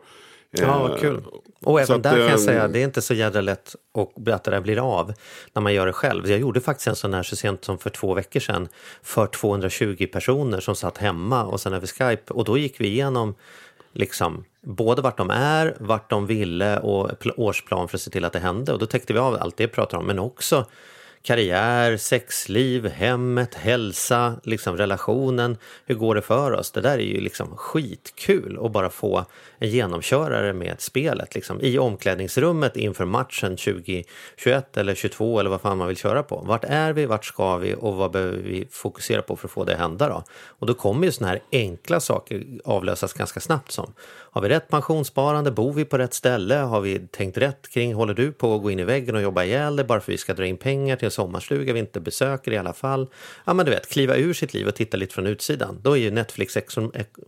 Ja, 0.50 0.78
vad 0.82 0.90
Eh, 0.90 0.96
kul. 0.96 1.20
Och 1.64 1.81
även 1.81 1.96
att, 1.96 2.03
där 2.03 2.11
kan 2.11 2.20
jag 2.20 2.31
eh, 2.31 2.37
säga, 2.37 2.68
det 2.68 2.79
är 2.79 2.85
inte 2.85 3.03
så 3.03 3.14
jädra 3.14 3.40
lätt 3.40 3.75
att, 3.98 4.44
det 4.44 4.51
där 4.51 4.61
blir 4.61 4.98
av 4.98 5.12
när 5.53 5.62
man 5.62 5.75
gör 5.75 5.87
det 5.87 5.92
själv. 5.92 6.31
Jag 6.31 6.38
gjorde 6.38 6.61
faktiskt 6.61 6.88
en 6.88 6.96
sån 6.96 7.14
här 7.14 7.22
så 7.22 7.37
sent 7.37 7.64
som 7.64 7.79
för 7.79 7.90
två 7.90 8.14
veckor 8.14 8.40
sedan 8.40 8.68
för 9.03 9.27
220 9.27 10.07
personer 10.12 10.61
som 10.61 10.75
satt 10.75 10.98
hemma 10.98 11.44
och 11.44 11.61
sen 11.61 11.72
över 11.72 11.87
Skype 11.87 12.33
och 12.33 12.44
då 12.44 12.59
gick 12.59 12.81
vi 12.81 12.87
igenom 12.87 13.35
liksom 13.92 14.44
både 14.62 15.03
vart 15.03 15.16
de 15.16 15.31
är, 15.31 15.77
vart 15.81 16.11
de 16.11 16.27
ville 16.27 16.79
och 16.79 17.11
pl- 17.11 17.35
årsplan 17.37 17.88
för 17.88 17.96
att 17.96 18.03
se 18.03 18.11
till 18.11 18.25
att 18.25 18.33
det 18.33 18.38
hände 18.38 18.72
och 18.72 18.79
då 18.79 18.87
täckte 18.87 19.12
vi 19.12 19.18
av 19.18 19.35
allt 19.40 19.57
det 19.57 19.62
jag 19.62 19.72
pratar 19.72 19.98
om 19.98 20.07
men 20.07 20.18
också 20.18 20.66
karriär, 21.22 21.96
sexliv, 21.96 22.87
hemmet, 22.87 23.54
hälsa, 23.54 24.35
liksom 24.42 24.76
relationen. 24.76 25.56
Hur 25.87 25.94
går 25.94 26.14
det 26.14 26.22
för 26.22 26.52
oss? 26.52 26.70
Det 26.70 26.80
där 26.80 26.98
är 26.98 27.02
ju 27.02 27.20
liksom 27.20 27.56
skitkul 27.56 28.58
att 28.62 28.72
bara 28.72 28.90
få 28.90 29.24
en 29.58 29.68
genomkörare 29.68 30.52
med 30.52 30.80
spelet 30.80 31.35
liksom, 31.35 31.61
i 31.61 31.78
omklädningsrummet 31.78 32.76
inför 32.76 33.04
matchen 33.04 33.56
2021 33.56 34.76
eller 34.76 34.94
22 34.94 35.40
eller 35.40 35.50
vad 35.50 35.61
fan 35.61 35.78
man 35.78 35.88
vill 35.88 35.96
köra 35.96 36.22
på. 36.22 36.42
Vart 36.46 36.64
är 36.64 36.92
vi, 36.92 37.06
vart 37.06 37.24
ska 37.24 37.56
vi 37.56 37.74
och 37.74 37.94
vad 37.94 38.11
behöver 38.11 38.38
vi 38.38 38.68
fokusera 38.70 39.22
på 39.22 39.37
för 39.37 39.48
att 39.48 39.52
få 39.52 39.64
det 39.64 39.72
att 39.72 39.78
hända 39.78 40.08
då? 40.08 40.24
Och 40.46 40.66
då 40.66 40.74
kommer 40.74 41.06
ju 41.06 41.12
såna 41.12 41.28
här 41.28 41.42
enkla 41.52 42.00
saker 42.00 42.44
avlösas 42.64 43.12
ganska 43.12 43.40
snabbt 43.40 43.72
som 43.72 43.92
har 44.35 44.42
vi 44.42 44.48
rätt 44.48 44.68
pensionssparande? 44.68 45.50
Bor 45.50 45.72
vi 45.72 45.85
på 45.85 45.98
rätt 45.98 46.14
ställe? 46.14 46.54
Har 46.54 46.80
vi 46.80 46.98
tänkt 46.98 47.38
rätt 47.38 47.68
kring, 47.68 47.94
håller 47.94 48.14
du 48.14 48.32
på 48.32 48.54
att 48.54 48.62
gå 48.62 48.70
in 48.70 48.78
i 48.78 48.85
väggen 48.85 49.14
och 49.14 49.22
jobba 49.22 49.44
ihjäl 49.44 49.76
dig 49.76 49.85
bara 49.85 50.00
för 50.00 50.12
att 50.12 50.14
vi 50.14 50.18
ska 50.18 50.35
dra 50.35 50.46
in 50.46 50.56
pengar 50.56 50.96
till 50.96 51.06
sommarstuga 51.12 51.72
vi 51.72 51.79
inte 51.81 52.01
besöker 52.01 52.53
i 52.53 52.57
alla 52.57 52.72
fall? 52.72 53.07
Ja 53.44 53.55
men 53.55 53.66
du 53.66 53.72
vet, 53.72 53.88
kliva 53.92 54.16
ur 54.16 54.33
sitt 54.33 54.55
liv 54.55 54.66
och 54.68 54.75
titta 54.75 54.96
lite 54.96 55.14
från 55.14 55.27
utsidan. 55.27 55.79
Då 55.83 55.92
är 55.92 56.01
ju 56.01 56.11
Netflix 56.11 56.57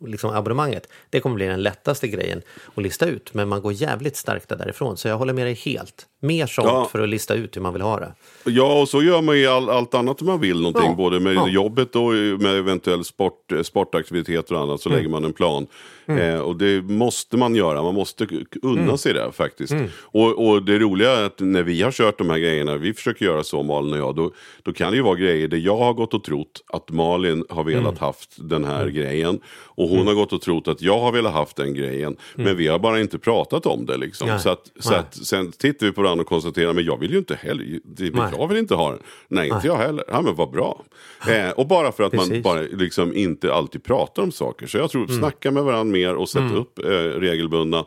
liksom 0.06 0.30
abonnemanget, 0.34 0.88
det 1.10 1.20
kommer 1.20 1.36
bli 1.36 1.46
den 1.46 1.62
lättaste 1.62 2.08
grejen 2.08 2.42
att 2.74 2.82
lista 2.82 3.06
ut. 3.06 3.34
Men 3.34 3.48
man 3.48 3.62
går 3.62 3.72
jävligt 3.72 4.16
starkt 4.16 4.48
där 4.48 4.56
därifrån, 4.56 4.96
så 4.96 5.08
jag 5.08 5.16
håller 5.18 5.32
med 5.32 5.46
dig 5.46 5.54
helt. 5.54 6.06
Mer 6.20 6.46
sånt 6.46 6.68
Ja. 6.68 6.88
för 6.92 7.00
att 7.00 7.08
lista 7.08 7.34
ut 7.34 7.56
hur 7.56 7.60
man 7.62 7.72
vill 7.72 7.82
ha 7.82 8.00
det. 8.00 8.12
Ja, 8.44 8.80
och 8.80 8.88
så 8.88 9.02
gör 9.02 9.22
man 9.22 9.38
ju 9.38 9.46
all, 9.46 9.70
allt 9.70 9.94
annat 9.94 10.20
man 10.20 10.40
vill 10.40 10.56
någonting. 10.60 10.84
Ja, 10.90 10.94
Både 10.94 11.20
med 11.20 11.34
ja. 11.34 11.48
jobbet 11.48 11.96
och 11.96 12.10
med 12.40 12.56
eventuell 12.58 13.04
sport, 13.04 13.52
eh, 13.52 13.62
sportaktiviteter 13.62 14.54
och 14.54 14.60
annat. 14.60 14.80
Så 14.80 14.88
Mm. 14.88 14.96
lägger 14.98 15.10
man 15.10 15.24
en 15.24 15.32
plan. 15.32 15.66
Eh, 16.06 16.38
och 16.38 16.56
det 16.56 16.82
måste 16.82 17.36
man 17.36 17.54
göra. 17.54 17.82
Man 17.82 17.94
måste 17.94 18.26
unna 18.62 18.82
Mm. 18.82 18.98
sig 18.98 19.12
det 19.12 19.32
faktiskt. 19.32 19.74
Och, 20.00 20.46
och 20.48 20.62
det 20.62 20.78
roliga 20.78 21.10
är 21.10 21.24
att 21.24 21.40
när 21.40 21.62
vi 21.62 21.82
har 21.82 21.92
kört 21.92 22.18
de 22.18 22.30
här 22.30 22.38
grejerna. 22.38 22.76
Vi 22.76 22.94
försöker 22.94 23.24
göra 23.24 23.44
så 23.44 23.62
Malin 23.74 23.92
och 23.92 23.98
jag. 23.98 24.16
Då, 24.16 24.32
då 24.62 24.72
kan 24.72 24.90
det 24.90 24.96
ju 24.96 25.02
vara 25.02 25.14
grejer 25.16 25.48
där 25.48 25.56
jag 25.58 25.76
har 25.76 25.92
gått 25.92 26.14
och 26.14 26.24
trott 26.24 26.64
att 26.66 26.90
Malin 26.90 27.44
har 27.48 27.64
velat 27.64 27.82
Mm. 27.84 27.96
haft 27.96 28.36
den 28.36 28.64
här 28.64 28.86
grejen. 28.88 29.40
Och 29.46 29.88
hon 29.88 30.06
har 30.06 30.14
gått 30.14 30.32
och 30.32 30.40
trott 30.40 30.68
att 30.68 30.82
jag 30.82 30.98
har 30.98 31.12
velat 31.12 31.32
haft 31.32 31.56
den 31.56 31.74
grejen. 31.74 32.16
Men 32.34 32.56
vi 32.56 32.68
har 32.68 32.78
bara 32.78 33.00
inte 33.00 33.18
pratat 33.18 33.66
om 33.66 33.86
det. 33.86 33.96
Liksom. 33.96 34.28
Mm. 34.28 34.34
Nej. 34.36 34.42
Så 34.42 34.48
att, 34.50 34.70
så 34.78 34.90
Nej. 34.90 34.98
att 34.98 35.14
sen 35.14 35.52
tittar 35.52 35.86
vi 35.86 35.92
på 35.92 36.02
varandra 36.02 36.22
och 36.22 36.28
konstaterar 36.28 36.72
men 36.72 36.84
jag 36.84 37.00
vill 37.00 37.10
ju 37.12 37.18
inte 37.18 37.34
heller. 37.34 37.80
Jag 38.38 38.48
vill 38.48 38.58
inte 38.58 38.74
ha 38.74 38.90
den. 38.90 38.98
Nej, 39.28 39.44
inte 39.44 39.56
Nej. 39.56 39.66
jag 39.66 39.76
heller. 39.76 40.04
Ja, 40.08 40.20
men 40.22 40.34
vad 40.34 40.50
bra. 40.50 40.82
Eh, 41.28 41.50
och 41.50 41.66
bara 41.66 41.92
för 41.92 42.04
att 42.04 42.12
man 42.12 42.28
Precis. 42.28 42.44
bara 42.44 42.60
liksom 42.60 43.14
inte 43.16 43.54
alltid 43.54 43.84
pratar 43.84 44.22
om 44.22 44.32
saker. 44.32 44.66
Så 44.66 44.78
jag 44.78 44.90
tror, 44.90 45.04
Mm. 45.04 45.18
snacka 45.18 45.50
med 45.50 45.64
varandra 45.64 45.92
mer 45.92 46.14
och 46.14 46.28
sätta 46.28 46.54
upp 46.54 46.78
eh, 46.78 46.84
regelbundna 47.20 47.84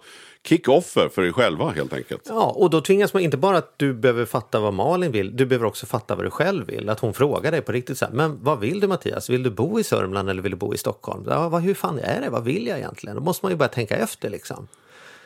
kick-offer 0.48 1.10
för 1.10 1.24
er 1.24 1.32
själva 1.32 1.70
helt 1.70 1.94
enkelt. 1.94 2.22
Ja, 2.30 2.54
och 2.56 2.70
då 2.70 2.82
tvingas 2.82 3.14
man 3.14 3.24
inte 3.24 3.38
bara 3.38 3.58
att 3.58 3.74
du 3.78 3.94
behöver 3.94 4.26
fatta 4.26 4.60
vad 4.60 4.74
Malin 4.74 5.12
vill, 5.12 5.36
du 5.38 5.46
behöver 5.46 5.66
också 5.66 5.86
fatta 5.86 6.16
vad 6.16 6.26
du 6.26 6.30
själv 6.30 6.68
vill. 6.68 6.90
Att 6.90 7.00
hon 7.00 7.14
frågar 7.14 7.52
dig 7.52 7.62
på 7.62 7.72
riktigt 7.72 7.98
så 7.98 8.06
här, 8.06 8.12
men 8.14 8.40
vad 8.44 8.60
vill 8.60 8.80
du 8.80 8.88
Mattias? 8.88 9.30
Vill 9.30 9.44
du 9.44 9.50
bo 9.50 9.80
i 9.80 9.84
Sörmland 9.84 10.30
eller 10.30 10.42
vill 10.42 10.52
du 10.52 10.58
bo 10.58 10.74
i 10.74 10.78
Stockholm? 10.78 11.24
Ja, 11.30 11.50
vad, 11.50 11.62
hur 11.62 11.74
fan 11.74 12.00
är 12.00 12.22
det? 12.22 12.30
Vad 12.30 12.44
vill 12.44 12.68
jag 12.68 12.78
egentligen? 12.78 13.16
Då 13.16 13.22
måste 13.22 13.46
man 13.46 13.52
ju 13.52 13.56
börja 13.58 13.70
tänka 13.70 13.96
efter 13.96 14.30
liksom. 14.30 14.68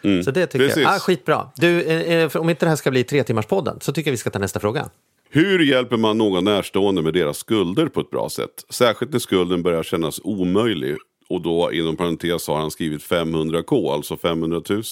Så 0.01 0.07
det 0.31 0.45
tycker 0.45 0.59
Mm. 0.59 0.67
precis. 0.69 0.83
jag, 0.83 0.95
ah, 0.95 0.99
skitbra. 0.99 1.47
Du, 1.55 1.81
eh, 1.81 2.13
eh, 2.23 2.35
om 2.35 2.49
inte 2.49 2.65
det 2.65 2.69
här 2.69 2.75
ska 2.75 2.91
bli 2.91 3.03
tre 3.03 3.23
timmars 3.23 3.45
podden 3.45 3.77
så 3.81 3.93
tycker 3.93 4.09
jag 4.09 4.13
vi 4.13 4.17
ska 4.17 4.29
ta 4.29 4.39
nästa 4.39 4.59
fråga. 4.59 4.89
Hur 5.29 5.59
hjälper 5.59 5.97
man 5.97 6.17
någon 6.17 6.43
närstående 6.43 7.01
med 7.01 7.13
deras 7.13 7.37
skulder 7.37 7.87
på 7.87 7.99
ett 7.99 8.09
bra 8.09 8.29
sätt? 8.29 8.65
Särskilt 8.69 9.11
när 9.11 9.19
skulden 9.19 9.63
börjar 9.63 9.83
kännas 9.83 10.21
omöjlig. 10.23 10.97
Och 11.31 11.41
då 11.41 11.73
inom 11.73 11.95
parentes 11.95 12.47
har 12.47 12.57
han 12.57 12.71
skrivit 12.71 13.01
500k, 13.01 13.93
alltså 13.93 14.17
500 14.17 14.61
000. 14.69 14.83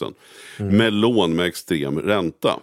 Med 0.58 0.94
lån 0.94 1.36
med 1.36 1.46
extrem 1.46 2.00
ränta. 2.02 2.60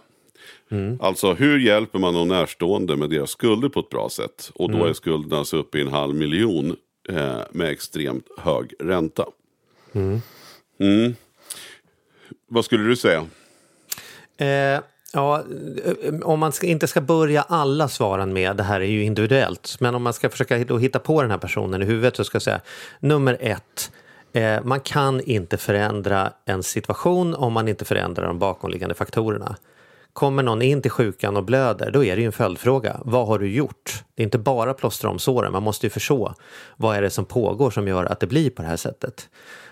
Alltså 0.99 1.33
hur 1.33 1.59
hjälper 1.59 1.99
man 1.99 2.13
någon 2.13 2.27
närstående 2.27 2.95
med 2.95 3.09
deras 3.09 3.29
skulder 3.29 3.69
på 3.69 3.79
ett 3.79 3.89
bra 3.89 4.09
sätt? 4.09 4.51
Och 4.55 4.71
då 4.71 4.85
är 4.85 4.93
skulden 4.93 5.39
alltså 5.39 5.57
uppe 5.57 5.77
i 5.77 5.81
en 5.81 5.87
halv 5.87 6.15
miljon 6.15 6.75
eh, 7.09 7.39
med 7.51 7.69
extremt 7.69 8.25
hög 8.37 8.73
ränta. 8.79 9.25
Mm. 10.79 11.15
Vad 12.47 12.65
skulle 12.65 12.83
du 12.83 12.95
säga? 12.95 13.27
Eh, 14.37 14.81
ja, 15.17 15.43
eh, 15.85 16.19
om 16.21 16.39
man 16.39 16.51
ska, 16.51 16.67
inte 16.67 16.87
ska 16.87 17.01
börja 17.01 17.41
alla 17.41 17.87
svaren 17.87 18.33
med 18.33 18.55
det 18.55 18.63
här 18.63 18.81
är 18.81 18.85
ju 18.85 19.03
individuellt, 19.03 19.75
men 19.79 19.95
om 19.95 20.03
man 20.03 20.13
ska 20.13 20.29
försöka 20.29 20.57
hitta 20.57 20.99
på 20.99 21.21
den 21.21 21.31
här 21.31 21.37
personen 21.37 21.81
i 21.81 21.85
huvudet 21.85 22.15
så 22.15 22.23
ska 22.23 22.35
jag 22.35 22.41
säga 22.41 22.61
nummer 22.99 23.37
ett, 23.39 23.91
eh, 24.33 24.63
man 24.63 24.79
kan 24.79 25.21
inte 25.21 25.57
förändra 25.57 26.31
en 26.45 26.63
situation 26.63 27.35
om 27.35 27.53
man 27.53 27.67
inte 27.67 27.85
förändrar 27.85 28.27
de 28.27 28.39
bakomliggande 28.39 28.95
faktorerna. 28.95 29.55
Kommer 30.13 30.43
någon 30.43 30.61
in 30.61 30.81
till 30.81 30.91
sjukan 30.91 31.37
och 31.37 31.43
blöder, 31.43 31.91
då 31.91 32.03
är 32.03 32.15
det 32.15 32.21
ju 32.21 32.25
en 32.25 32.31
följdfråga. 32.31 32.99
Vad 33.05 33.27
har 33.27 33.39
du 33.39 33.47
gjort? 33.47 34.03
Det 34.15 34.21
är 34.21 34.23
inte 34.23 34.37
bara 34.37 34.73
plåstra 34.73 35.09
om 35.09 35.19
såren, 35.19 35.51
man 35.51 35.63
måste 35.63 35.85
ju 35.85 35.89
förstå 35.89 36.33
vad 36.75 36.97
är 36.97 37.01
det 37.01 37.09
som 37.09 37.25
pågår 37.25 37.71
som 37.71 37.87
gör 37.87 38.05
att 38.05 38.19
det 38.19 38.27
blir 38.27 38.49
på 38.49 38.61
det 38.61 38.67
här 38.67 38.77
sättet. 38.77 39.29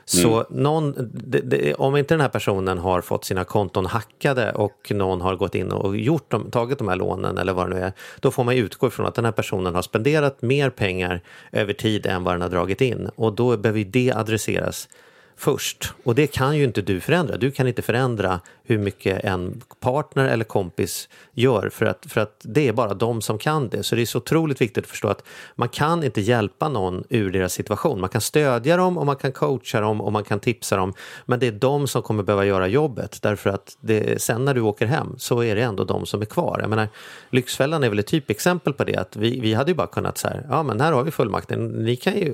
Så 0.07 0.33
Mm. 0.33 0.45
någon, 0.49 1.11
det, 1.13 1.39
det, 1.39 1.73
om 1.73 1.97
inte 1.97 2.13
den 2.13 2.21
här 2.21 2.29
personen 2.29 2.77
har 2.77 3.01
fått 3.01 3.25
sina 3.25 3.43
konton 3.43 3.85
hackade 3.85 4.51
och 4.51 4.91
någon 4.91 5.21
har 5.21 5.35
gått 5.35 5.55
in 5.55 5.71
och 5.71 5.97
gjort 5.97 6.31
dem, 6.31 6.51
tagit 6.51 6.77
de 6.77 6.87
här 6.87 6.95
lånen 6.95 7.37
eller 7.37 7.53
vad 7.53 7.69
det 7.69 7.75
nu 7.75 7.81
är, 7.81 7.93
då 8.19 8.31
får 8.31 8.43
man 8.43 8.55
utgå 8.55 8.87
ifrån 8.87 9.05
att 9.05 9.15
den 9.15 9.25
här 9.25 9.31
personen 9.31 9.75
har 9.75 9.81
spenderat 9.81 10.41
mer 10.41 10.69
pengar 10.69 11.21
över 11.51 11.73
tid 11.73 12.05
än 12.05 12.23
vad 12.23 12.33
den 12.33 12.41
har 12.41 12.49
dragit 12.49 12.81
in. 12.81 13.09
Och 13.15 13.33
då 13.33 13.57
behöver 13.57 13.83
det 13.83 14.13
adresseras 14.15 14.89
först. 15.37 15.93
Och 16.03 16.15
det 16.15 16.27
kan 16.27 16.57
ju 16.57 16.63
inte 16.63 16.81
du 16.81 16.99
förändra. 16.99 17.37
Du 17.37 17.51
kan 17.51 17.67
inte 17.67 17.81
förändra 17.81 18.39
hur 18.63 18.77
mycket 18.77 19.23
en 19.23 19.61
partner 19.79 20.25
eller 20.25 20.45
kompis 20.45 21.09
gör 21.33 21.69
för 21.69 21.85
att, 21.85 22.05
för 22.09 22.21
att 22.21 22.41
det 22.43 22.67
är 22.67 22.73
bara 22.73 22.93
de 22.93 23.21
som 23.21 23.37
kan 23.37 23.69
det. 23.69 23.83
Så 23.83 23.95
det 23.95 24.01
är 24.01 24.05
så 24.05 24.17
otroligt 24.17 24.61
viktigt 24.61 24.83
att 24.83 24.89
förstå 24.89 25.07
att 25.07 25.23
man 25.55 25.69
kan 25.69 26.03
inte 26.03 26.21
hjälpa 26.21 26.69
någon 26.69 27.03
ur 27.09 27.31
deras 27.31 27.53
situation. 27.53 27.99
Man 27.99 28.09
kan 28.09 28.21
stödja 28.21 28.77
dem 28.77 28.97
och 28.97 29.05
man 29.05 29.15
kan 29.15 29.31
coacha 29.31 29.81
dem 29.81 30.01
och 30.01 30.11
man 30.11 30.23
kan 30.23 30.39
tipsa 30.39 30.77
dem. 30.77 30.93
Men 31.25 31.39
det 31.39 31.47
är 31.47 31.51
de 31.51 31.87
som 31.87 32.01
kommer 32.01 32.23
behöva 32.23 32.45
göra 32.45 32.67
jobbet 32.67 33.21
därför 33.21 33.49
att 33.49 33.77
det, 33.81 34.21
sen 34.21 34.45
när 34.45 34.53
du 34.53 34.61
åker 34.61 34.85
hem 34.85 35.15
så 35.17 35.43
är 35.43 35.55
det 35.55 35.61
ändå 35.61 35.83
de 35.83 36.05
som 36.05 36.21
är 36.21 36.25
kvar. 36.25 36.57
Jag 36.61 36.69
menar, 36.69 36.87
Lyxfällan 37.29 37.83
är 37.83 37.89
väl 37.89 37.99
ett 37.99 38.07
typexempel 38.07 38.73
på 38.73 38.83
det 38.83 38.95
att 38.95 39.15
vi, 39.15 39.39
vi 39.39 39.53
hade 39.53 39.71
ju 39.71 39.75
bara 39.75 39.87
kunnat 39.87 40.17
så 40.17 40.27
här, 40.27 40.45
ja 40.49 40.63
men 40.63 40.81
här 40.81 40.91
har 40.91 41.03
vi 41.03 41.11
fullmakten, 41.11 41.67
ni 41.67 41.95
kan 41.95 42.13
ju 42.15 42.33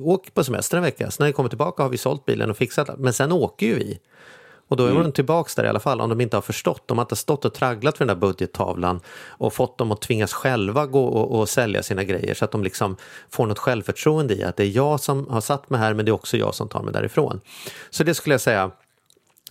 åka 0.00 0.30
på 0.34 0.44
semester 0.44 0.76
en 0.76 0.82
vecka, 0.82 1.10
så 1.10 1.22
när 1.22 1.26
ni 1.26 1.32
kommer 1.32 1.48
tillbaka 1.48 1.82
har 1.82 1.90
vi 1.90 1.98
sålt 1.98 2.26
bilen 2.26 2.37
och 2.46 2.56
fixat 2.56 2.98
men 2.98 3.12
sen 3.12 3.32
åker 3.32 3.66
ju 3.66 3.74
vi. 3.74 3.98
Och 4.68 4.76
då 4.76 4.86
är 4.86 4.94
de 4.94 5.12
tillbaks 5.12 5.54
där 5.54 5.64
i 5.64 5.68
alla 5.68 5.80
fall 5.80 6.00
om 6.00 6.08
de 6.08 6.20
inte 6.20 6.36
har 6.36 6.42
förstått. 6.42 6.82
De 6.86 6.98
har 6.98 7.04
inte 7.04 7.16
stått 7.16 7.44
och 7.44 7.54
tragglat 7.54 7.98
för 7.98 8.04
den 8.04 8.16
där 8.16 8.20
budgettavlan 8.20 9.00
och 9.28 9.52
fått 9.52 9.78
dem 9.78 9.92
att 9.92 10.00
tvingas 10.00 10.32
själva 10.32 10.86
gå 10.86 11.04
och, 11.04 11.38
och 11.38 11.48
sälja 11.48 11.82
sina 11.82 12.04
grejer 12.04 12.34
så 12.34 12.44
att 12.44 12.50
de 12.50 12.62
liksom 12.64 12.96
får 13.30 13.46
något 13.46 13.58
självförtroende 13.58 14.34
i 14.34 14.42
att 14.42 14.56
det 14.56 14.64
är 14.64 14.76
jag 14.76 15.00
som 15.00 15.28
har 15.28 15.40
satt 15.40 15.70
mig 15.70 15.80
här 15.80 15.94
men 15.94 16.04
det 16.04 16.10
är 16.10 16.12
också 16.12 16.36
jag 16.36 16.54
som 16.54 16.68
tar 16.68 16.82
mig 16.82 16.92
därifrån. 16.92 17.40
Så 17.90 18.04
det 18.04 18.14
skulle 18.14 18.34
jag 18.34 18.40
säga 18.40 18.70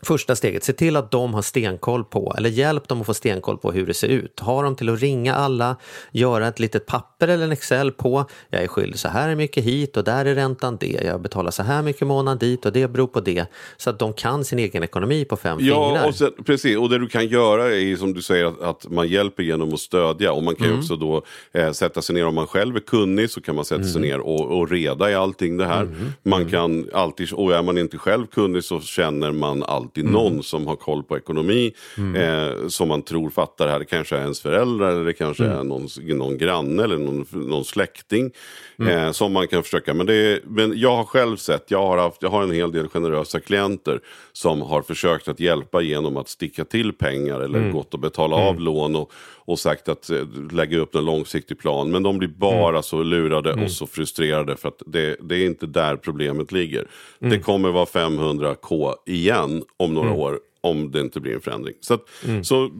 Första 0.01 0.35
steget, 0.35 0.63
se 0.63 0.73
till 0.73 0.95
att 0.95 1.11
de 1.11 1.33
har 1.33 1.41
stenkoll 1.41 2.03
på, 2.03 2.35
eller 2.37 2.49
hjälp 2.49 2.87
dem 2.87 2.99
att 3.01 3.05
få 3.05 3.13
stenkoll 3.13 3.57
på 3.57 3.71
hur 3.71 3.85
det 3.85 3.93
ser 3.93 4.07
ut. 4.07 4.39
Ha 4.39 4.61
dem 4.61 4.75
till 4.75 4.89
att 4.89 4.99
ringa 4.99 5.35
alla, 5.35 5.75
göra 6.11 6.47
ett 6.47 6.59
litet 6.59 6.85
papper 6.85 7.27
eller 7.27 7.43
en 7.43 7.51
Excel 7.51 7.91
på, 7.91 8.25
jag 8.49 8.63
är 8.63 8.67
skyldig 8.67 8.99
så 8.99 9.07
här 9.07 9.35
mycket 9.35 9.63
hit 9.63 9.97
och 9.97 10.03
där 10.03 10.25
är 10.25 10.35
räntan 10.35 10.77
det, 10.79 11.01
jag 11.05 11.21
betalar 11.21 11.51
så 11.51 11.63
här 11.63 11.81
mycket 11.81 12.07
månad 12.07 12.39
dit 12.39 12.65
och 12.65 12.71
det 12.73 12.87
beror 12.87 13.07
på 13.07 13.19
det. 13.19 13.45
Så 13.77 13.89
att 13.89 13.99
de 13.99 14.13
kan 14.13 14.43
sin 14.45 14.59
egen 14.59 14.83
ekonomi 14.83 15.25
på 15.25 15.37
fem 15.37 15.57
Ja, 15.61 15.87
fingrar. 15.89 16.07
och 16.07 16.15
sen, 16.15 16.31
precis. 16.45 16.77
Och 16.77 16.89
det 16.89 16.97
du 16.97 17.07
kan 17.07 17.27
göra 17.27 17.75
är 17.75 17.95
som 17.95 18.13
du 18.13 18.21
säger 18.21 18.45
att, 18.45 18.61
att 18.61 18.91
man 18.91 19.07
hjälper 19.07 19.43
genom 19.43 19.73
att 19.73 19.79
stödja. 19.79 20.31
Och 20.31 20.43
man 20.43 20.55
kan 20.55 20.67
Mm. 20.67 20.79
också 20.79 20.95
då 20.95 21.21
eh, 21.53 21.71
sätta 21.71 22.01
sig 22.01 22.15
ner, 22.15 22.25
om 22.27 22.35
man 22.35 22.47
själv 22.47 22.75
är 22.75 22.79
kunnig 22.79 23.29
så 23.29 23.41
kan 23.41 23.55
man 23.55 23.65
sätta 23.65 23.81
Mm. 23.81 23.93
sig 23.93 24.01
ner 24.01 24.19
och, 24.19 24.57
och 24.59 24.69
reda 24.71 25.11
i 25.11 25.15
allting 25.15 25.57
det 25.57 25.65
här. 25.65 25.87
Man 26.23 26.49
kan 26.49 26.89
alltid, 26.93 27.33
och 27.33 27.53
är 27.55 27.61
man 27.63 27.77
inte 27.77 27.97
själv 27.97 28.25
kunnig 28.27 28.63
så 28.63 28.79
känner 28.81 29.31
man 29.31 29.63
alltid 29.63 29.86
Mm. 29.97 30.11
någon 30.11 30.43
som 30.43 30.67
har 30.67 30.75
koll 30.75 31.03
på 31.03 31.17
ekonomi. 31.17 31.73
Eh, 32.15 32.67
som 32.67 32.87
man 32.87 33.01
tror 33.01 33.29
fattar 33.29 33.65
det 33.65 33.71
här. 33.71 33.79
Det 33.79 33.85
kanske 33.85 34.15
är 34.15 34.21
ens 34.21 34.41
föräldrar 34.41 34.91
eller 34.91 35.05
det 35.05 35.13
kanske 35.13 35.43
Mm. 35.45 35.57
är 35.59 35.63
någon, 35.63 35.87
någon 36.17 36.37
granne 36.37 36.83
eller 36.83 36.97
någon, 36.97 37.25
någon 37.31 37.65
släkting. 37.65 38.31
Mm. 38.79 38.97
Eh, 39.05 39.11
som 39.11 39.33
man 39.33 39.47
kan 39.47 39.63
försöka. 39.63 39.93
Men, 39.93 40.05
det 40.05 40.13
är, 40.15 40.39
men 40.45 40.73
jag 40.79 40.95
har 40.95 41.03
själv 41.03 41.37
sett, 41.37 41.71
jag 41.71 41.79
har, 41.87 41.97
haft, 41.97 42.21
jag 42.21 42.29
har 42.29 42.43
en 42.43 42.51
hel 42.51 42.71
del 42.71 42.87
generösa 42.87 43.39
klienter 43.39 43.99
som 44.33 44.61
har 44.61 44.81
försökt 44.81 45.27
att 45.27 45.39
hjälpa 45.39 45.81
genom 45.81 46.17
att 46.17 46.29
sticka 46.29 46.65
till 46.65 46.93
pengar 46.93 47.39
eller 47.41 47.57
Mm. 47.59 47.71
gått 47.71 47.93
och 47.93 47.99
betala 47.99 48.35
av 48.35 48.59
lån 48.59 48.95
och, 48.95 49.11
och 49.45 49.59
sagt 49.59 49.89
att 49.89 50.09
eh, 50.09 50.17
lägga 50.51 50.77
upp 50.79 50.95
en 50.95 51.05
långsiktig 51.05 51.59
plan. 51.59 51.91
Men 51.91 52.03
de 52.03 52.17
blir 52.17 52.27
bara 52.27 52.69
Mm. 52.69 52.83
så 52.83 53.03
lurade 53.03 53.53
och 53.63 53.71
så 53.71 53.87
frustrerade 53.87 54.57
för 54.57 54.67
att 54.67 54.81
det, 54.85 55.17
det 55.21 55.35
är 55.35 55.45
inte 55.45 55.65
där 55.65 55.95
problemet 55.95 56.51
ligger. 56.51 56.87
Mm. 57.21 57.31
Det 57.31 57.39
kommer 57.39 57.69
vara 57.71 57.85
500k 57.85 58.93
igen 59.05 59.63
om 59.77 59.93
några 59.93 60.11
år 60.11 60.39
om 60.61 60.91
det 60.91 61.01
inte 61.01 61.19
blir 61.19 61.33
en 61.33 61.41
förändring. 61.41 61.73
Så, 61.81 61.93
att, 61.93 62.01
Mm. 62.25 62.43
så 62.43 62.71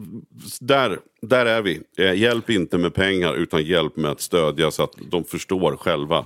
där, 0.60 0.98
där 1.22 1.46
är 1.46 1.62
vi. 1.62 1.80
Eh, 1.98 2.12
hjälp 2.14 2.50
inte 2.50 2.78
med 2.78 2.94
pengar 2.94 3.34
utan 3.34 3.62
hjälp 3.64 3.96
med 3.96 4.10
att 4.10 4.20
stödja 4.20 4.70
så 4.70 4.82
att 4.82 4.94
de 5.10 5.24
förstår 5.24 5.76
själva. 5.76 6.24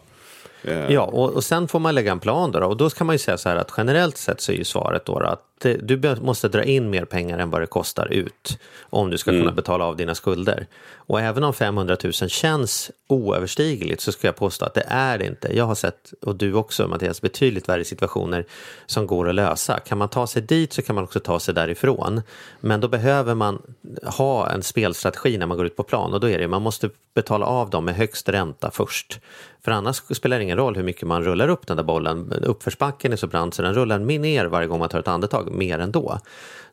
Ja, 0.89 1.03
och, 1.03 1.31
och 1.31 1.45
sen 1.45 1.69
får 1.69 1.79
man 1.79 1.95
lägga 1.95 2.13
en 2.13 2.21
plan 2.21 2.53
då, 2.53 2.61
då. 2.61 2.67
Och 2.67 2.77
då 2.77 2.91
kan 2.91 3.07
man 3.07 3.15
ju 3.15 3.19
säga 3.19 3.39
så 3.39 3.49
här 3.49 3.57
att 3.57 3.73
generellt 3.77 4.17
sett 4.17 4.41
så 4.41 4.53
är 4.53 4.57
ju 4.57 4.65
svaret 4.65 5.05
då 5.05 5.19
att 5.19 5.53
du 5.63 6.17
måste 6.21 6.49
dra 6.49 6.65
in 6.65 6.91
mer 6.91 7.05
pengar 7.05 7.39
än 7.39 7.51
vad 7.51 7.61
det 7.61 7.67
kostar 7.67 8.13
ut 8.13 8.59
om 8.81 9.11
du 9.11 9.19
ska 9.19 9.31
kunna 9.31 9.53
betala 9.53 9.85
av 9.85 9.97
dina 9.97 10.15
skulder. 10.15 10.67
Och 10.95 11.21
även 11.21 11.45
om 11.45 11.55
500 11.55 11.97
000 12.05 12.13
känns 12.13 12.91
oöverstigligt 13.09 14.01
så 14.01 14.13
ska 14.13 14.29
jag 14.29 14.37
påstå 14.37 14.65
att 14.65 14.75
det 14.75 14.85
är 14.89 15.19
det 15.19 15.27
inte. 15.27 15.57
Jag 15.57 15.65
har 15.65 15.75
sett, 15.75 16.13
och 16.23 16.37
du 16.37 16.55
också 16.55 16.89
Mattias, 16.89 17.21
betydligt 17.21 17.69
värre 17.69 17.85
situationer 17.85 18.45
som 18.87 19.07
går 19.07 19.29
att 19.29 19.35
lösa. 19.35 19.79
Kan 19.79 19.99
man 19.99 20.09
ta 20.09 20.27
sig 20.27 20.43
dit 20.43 20.73
så 20.73 20.83
kan 20.83 20.95
man 20.95 21.05
också 21.05 21.21
ta 21.21 21.41
sig 21.41 21.55
därifrån. 21.55 22.23
Men 22.61 22.81
då 22.81 22.89
behöver 22.89 23.35
man 23.35 23.63
ha 24.03 24.51
en 24.51 24.63
spelstrategi 24.63 25.39
när 25.39 25.47
man 25.47 25.57
går 25.57 25.67
ut 25.67 25.77
på 25.77 25.83
plan 25.83 26.15
och 26.15 26.21
då 26.21 26.29
är 26.29 26.39
det 26.39 26.49
man 26.49 26.63
måste 26.63 26.91
betala 27.15 27.47
av 27.47 27.71
dem 27.71 27.85
med 27.85 27.95
högst 27.95 28.29
ränta 28.29 28.71
först. 28.71 29.21
För 29.65 29.73
annars 29.73 29.97
spelar 29.97 30.39
det 30.39 30.45
ingen 30.45 30.52
roll 30.57 30.77
hur 30.77 30.83
mycket 30.83 31.09
man 31.09 31.25
rullar 31.25 31.49
upp 31.49 31.67
den 31.67 31.77
där 31.77 31.85
bollen. 31.85 32.33
Uppförsbacken 32.33 33.13
är 33.13 33.17
så 33.17 33.27
brant 33.27 33.55
så 33.55 33.63
den 33.63 33.75
rullar 33.75 33.99
ner 33.99 34.45
varje 34.45 34.69
gång 34.69 34.79
man 34.79 34.89
tar 34.89 34.99
ett 34.99 35.09
andetag, 35.09 35.53
mer 35.53 35.79
ändå. 35.79 36.19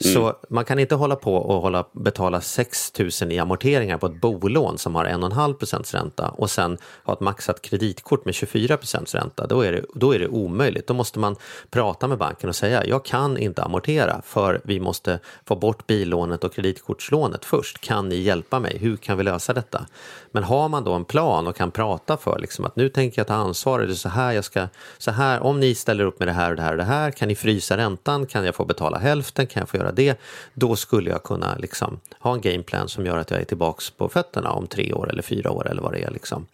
Så 0.03 0.33
man 0.49 0.65
kan 0.65 0.79
inte 0.79 0.95
hålla 0.95 1.15
på 1.15 1.35
och 1.35 1.61
hålla, 1.61 1.85
betala 1.91 2.41
6 2.41 2.93
000 3.21 3.31
i 3.31 3.39
amorteringar 3.39 3.97
på 3.97 4.05
ett 4.05 4.21
bolån 4.21 4.77
som 4.77 4.95
har 4.95 5.05
1,5 5.05 5.53
procents 5.53 5.93
ränta 5.93 6.29
och 6.29 6.49
sen 6.49 6.77
ha 7.03 7.13
ett 7.13 7.19
maxat 7.19 7.61
kreditkort 7.61 8.25
med 8.25 8.35
24 8.35 8.77
procents 8.77 9.15
ränta. 9.15 9.47
Då 9.47 9.61
är, 9.61 9.71
det, 9.71 9.85
då 9.93 10.15
är 10.15 10.19
det 10.19 10.27
omöjligt. 10.27 10.87
Då 10.87 10.93
måste 10.93 11.19
man 11.19 11.35
prata 11.69 12.07
med 12.07 12.17
banken 12.17 12.49
och 12.49 12.55
säga 12.55 12.85
jag 12.85 13.05
kan 13.05 13.37
inte 13.37 13.63
amortera 13.63 14.21
för 14.25 14.61
vi 14.63 14.79
måste 14.79 15.19
få 15.45 15.55
bort 15.55 15.87
billånet 15.87 16.43
och 16.43 16.53
kreditkortslånet 16.53 17.45
först. 17.45 17.81
Kan 17.81 18.09
ni 18.09 18.15
hjälpa 18.15 18.59
mig? 18.59 18.77
Hur 18.77 18.97
kan 18.97 19.17
vi 19.17 19.23
lösa 19.23 19.53
detta? 19.53 19.85
Men 20.31 20.43
har 20.43 20.69
man 20.69 20.83
då 20.83 20.93
en 20.93 21.05
plan 21.05 21.47
och 21.47 21.55
kan 21.55 21.71
prata 21.71 22.17
för 22.17 22.39
liksom 22.39 22.65
att 22.65 22.75
nu 22.75 22.89
tänker 22.89 23.19
jag 23.19 23.27
ta 23.27 23.33
ansvar, 23.33 23.68
det 23.77 23.83
är 23.83 23.93
så 23.93 24.09
här 24.09 24.31
jag 24.31 24.43
ska, 24.43 24.67
så 24.97 25.11
här, 25.11 25.39
om 25.39 25.59
ni 25.59 25.75
ställer 25.75 26.03
upp 26.03 26.19
med 26.19 26.27
det 26.27 26.31
här 26.31 26.49
och 26.49 26.55
det 26.55 26.61
här 26.61 26.71
och 26.71 26.77
det 26.77 26.83
här, 26.83 27.11
kan 27.11 27.27
ni 27.27 27.35
frysa 27.35 27.77
räntan, 27.77 28.25
kan 28.25 28.45
jag 28.45 28.55
få 28.55 28.65
betala 28.65 28.97
hälften, 28.97 29.47
kan 29.47 29.61
jag 29.61 29.69
få 29.69 29.77
göra 29.77 29.91
det? 29.91 30.19
Då 30.53 30.75
skulle 30.75 31.09
jag 31.09 31.23
kunna 31.23 31.55
liksom 31.55 31.99
ha 32.19 32.33
en 32.33 32.41
gameplan 32.41 32.89
som 32.89 33.05
gör 33.05 33.17
att 33.17 33.31
jag 33.31 33.39
är 33.39 33.45
tillbaks 33.45 33.89
på 33.89 34.09
fötterna 34.09 34.51
om 34.51 34.67
tre 34.67 34.93
år 34.93 35.09
eller 35.09 35.21
fyra 35.21 35.51
år 35.51 35.67
eller 35.67 35.81
vad 35.81 35.93
det 35.93 36.03
är 36.03 36.11
liksom. 36.11 36.45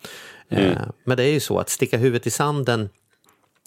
Eh, 0.50 0.78
men 1.04 1.18
det 1.18 1.24
är 1.24 1.32
ju 1.32 1.40
så 1.40 1.60
att 1.60 1.70
sticka 1.70 1.98
huvudet 1.98 2.28
i 2.28 2.32
sanden 2.32 2.90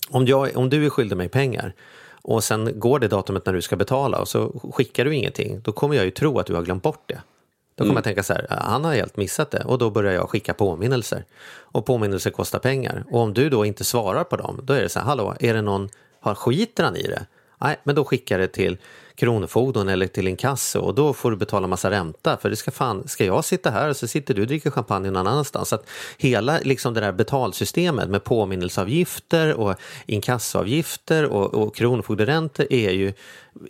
om, 0.09 0.27
jag, 0.27 0.57
om 0.57 0.71
du 0.71 0.87
är 0.87 0.91
skyldig 0.91 1.17
mig 1.17 1.29
pengar 1.29 1.75
och 2.23 2.45
sen 2.45 2.81
går 2.81 2.99
det 2.99 3.09
datumet 3.09 3.47
när 3.47 3.53
du 3.53 3.63
ska 3.63 3.77
betala 3.77 4.19
och 4.19 4.29
så 4.29 4.71
skickar 4.75 5.05
du 5.05 5.15
ingenting, 5.15 5.61
då 5.61 5.73
kommer 5.73 5.95
jag 5.97 6.05
ju 6.05 6.11
tro 6.11 6.39
att 6.39 6.47
du 6.47 6.55
har 6.55 6.63
glömt 6.63 6.83
bort 6.83 7.03
det. 7.07 7.21
Då 7.79 7.85
kommer 7.85 7.95
jag 7.95 8.05
tänka 8.05 8.23
så 8.23 8.33
här, 8.33 8.47
han 8.51 8.85
har 8.85 8.95
helt 8.95 9.17
missat 9.17 9.51
det 9.51 9.65
och 9.65 9.79
då 9.79 9.91
börjar 9.91 10.13
jag 10.13 10.31
skicka 10.31 10.55
påminnelser. 10.55 11.25
Och 11.51 11.87
påminnelser 11.87 12.31
kostar 12.31 12.59
pengar. 12.59 13.05
Och 13.11 13.21
om 13.21 13.35
du 13.35 13.51
då 13.51 13.65
inte 13.65 13.85
svarar 13.85 14.25
på 14.25 14.37
dem, 14.37 14.61
då 14.63 14.73
är 14.73 14.83
det 14.83 14.89
så 14.89 14.99
här, 14.99 15.07
hallå, 15.07 15.35
är 15.41 15.55
det 15.55 15.63
någon, 15.63 15.89
har 16.21 16.35
skiter 16.35 16.85
han 16.85 16.97
i 16.97 17.03
det? 17.03 17.27
Nej, 17.59 17.77
men 17.85 17.95
då 17.95 18.05
skickar 18.05 18.39
det 18.39 18.49
till 18.49 18.79
Kronofogden 19.19 19.89
eller 19.89 20.07
till 20.07 20.29
inkasso 20.29 20.81
och 20.81 20.95
då 20.95 21.13
får 21.13 21.31
du 21.31 21.37
betala 21.37 21.67
massa 21.67 21.91
ränta. 21.91 22.37
För 22.37 22.51
det 22.51 22.57
ska 22.57 22.71
fan, 22.71 23.09
ska 23.09 23.25
jag 23.25 23.45
sitta 23.45 23.71
här 23.71 23.89
och 23.89 23.97
så 23.97 24.09
sitter 24.09 24.35
du 24.35 24.41
och 24.41 24.47
dricker 24.47 24.71
champagne 24.71 25.11
någon 25.11 25.27
annanstans. 25.27 25.69
Så 25.69 25.75
att 25.75 25.87
hela 26.19 26.59
liksom 26.63 26.95
det 26.95 27.01
där 27.01 27.13
betalsystemet 27.13 28.09
med 28.09 28.25
påminnelseavgifter 28.25 29.55
och 29.55 29.75
inkassoavgifter 30.07 31.25
och, 31.25 31.55
och 31.55 31.77
kronofogderäntor 31.77 32.67
är 32.71 32.91
ju, 32.91 33.13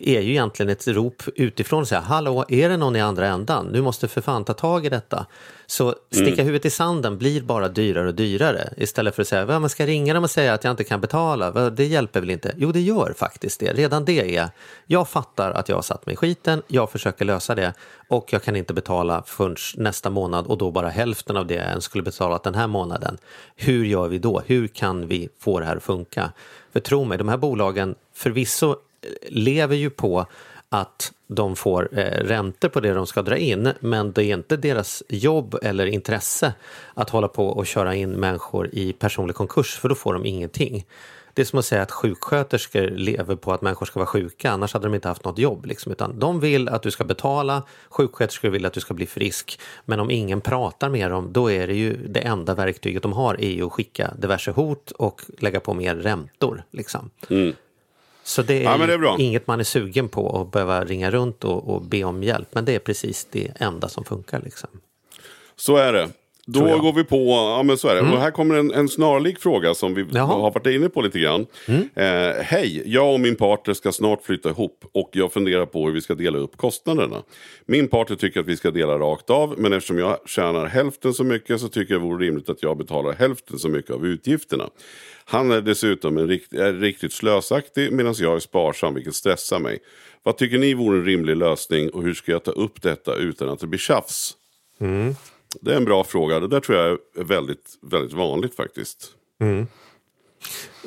är 0.01 0.21
ju 0.21 0.31
egentligen 0.31 0.69
ett 0.69 0.87
rop 0.87 1.23
utifrån 1.35 1.81
och 1.81 1.87
säga 1.87 2.01
hallå, 2.01 2.45
är 2.49 2.69
det 2.69 2.77
någon 2.77 2.95
i 2.95 3.01
andra 3.01 3.27
ändan? 3.27 3.71
Du 3.73 3.81
måste 3.81 4.07
för 4.07 4.21
fan 4.21 4.43
ta 4.43 4.53
tag 4.53 4.85
i 4.85 4.89
detta. 4.89 5.25
Så 5.67 5.95
sticka 6.11 6.43
huvudet 6.43 6.65
i 6.65 6.69
sanden 6.69 7.17
blir 7.17 7.41
bara 7.41 7.67
dyrare 7.67 8.07
och 8.07 8.15
dyrare 8.15 8.73
istället 8.77 9.15
för 9.15 9.21
att 9.21 9.27
säga, 9.27 9.45
vad 9.45 9.61
man 9.61 9.69
ska 9.69 9.85
ringa 9.85 10.13
dem 10.13 10.23
och 10.23 10.29
säga 10.29 10.53
att 10.53 10.63
jag 10.63 10.71
inte 10.71 10.83
kan 10.83 11.01
betala, 11.01 11.69
det 11.69 11.85
hjälper 11.85 12.19
väl 12.19 12.29
inte? 12.29 12.53
Jo, 12.57 12.71
det 12.71 12.81
gör 12.81 13.13
faktiskt 13.17 13.59
det. 13.59 13.73
Redan 13.73 14.05
det 14.05 14.35
är, 14.37 14.49
jag 14.85 15.09
fattar 15.09 15.38
att 15.39 15.69
jag 15.69 15.77
har 15.77 15.81
satt 15.81 16.05
mig 16.05 16.13
i 16.13 16.15
skiten, 16.15 16.61
jag 16.67 16.91
försöker 16.91 17.25
lösa 17.25 17.55
det 17.55 17.73
och 18.07 18.33
jag 18.33 18.43
kan 18.43 18.55
inte 18.55 18.73
betala 18.73 19.23
förrän 19.25 19.55
nästa 19.75 20.09
månad 20.09 20.47
och 20.47 20.57
då 20.57 20.71
bara 20.71 20.89
hälften 20.89 21.37
av 21.37 21.47
det 21.47 21.53
jag 21.53 21.65
ens 21.65 21.83
skulle 21.83 22.03
betalat 22.03 22.43
den 22.43 22.55
här 22.55 22.67
månaden. 22.67 23.17
Hur 23.55 23.85
gör 23.85 24.07
vi 24.07 24.19
då? 24.19 24.41
Hur 24.45 24.67
kan 24.67 25.07
vi 25.07 25.29
få 25.39 25.59
det 25.59 25.65
här 25.65 25.75
att 25.75 25.83
funka? 25.83 26.31
För 26.73 26.79
tro 26.79 27.03
mig, 27.03 27.17
de 27.17 27.29
här 27.29 27.37
bolagen 27.37 27.95
förvisso 28.13 28.71
eh, 28.71 28.75
lever 29.29 29.75
ju 29.75 29.89
på 29.89 30.25
att 30.69 31.11
de 31.27 31.55
får 31.55 31.89
eh, 31.99 32.03
räntor 32.03 32.69
på 32.69 32.79
det 32.79 32.93
de 32.93 33.07
ska 33.07 33.21
dra 33.21 33.37
in 33.37 33.73
men 33.79 34.11
det 34.11 34.23
är 34.23 34.33
inte 34.33 34.57
deras 34.57 35.03
jobb 35.09 35.55
eller 35.61 35.85
intresse 35.85 36.53
att 36.93 37.09
hålla 37.09 37.27
på 37.27 37.47
och 37.47 37.67
köra 37.67 37.95
in 37.95 38.11
människor 38.11 38.69
i 38.73 38.93
personlig 38.93 39.35
konkurs 39.35 39.77
för 39.79 39.89
då 39.89 39.95
får 39.95 40.13
de 40.13 40.25
ingenting. 40.25 40.85
Det 41.39 41.43
är 41.43 41.45
som 41.45 41.59
att 41.59 41.65
säga 41.65 41.81
att 41.81 41.91
sjuksköterskor 41.91 42.87
lever 42.87 43.35
på 43.35 43.53
att 43.53 43.61
människor 43.61 43.85
ska 43.85 43.99
vara 43.99 44.07
sjuka, 44.07 44.51
annars 44.51 44.73
hade 44.73 44.85
de 44.85 44.95
inte 44.95 45.07
haft 45.07 45.25
något 45.25 45.37
jobb. 45.37 45.65
Liksom. 45.65 45.91
Utan 45.91 46.19
de 46.19 46.39
vill 46.39 46.69
att 46.69 46.83
du 46.83 46.91
ska 46.91 47.03
betala, 47.03 47.63
sjuksköterskor 47.89 48.49
vill 48.49 48.65
att 48.65 48.73
du 48.73 48.79
ska 48.79 48.93
bli 48.93 49.05
frisk. 49.05 49.59
Men 49.85 49.99
om 49.99 50.11
ingen 50.11 50.41
pratar 50.41 50.89
med 50.89 51.11
dem, 51.11 51.33
då 51.33 51.51
är 51.51 51.67
det 51.67 51.73
ju 51.73 52.07
det 52.07 52.19
enda 52.19 52.55
verktyget 52.55 53.03
de 53.03 53.13
har 53.13 53.41
är 53.41 53.49
ju 53.49 53.65
att 53.65 53.71
skicka 53.71 54.13
diverse 54.17 54.51
hot 54.51 54.91
och 54.91 55.21
lägga 55.39 55.59
på 55.59 55.73
mer 55.73 55.95
räntor. 55.95 56.63
Liksom. 56.71 57.09
Så 58.23 58.41
det 58.41 58.53
är, 58.53 58.63
Ja, 58.63 58.77
det 58.77 58.93
är 58.93 59.19
inget 59.19 59.47
man 59.47 59.59
är 59.59 59.63
sugen 59.63 60.09
på 60.09 60.41
att 60.41 60.51
behöva 60.51 60.85
ringa 60.85 61.11
runt 61.11 61.43
och, 61.43 61.75
och 61.75 61.81
be 61.81 62.03
om 62.03 62.23
hjälp. 62.23 62.47
Men 62.51 62.65
det 62.65 62.75
är 62.75 62.79
precis 62.79 63.27
det 63.31 63.51
enda 63.55 63.89
som 63.89 64.05
funkar. 64.05 64.41
Liksom. 64.43 64.69
Så 65.55 65.75
är 65.77 65.93
det. 65.93 66.09
Då 66.53 66.77
går 66.77 66.93
vi 66.93 67.03
på, 67.03 67.17
ja 67.29 67.63
men 67.63 67.77
så 67.77 67.87
är 67.87 67.95
det. 67.95 68.01
Och 68.01 68.19
här 68.19 68.31
kommer 68.31 68.55
en, 68.55 68.71
en 68.71 68.89
snarlik 68.89 69.39
fråga 69.39 69.73
som 69.73 69.93
vi 69.93 70.05
Jaha. 70.11 70.25
har 70.25 70.51
varit 70.51 70.67
inne 70.67 70.89
på 70.89 71.01
lite 71.01 71.19
grann. 71.19 71.45
Eh, 71.95 72.43
Hej, 72.43 72.83
jag 72.85 73.13
och 73.13 73.19
min 73.19 73.35
partner 73.35 73.73
ska 73.73 73.91
snart 73.91 74.23
flytta 74.23 74.49
ihop 74.49 74.85
och 74.91 75.09
jag 75.13 75.33
funderar 75.33 75.65
på 75.65 75.85
hur 75.85 75.93
vi 75.93 76.01
ska 76.01 76.15
dela 76.15 76.37
upp 76.37 76.57
kostnaderna. 76.57 77.23
Min 77.65 77.87
partner 77.87 78.15
tycker 78.15 78.39
att 78.39 78.45
vi 78.45 78.57
ska 78.57 78.71
dela 78.71 78.97
rakt 78.99 79.29
av 79.29 79.55
men 79.57 79.73
eftersom 79.73 79.97
jag 79.97 80.17
tjänar 80.25 80.65
hälften 80.65 81.13
så 81.13 81.23
mycket 81.23 81.61
så 81.61 81.67
tycker 81.67 81.93
jag 81.93 82.01
det 82.01 82.07
vore 82.07 82.25
rimligt 82.25 82.49
att 82.49 82.63
jag 82.63 82.77
betalar 82.77 83.13
hälften 83.13 83.59
så 83.59 83.69
mycket 83.69 83.91
av 83.91 84.05
utgifterna. 84.05 84.69
Han 85.25 85.51
är 85.51 85.61
dessutom 85.61 86.17
en 86.17 86.27
rikt, 86.27 86.53
är 86.53 86.73
riktigt 86.73 87.13
slösaktig 87.13 87.91
medan 87.91 88.15
jag 88.17 88.35
är 88.35 88.39
sparsam 88.39 88.93
vilket 88.93 89.15
stressar 89.15 89.59
mig. 89.59 89.79
Vad 90.23 90.37
tycker 90.37 90.57
ni 90.57 90.73
vore 90.73 90.97
en 90.97 91.05
rimlig 91.05 91.37
lösning 91.37 91.89
och 91.89 92.03
hur 92.03 92.13
ska 92.13 92.31
jag 92.31 92.43
ta 92.43 92.51
upp 92.51 92.81
detta 92.81 93.15
utan 93.15 93.49
att 93.49 93.59
det 93.59 93.67
blir 93.67 93.79
tjafs? 93.79 94.35
Det 95.61 95.71
är 95.71 95.77
en 95.77 95.85
bra 95.85 96.03
fråga. 96.03 96.39
Det 96.39 96.47
där 96.47 96.59
tror 96.59 96.77
jag 96.77 96.97
är 97.15 97.23
väldigt, 97.23 97.77
väldigt 97.81 98.13
vanligt 98.13 98.55
faktiskt. 98.55 99.11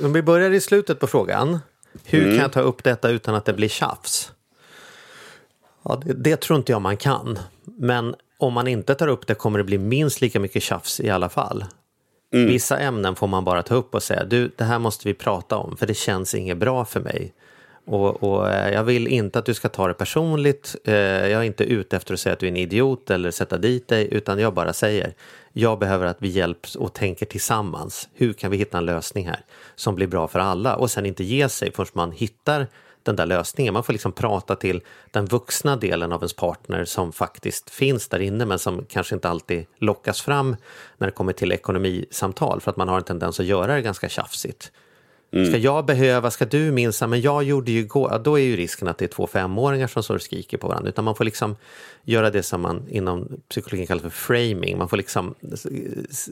Om 0.02 0.12
vi 0.12 0.22
börjar 0.22 0.50
i 0.50 0.60
slutet 0.60 1.00
på 1.00 1.06
frågan. 1.06 1.58
Hur 2.04 2.24
kan 2.24 2.36
jag 2.36 2.52
ta 2.52 2.60
upp 2.60 2.84
detta 2.84 3.10
utan 3.10 3.34
att 3.34 3.44
det 3.44 3.52
blir 3.52 3.68
tjafs? 3.68 4.32
Ja, 5.82 6.02
det, 6.04 6.12
det 6.12 6.36
tror 6.36 6.58
inte 6.58 6.72
jag 6.72 6.82
man 6.82 6.96
kan. 6.96 7.38
Men 7.64 8.14
om 8.38 8.52
man 8.52 8.68
inte 8.68 8.94
tar 8.94 9.08
upp 9.08 9.26
det 9.26 9.34
kommer 9.34 9.58
det 9.58 9.64
bli 9.64 9.78
minst 9.78 10.20
lika 10.20 10.40
mycket 10.40 10.62
tjafs 10.62 11.00
i 11.00 11.10
alla 11.10 11.28
fall. 11.28 11.64
Vissa 12.30 12.78
ämnen 12.78 13.16
får 13.16 13.26
man 13.26 13.44
bara 13.44 13.62
ta 13.62 13.74
upp 13.74 13.94
och 13.94 14.02
säga 14.02 14.24
du, 14.24 14.52
det 14.56 14.64
här 14.64 14.78
måste 14.78 15.08
vi 15.08 15.14
prata 15.14 15.56
om 15.56 15.76
för 15.76 15.86
det 15.86 15.94
känns 15.94 16.34
inget 16.34 16.56
bra 16.56 16.84
för 16.84 17.00
mig. 17.00 17.32
Och, 17.84 18.22
och 18.22 18.50
eh, 18.50 18.74
jag 18.74 18.84
vill 18.84 19.08
inte 19.08 19.38
att 19.38 19.46
du 19.46 19.54
ska 19.54 19.68
ta 19.68 19.88
det 19.88 19.94
personligt. 19.94 20.76
Eh, 20.84 20.94
jag 20.94 21.32
är 21.32 21.42
inte 21.42 21.64
ute 21.64 21.96
efter 21.96 22.14
att 22.14 22.20
säga 22.20 22.32
att 22.32 22.38
du 22.38 22.46
är 22.46 22.50
en 22.50 22.56
idiot 22.56 23.10
eller 23.10 23.30
sätta 23.30 23.58
dit 23.58 23.88
dig 23.88 24.08
utan 24.10 24.38
jag 24.38 24.54
bara 24.54 24.72
säger 24.72 25.14
jag 25.52 25.78
behöver 25.78 26.06
att 26.06 26.16
vi 26.20 26.28
hjälps 26.28 26.76
och 26.76 26.92
tänker 26.92 27.26
tillsammans. 27.26 28.08
Hur 28.14 28.32
kan 28.32 28.50
vi 28.50 28.56
hitta 28.56 28.78
en 28.78 28.84
lösning 28.84 29.26
här 29.26 29.40
som 29.74 29.94
blir 29.94 30.06
bra 30.06 30.28
för 30.28 30.38
alla 30.38 30.76
och 30.76 30.90
sen 30.90 31.06
inte 31.06 31.24
ge 31.24 31.48
sig 31.48 31.72
förrän 31.72 31.88
man 31.92 32.12
hittar 32.12 32.66
den 33.02 33.16
där 33.16 33.26
lösningen. 33.26 33.74
Man 33.74 33.84
får 33.84 33.92
liksom 33.92 34.12
prata 34.12 34.56
till 34.56 34.80
den 35.10 35.26
vuxna 35.26 35.76
delen 35.76 36.12
av 36.12 36.20
ens 36.20 36.36
partner 36.36 36.84
som 36.84 37.12
faktiskt 37.12 37.70
finns 37.70 38.08
där 38.08 38.20
inne 38.20 38.46
men 38.46 38.58
som 38.58 38.84
kanske 38.88 39.14
inte 39.14 39.28
alltid 39.28 39.66
lockas 39.78 40.22
fram 40.22 40.56
när 40.98 41.06
det 41.06 41.12
kommer 41.12 41.32
till 41.32 41.52
ekonomisamtal 41.52 42.60
för 42.60 42.70
att 42.70 42.76
man 42.76 42.88
har 42.88 42.96
en 42.96 43.04
tendens 43.04 43.40
att 43.40 43.46
göra 43.46 43.74
det 43.74 43.82
ganska 43.82 44.08
tjafsigt. 44.08 44.72
Mm. 45.32 45.46
Ska 45.46 45.56
jag 45.56 45.86
behöva, 45.86 46.30
ska 46.30 46.44
du 46.44 46.72
minsa, 46.72 47.06
men 47.06 47.20
jag 47.20 47.42
gjorde 47.42 47.72
ju 47.72 47.78
igår, 47.78 48.08
ja, 48.12 48.18
då 48.18 48.38
är 48.38 48.42
ju 48.42 48.56
risken 48.56 48.88
att 48.88 48.98
det 48.98 49.04
är 49.04 49.08
två 49.08 49.26
femåringar 49.26 49.86
som 49.86 50.02
står 50.02 50.14
och 50.14 50.22
skriker 50.22 50.58
på 50.58 50.68
varandra. 50.68 50.88
Utan 50.88 51.04
man 51.04 51.14
får 51.14 51.24
liksom 51.24 51.56
göra 52.04 52.30
det 52.30 52.42
som 52.42 52.60
man 52.60 52.88
inom 52.88 53.28
psykologin 53.48 53.86
kallar 53.86 54.02
för 54.02 54.10
framing. 54.10 54.78
Man 54.78 54.88
får 54.88 54.96
liksom 54.96 55.34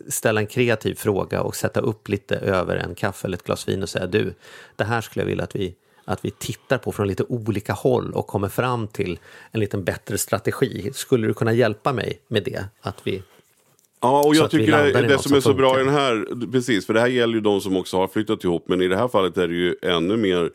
ställa 0.08 0.40
en 0.40 0.46
kreativ 0.46 0.94
fråga 0.94 1.42
och 1.42 1.56
sätta 1.56 1.80
upp 1.80 2.08
lite 2.08 2.36
över 2.36 2.76
en 2.76 2.94
kaffe 2.94 3.26
eller 3.26 3.36
ett 3.36 3.44
glas 3.44 3.68
vin 3.68 3.82
och 3.82 3.88
säga 3.88 4.06
du, 4.06 4.34
det 4.76 4.84
här 4.84 5.00
skulle 5.00 5.22
jag 5.22 5.28
vilja 5.28 5.44
att 5.44 5.56
vi 5.56 5.74
att 6.04 6.24
vi 6.24 6.30
tittar 6.30 6.78
på 6.78 6.92
från 6.92 7.08
lite 7.08 7.24
olika 7.24 7.72
håll 7.72 8.12
och 8.12 8.26
kommer 8.26 8.48
fram 8.48 8.88
till 8.88 9.18
en 9.50 9.60
liten 9.60 9.84
bättre 9.84 10.18
strategi. 10.18 10.90
Skulle 10.94 11.26
du 11.26 11.34
kunna 11.34 11.52
hjälpa 11.52 11.92
mig 11.92 12.20
med 12.28 12.44
det? 12.44 12.64
Att 12.80 13.06
vi 13.06 13.22
Ja, 14.00 14.22
och 14.26 14.34
jag 14.34 14.50
tycker 14.50 14.92
det, 14.92 15.08
det 15.08 15.18
som 15.18 15.36
är 15.36 15.40
så 15.40 15.54
bra 15.54 15.80
i 15.80 15.84
den 15.84 15.94
här, 15.94 16.46
precis, 16.52 16.86
för 16.86 16.94
det 16.94 17.00
här 17.00 17.06
gäller 17.06 17.34
ju 17.34 17.40
de 17.40 17.60
som 17.60 17.76
också 17.76 17.96
har 17.96 18.08
flyttat 18.08 18.44
ihop, 18.44 18.64
men 18.68 18.82
i 18.82 18.88
det 18.88 18.96
här 18.96 19.08
fallet 19.08 19.36
är 19.36 19.48
det 19.48 19.54
ju 19.54 19.74
ännu 19.82 20.16
mer 20.16 20.50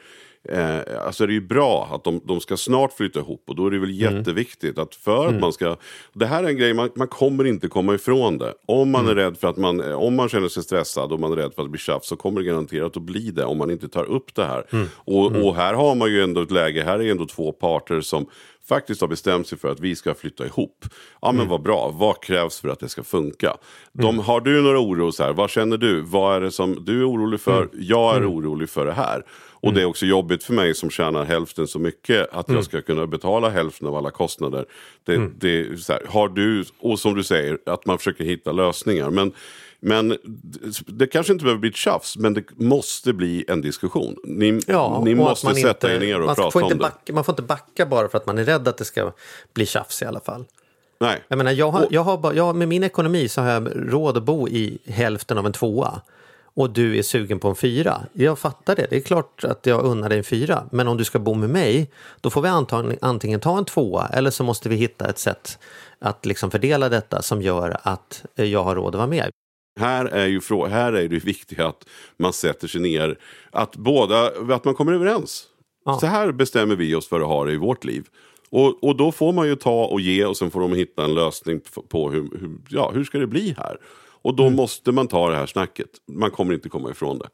Eh, 0.50 1.06
alltså 1.06 1.24
är 1.24 1.28
det 1.28 1.34
ju 1.34 1.42
bra 1.48 1.90
att 1.92 2.04
de, 2.04 2.22
de 2.26 2.40
ska 2.40 2.58
snart 2.58 2.94
flytta 2.94 3.20
ihop 3.20 3.44
och 3.48 3.56
då 3.56 3.68
är 3.68 3.72
det 3.72 3.80
väl 3.80 4.02
Mm. 4.02 4.18
jätteviktigt 4.18 4.78
att 4.78 4.96
för 4.96 5.28
att 5.28 5.40
man 5.40 5.54
ska... 5.54 5.76
Det 6.14 6.26
här 6.26 6.44
är 6.44 6.48
en 6.48 6.58
grej, 6.58 6.74
man, 6.74 6.90
man 6.96 7.08
kommer 7.08 7.44
inte 7.46 7.68
komma 7.68 7.96
ifrån 7.96 8.38
det. 8.38 8.54
Om 8.66 8.92
man 8.92 9.02
Mm. 9.06 9.12
är 9.18 9.24
rädd 9.24 9.38
för 9.38 9.48
att 9.48 9.58
man, 9.58 9.82
eh, 9.82 9.96
om 10.02 10.16
man 10.16 10.30
känner 10.30 10.48
sig 10.48 10.64
stressad 10.64 11.12
och 11.12 11.20
man 11.20 11.32
är 11.32 11.36
rädd 11.36 11.54
för 11.56 11.62
att 11.62 11.70
blir 11.70 11.80
tjafs 11.80 12.08
så 12.08 12.16
kommer 12.16 12.42
det 12.42 12.48
garanterat 12.48 12.98
att 12.98 13.04
bli 13.04 13.32
det 13.32 13.46
om 13.46 13.58
man 13.58 13.72
inte 13.72 13.88
tar 13.90 14.04
upp 14.06 14.36
det 14.36 14.46
här. 14.46 14.66
Mm. 14.72 14.88
Och, 14.96 15.26
och 15.36 15.56
här 15.56 15.74
har 15.74 15.96
man 15.96 16.10
ju 16.12 16.24
ändå 16.24 16.42
ett 16.42 16.52
läge, 16.52 16.84
här 16.84 17.00
är 17.00 17.12
ändå 17.12 17.26
två 17.26 17.52
parter 17.52 18.02
som 18.02 18.26
faktiskt 18.70 19.02
har 19.02 19.08
bestämt 19.08 19.48
sig 19.48 19.58
för 19.58 19.72
att 19.72 19.80
vi 19.80 19.96
ska 19.96 20.14
flytta 20.14 20.46
ihop. 20.46 20.86
Ja 21.22 21.30
Mm. 21.30 21.38
men 21.40 21.48
vad 21.50 21.62
bra, 21.62 21.92
vad 21.94 22.22
krävs 22.24 22.60
för 22.60 22.70
att 22.70 22.80
det 22.80 22.90
ska 22.90 23.04
funka? 23.04 23.58
De, 23.94 24.20
har 24.20 24.42
du 24.42 24.62
några 24.62 24.80
oro 24.80 25.12
så 25.12 25.24
här, 25.24 25.34
vad 25.34 25.50
känner 25.50 25.78
du? 25.78 26.02
Vad 26.02 26.36
är 26.36 26.42
det 26.42 26.52
som 26.52 26.86
du 26.86 27.00
är 27.02 27.10
orolig 27.12 27.40
för? 27.40 27.58
Mm. 27.62 27.70
Jag 27.74 28.16
är 28.16 28.32
orolig 28.32 28.70
för 28.70 28.86
det 28.86 28.94
här. 28.94 29.24
Och 29.66 29.74
det 29.74 29.82
är 29.82 29.86
också 29.86 30.06
jobbigt 30.06 30.44
för 30.44 30.54
mig 30.54 30.76
som 30.76 30.90
tjänar 30.90 31.24
hälften 31.26 31.68
så 31.68 31.80
mycket 31.80 32.30
att 32.32 32.48
Mm. 32.48 32.58
jag 32.58 32.66
ska 32.66 32.82
kunna 32.82 33.08
betala 33.08 33.50
hälften 33.50 33.88
av 33.88 33.96
alla 33.96 34.12
kostnader. 34.12 34.66
Det, 35.04 35.30
det, 35.40 35.60
är 35.60 35.76
så 35.76 35.94
här, 35.94 36.02
har 36.08 36.30
du, 36.30 36.66
och 36.80 37.00
som 37.00 37.16
du 37.16 37.24
säger, 37.24 37.58
att 37.66 37.86
man 37.86 37.98
försöker 37.98 38.24
hitta 38.24 38.52
lösningar. 38.52 39.10
Men, 39.10 39.32
men 39.80 40.18
det 40.88 41.08
kanske 41.08 41.34
inte 41.34 41.44
behöver 41.44 41.60
bli 41.60 41.70
ett 41.70 41.76
tjafs, 41.76 42.18
men 42.18 42.34
det 42.34 42.44
måste 42.56 43.14
bli 43.14 43.46
en 43.48 43.62
diskussion. 43.62 44.16
Ni, 44.24 44.60
Ja, 44.68 45.02
ni 45.06 45.16
måste 45.16 45.54
sätta 45.56 45.70
inte, 45.70 45.88
er 45.88 46.00
ner 46.10 46.20
och 46.20 46.26
man 46.26 46.36
prata 46.36 46.52
får 46.52 46.60
om 46.62 46.66
inte 46.66 46.76
det. 46.76 46.80
backa, 46.80 47.14
Man 47.14 47.24
får 47.24 47.32
inte 47.34 47.42
backa 47.44 47.86
bara 47.86 48.08
för 48.08 48.18
att 48.18 48.26
man 48.26 48.38
är 48.38 48.44
rädd 48.44 48.68
att 48.68 48.78
det 48.78 48.86
ska 48.86 49.12
bli 49.54 49.66
tjafs 49.66 50.02
i 50.02 50.06
alla 50.06 50.20
fall. 50.20 50.46
Nej. 51.00 51.24
Jag 51.28 51.38
menar, 51.38 51.52
jag 51.52 51.72
har, 51.72 51.86
Och- 51.86 51.92
jag 51.94 52.02
har 52.04 52.34
jag, 52.34 52.56
med 52.56 52.68
min 52.68 52.84
ekonomi 52.84 53.28
så 53.28 53.42
har 53.42 53.50
jag 53.52 53.70
råd 53.76 54.18
att 54.18 54.24
bo 54.24 54.48
i 54.48 54.78
hälften 54.86 55.38
av 55.38 55.46
en 55.46 55.52
tvåa. 55.54 56.02
Och 56.56 56.70
du 56.70 56.98
är 56.98 57.04
sugen 57.04 57.40
på 57.40 57.48
en 57.48 57.56
fyra. 57.56 58.02
Jag 58.14 58.40
fattar 58.40 58.76
det. 58.76 58.88
Det 58.90 58.96
är 58.96 59.02
klart 59.02 59.44
att 59.44 59.66
jag 59.66 59.86
unnar 59.86 60.10
dig 60.10 60.18
en 60.18 60.24
fyra. 60.24 60.64
Men 60.72 60.88
om 60.88 60.98
du 60.98 61.04
ska 61.04 61.20
bo 61.20 61.34
med 61.34 61.50
mig, 61.50 61.92
då 62.22 62.30
får 62.30 62.42
vi 62.42 62.50
antingen, 62.50 62.98
antingen 63.02 63.40
ta 63.40 63.58
en 63.58 63.66
tvåa 63.66 64.08
eller 64.08 64.32
så 64.32 64.44
måste 64.44 64.70
vi 64.70 64.76
hitta 64.76 65.10
ett 65.10 65.20
sätt 65.20 65.60
att 66.00 66.26
liksom 66.26 66.52
fördela 66.52 66.90
detta 66.90 67.22
som 67.22 67.42
gör 67.42 67.78
att 67.84 68.26
eh, 68.36 68.46
jag 68.46 68.64
har 68.64 68.76
råd 68.76 68.88
att 68.88 68.96
vara 68.96 69.08
med. 69.08 69.30
Här 69.80 70.06
är 70.06 70.26
ju 70.26 70.40
frå- 70.40 70.68
här 70.68 70.94
är 70.94 71.08
det 71.08 71.26
viktigt 71.26 71.60
att 71.60 71.86
man 72.18 72.34
sätter 72.34 72.68
sig 72.68 72.82
ner, 72.82 73.18
att 73.52 73.76
båda, 73.76 74.32
att 74.54 74.66
man 74.66 74.74
kommer 74.76 74.94
överens. 74.94 75.44
Ja. 75.86 76.00
Så 76.00 76.06
här 76.06 76.32
bestämmer 76.32 76.76
vi 76.76 76.96
oss 76.96 77.08
för 77.08 77.22
att 77.22 77.28
ha 77.28 77.46
det 77.46 77.54
i 77.54 77.58
vårt 77.58 77.84
liv. 77.84 78.08
Och, 78.50 78.84
och 78.84 78.98
då 78.98 79.12
får 79.12 79.34
man 79.34 79.48
ju 79.48 79.56
ta 79.56 79.86
och 79.86 80.02
ge 80.02 80.26
och 80.26 80.38
sen 80.38 80.52
får 80.52 80.62
de 80.62 80.74
hitta 80.74 81.04
en 81.04 81.14
lösning 81.14 81.62
på 81.90 82.12
hur, 82.12 82.22
hur, 82.22 82.58
ja, 82.70 82.92
hur 82.94 83.04
ska 83.04 83.18
det 83.18 83.28
bli 83.28 83.56
här. 83.58 83.78
Och 84.26 84.36
då 84.36 84.44
Mm. 84.44 84.56
måste 84.56 84.92
man 84.92 85.08
ta 85.08 85.30
det 85.30 85.36
här 85.36 85.46
snacket. 85.46 85.88
Man 86.12 86.32
kommer 86.32 86.54
inte 86.54 86.70
komma 86.70 86.92
ifrån 86.92 87.20
det. 87.20 87.30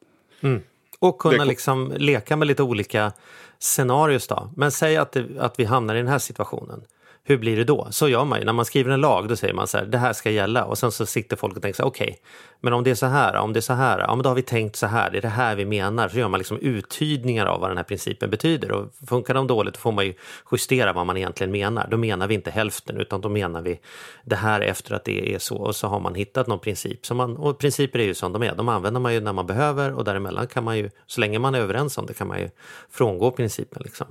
Och 1.00 1.20
kunna 1.20 1.38
Det 1.38 1.46
liksom 1.46 1.94
leka 1.98 2.36
med 2.36 2.48
lite 2.48 2.64
olika 2.64 3.12
scenarios 3.60 4.28
då. 4.28 4.52
Men 4.56 4.72
säg 4.72 4.98
att, 4.98 5.12
det, 5.12 5.26
att 5.40 5.60
vi 5.60 5.66
hamnar 5.66 5.96
i 5.96 5.98
den 5.98 6.08
här 6.08 6.20
situationen. 6.20 6.84
Hur 7.24 7.38
blir 7.38 7.58
det 7.58 7.64
då? 7.64 7.88
Så 7.92 8.08
gör 8.08 8.26
man 8.26 8.40
ju. 8.40 8.46
När 8.46 8.54
man 8.54 8.66
skriver 8.66 8.92
en 8.92 9.02
lag 9.02 9.28
då 9.28 9.36
säger 9.36 9.54
man 9.54 9.68
så 9.68 9.78
här, 9.78 9.86
det 9.86 9.98
här 9.98 10.14
ska 10.14 10.30
gälla. 10.32 10.66
Och 10.66 10.78
sen 10.78 10.92
så 10.92 11.06
sitter 11.06 11.36
folk 11.36 11.56
och 11.56 11.62
tänker 11.62 11.78
så 11.78 11.84
här, 11.84 11.90
okej, 11.90 12.20
men 12.60 12.74
om 12.74 12.84
det 12.84 12.92
är 12.92 12.96
så 12.96 13.06
här, 13.06 13.36
om 13.36 13.54
det 13.54 13.60
är 13.60 13.62
så 13.62 13.74
här, 13.74 14.00
ja 14.00 14.16
men 14.16 14.24
då 14.24 14.30
har 14.30 14.36
vi 14.36 14.42
tänkt 14.42 14.76
så 14.76 14.88
här, 14.88 15.12
det 15.12 15.18
är 15.18 15.22
det 15.22 15.28
här 15.28 15.56
vi 15.56 15.66
menar. 15.66 16.10
Så 16.10 16.20
gör 16.20 16.28
man 16.28 16.38
liksom 16.38 16.58
uttydningar 16.58 17.46
av 17.46 17.60
vad 17.60 17.70
den 17.70 17.78
här 17.78 17.84
principen 17.84 18.30
betyder. 18.30 18.72
Och 18.72 18.94
funkar 19.08 19.34
de 19.34 19.48
dåligt 19.48 19.74
då 19.74 19.80
får 19.80 19.92
man 19.92 20.06
ju 20.06 20.14
justera 20.52 20.94
vad 20.94 21.06
man 21.06 21.18
egentligen 21.18 21.52
menar. 21.52 21.88
Då 21.92 21.98
menar 21.98 22.28
vi 22.28 22.36
inte 22.36 22.52
hälften 22.52 22.98
utan 22.98 23.22
då 23.22 23.30
menar 23.30 23.62
vi 23.62 23.80
det 24.26 24.36
här 24.36 24.62
efter 24.62 24.96
att 24.96 25.06
det 25.06 25.36
är 25.36 25.40
så. 25.40 25.58
Och 25.58 25.76
så 25.76 25.88
har 25.88 26.00
man 26.00 26.16
hittat 26.16 26.48
någon 26.48 26.60
princip. 26.60 27.06
Som 27.06 27.18
man, 27.18 27.38
och 27.38 27.58
principer 27.58 28.00
är 28.00 28.04
ju 28.04 28.14
som 28.14 28.34
de 28.34 28.44
är, 28.44 28.56
de 28.56 28.70
använder 28.70 29.00
man 29.00 29.14
ju 29.14 29.20
när 29.20 29.34
man 29.34 29.46
behöver 29.46 29.94
och 29.94 30.04
däremellan 30.04 30.48
kan 30.48 30.64
man 30.64 30.78
ju, 30.78 30.90
så 31.08 31.22
länge 31.22 31.40
man 31.40 31.56
är 31.56 31.60
överens 31.60 31.98
om 31.98 32.06
det 32.06 32.14
kan 32.14 32.28
man 32.28 32.40
ju 32.40 32.50
frångå 32.90 33.32
principen 33.32 33.82
liksom. 33.86 34.08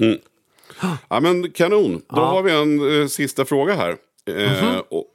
Mm. 0.00 0.18
Ja 1.08 1.20
men 1.20 1.50
kanon, 1.50 1.92
då 1.92 2.04
Ja. 2.08 2.24
Har 2.24 2.42
vi 2.42 2.52
en 2.52 3.00
eh, 3.02 3.06
sista 3.08 3.44
fråga 3.44 3.74
här. 3.74 3.96
Eh, 4.26 4.76
och, 4.78 5.06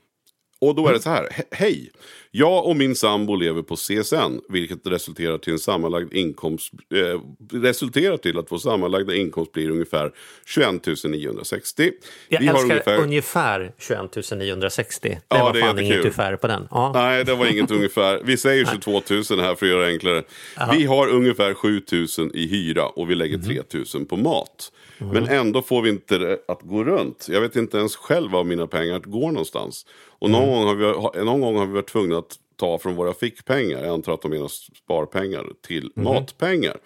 och 0.61 0.75
då 0.75 0.87
är 0.87 0.93
det 0.93 0.99
så 0.99 1.09
här, 1.09 1.23
He- 1.31 1.43
hej. 1.51 1.91
Jag 2.31 2.65
och 2.65 2.75
min 2.75 2.95
sambo 2.95 3.35
lever 3.35 3.61
på 3.61 3.75
CSN, 3.75 4.39
vilket 4.49 4.87
resulterar 4.87 5.37
till 5.37 5.53
en 5.53 5.59
sammanlagd 5.59 6.13
inkomst, 6.13 6.71
eh, 6.95 7.21
resulterar 7.59 8.17
till 8.17 8.37
att 8.39 8.51
vår 8.51 8.57
sammanlagda 8.57 9.15
inkomst 9.15 9.51
blir 9.51 9.69
ungefär 9.69 10.11
21 10.45 10.83
960. 11.09 11.91
Jag 12.29 12.39
Vi 12.39 12.47
har 12.47 12.53
älskar 12.53 12.71
ungefär- 12.71 12.97
ungefär 13.03 13.71
21 13.77 14.35
960. 14.35 15.09
Det 15.09 15.19
Ja, 15.37 15.43
var 15.43 15.53
det 15.53 15.59
fan 15.61 15.79
inget 15.79 15.97
ungefär 15.97 16.35
på 16.35 16.47
den. 16.47 16.67
Ja. 16.71 16.91
Nej, 16.93 17.25
det 17.25 17.35
var 17.35 17.45
inget 17.45 17.71
ungefär. 17.77 18.21
Vi 18.23 18.37
säger 18.37 18.65
22 18.65 18.91
000 18.91 19.01
här 19.39 19.55
för 19.55 19.65
att 19.65 19.71
göra 19.71 19.81
det 19.85 19.91
enklare. 19.91 20.23
Vi 20.71 20.85
har 20.85 21.07
ungefär 21.07 21.53
7 21.53 21.81
000 22.17 22.31
i 22.33 22.47
hyra 22.47 22.85
och 22.87 23.09
vi 23.09 23.15
lägger 23.15 23.37
Mhm. 23.37 23.45
3 23.45 23.61
000 23.95 24.05
på 24.05 24.17
mat. 24.17 24.71
Men 24.99 25.27
ändå 25.27 25.61
får 25.61 25.81
vi 25.81 25.89
inte 25.89 26.17
det 26.17 26.39
att 26.47 26.61
gå 26.61 26.83
runt. 26.83 27.27
Jag 27.29 27.41
vet 27.41 27.55
inte 27.55 27.77
ens 27.77 27.95
själv 27.95 28.31
var 28.31 28.43
mina 28.43 28.67
pengar 28.67 28.99
går 28.99 29.31
någonstans. 29.31 29.85
Och 30.19 30.27
Mm. 30.29 30.41
någon, 30.41 30.49
gång 30.53 30.65
har 30.67 30.75
vi, 31.15 31.25
någon 31.25 31.41
gång 31.41 31.57
har 31.57 31.65
vi 31.65 31.73
varit 31.73 31.87
tvungna 31.89 32.17
att 32.17 32.26
ta 32.57 32.77
från 32.77 32.95
våra 32.95 33.13
fickpengar, 33.13 33.83
jag 33.83 33.93
antar 33.93 34.13
att 34.13 34.21
de 34.21 34.31
menar 34.31 34.47
sparpengar, 34.47 35.45
till 35.67 35.91
matpengar. 35.95 36.77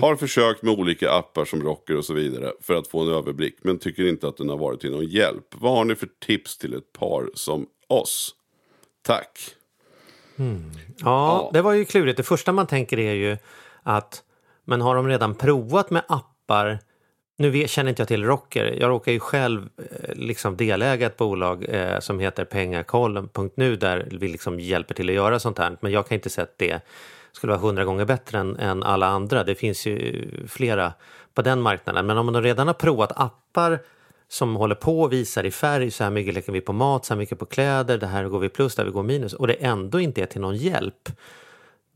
Har 0.00 0.16
försökt 0.16 0.62
med 0.62 0.78
olika 0.78 1.12
appar 1.12 1.44
som 1.44 1.62
Rocker 1.62 1.96
och 1.96 2.04
så 2.04 2.14
vidare 2.14 2.52
för 2.60 2.74
att 2.74 2.88
få 2.88 3.00
en 3.00 3.08
överblick. 3.08 3.56
Men 3.62 3.78
tycker 3.78 4.04
inte 4.04 4.28
att 4.28 4.36
den 4.36 4.48
har 4.48 4.56
varit 4.56 4.80
till 4.80 4.90
någon 4.90 5.06
hjälp. 5.06 5.46
Vad 5.54 5.76
har 5.76 5.84
ni 5.84 5.94
för 5.94 6.08
tips 6.26 6.58
till 6.58 6.74
ett 6.74 6.92
par 6.92 7.30
som 7.34 7.66
oss? 7.88 8.34
Tack. 9.02 9.38
Ja, 10.98 11.50
det 11.52 11.62
var 11.62 11.72
ju 11.72 11.84
klurigt. 11.84 12.16
Det 12.16 12.22
första 12.22 12.52
man 12.52 12.66
tänker 12.66 12.98
är 12.98 13.14
ju 13.14 13.36
att 13.82 14.22
men 14.64 14.80
har 14.80 14.94
de 14.94 15.08
redan 15.08 15.34
provat 15.34 15.90
med 15.90 16.02
appar? 16.08 16.78
Nu 17.40 17.68
känner 17.68 17.88
inte 17.88 18.00
jag 18.00 18.08
till 18.08 18.24
Rocker. 18.24 18.76
Jag 18.80 18.88
råkar 18.88 19.12
ju 19.12 19.20
själv 19.20 19.68
eh, 19.78 20.14
liksom 20.14 20.56
deläga 20.56 21.06
ett 21.06 21.16
bolag 21.16 21.66
eh, 21.68 21.98
som 22.00 22.20
heter 22.20 22.44
pengakoll.nu 22.44 23.76
där 23.76 24.08
vi 24.10 24.28
liksom 24.28 24.60
hjälper 24.60 24.94
till 24.94 25.08
att 25.08 25.14
göra 25.14 25.38
sånt 25.38 25.58
här. 25.58 25.76
Men 25.80 25.92
jag 25.92 26.08
kan 26.08 26.14
inte 26.14 26.30
säga 26.30 26.42
att 26.42 26.58
det 26.58 26.80
skulle 27.32 27.50
vara 27.52 27.60
hundra 27.60 27.84
gånger 27.84 28.04
bättre 28.04 28.38
än, 28.38 28.56
än 28.56 28.82
alla 28.82 29.06
andra. 29.06 29.44
Det 29.44 29.54
finns 29.54 29.86
ju 29.86 30.26
flera 30.48 30.92
på 31.34 31.42
den 31.42 31.60
marknaden. 31.60 32.06
Men 32.06 32.18
om 32.18 32.26
man 32.26 32.42
redan 32.42 32.66
har 32.66 32.74
provat 32.74 33.12
appar 33.16 33.78
som 34.28 34.56
håller 34.56 34.74
på 34.74 35.00
och 35.00 35.12
visar 35.12 35.46
i 35.46 35.50
färg, 35.50 35.90
så 35.90 36.04
här 36.04 36.10
mycket 36.10 36.34
lägger 36.34 36.52
vi 36.52 36.60
på 36.60 36.72
mat, 36.72 37.04
så 37.04 37.14
här 37.14 37.18
mycket 37.18 37.38
på 37.38 37.46
kläder, 37.46 37.98
det 37.98 38.06
här 38.06 38.24
går 38.24 38.38
vi 38.38 38.48
plus, 38.48 38.74
där 38.74 38.84
vi 38.84 38.90
går 38.90 39.02
minus 39.02 39.32
och 39.32 39.46
det 39.46 39.54
ändå 39.54 40.00
inte 40.00 40.22
är 40.22 40.26
till 40.26 40.40
någon 40.40 40.56
hjälp. 40.56 41.08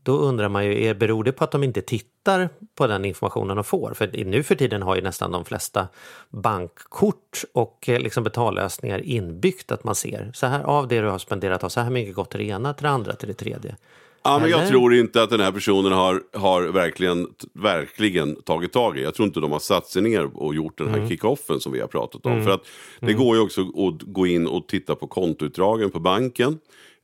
Då 0.05 0.17
undrar 0.17 0.49
man 0.49 0.65
ju, 0.65 0.85
är, 0.85 0.93
beror 0.93 1.23
det 1.23 1.31
på 1.31 1.43
att 1.43 1.51
de 1.51 1.63
inte 1.63 1.81
tittar 1.81 2.49
på 2.75 2.87
den 2.87 3.05
informationen 3.05 3.55
de 3.55 3.63
får? 3.63 3.93
För 3.95 4.25
nu 4.25 4.43
för 4.43 4.55
tiden 4.55 4.81
har 4.81 4.95
ju 4.95 5.01
nästan 5.01 5.31
de 5.31 5.45
flesta 5.45 5.87
bankkort 6.29 7.43
och 7.53 7.89
eh, 7.89 7.99
liksom 7.99 8.23
betallösningar 8.23 8.99
inbyggt 8.99 9.71
att 9.71 9.83
man 9.83 9.95
ser, 9.95 10.31
så 10.33 10.45
här 10.45 10.63
av 10.63 10.87
det 10.87 11.01
du 11.01 11.07
har 11.07 11.17
spenderat, 11.17 11.61
har 11.61 11.69
så 11.69 11.81
här 11.81 11.89
mycket 11.89 12.15
gått 12.15 12.29
till 12.31 12.39
det 12.39 12.45
ena, 12.45 12.73
till 12.73 12.83
det 12.83 12.89
andra, 12.89 13.13
till 13.13 13.27
det 13.27 13.33
tredje. 13.33 13.75
Ja, 14.23 14.39
men 14.39 14.49
jag 14.49 14.67
tror 14.67 14.95
inte 14.95 15.23
att 15.23 15.29
den 15.29 15.39
här 15.39 15.51
personen 15.51 15.91
har, 15.91 16.21
har 16.33 16.63
verkligen, 16.63 17.27
verkligen 17.53 18.35
tagit 18.35 18.73
tag 18.73 18.97
i. 18.97 19.03
Jag 19.03 19.13
tror 19.15 19.27
inte 19.27 19.39
de 19.39 19.51
har 19.51 19.59
satt 19.59 19.87
sig 19.87 20.01
ner 20.01 20.37
och 20.37 20.55
gjort 20.55 20.77
den 20.77 20.87
här 20.87 20.97
Mm. 20.97 21.09
kickoffen 21.09 21.59
som 21.59 21.71
vi 21.71 21.79
har 21.79 21.87
pratat 21.87 22.25
om. 22.25 22.43
För 22.43 22.51
att 22.51 22.65
det 22.99 23.13
går 23.13 23.35
ju 23.35 23.41
också 23.41 23.61
att 23.61 24.01
gå 24.01 24.27
in 24.27 24.47
och 24.47 24.67
titta 24.67 24.95
på 24.95 25.07
kontoutdragen 25.07 25.89
på 25.91 25.99
banken. 25.99 26.59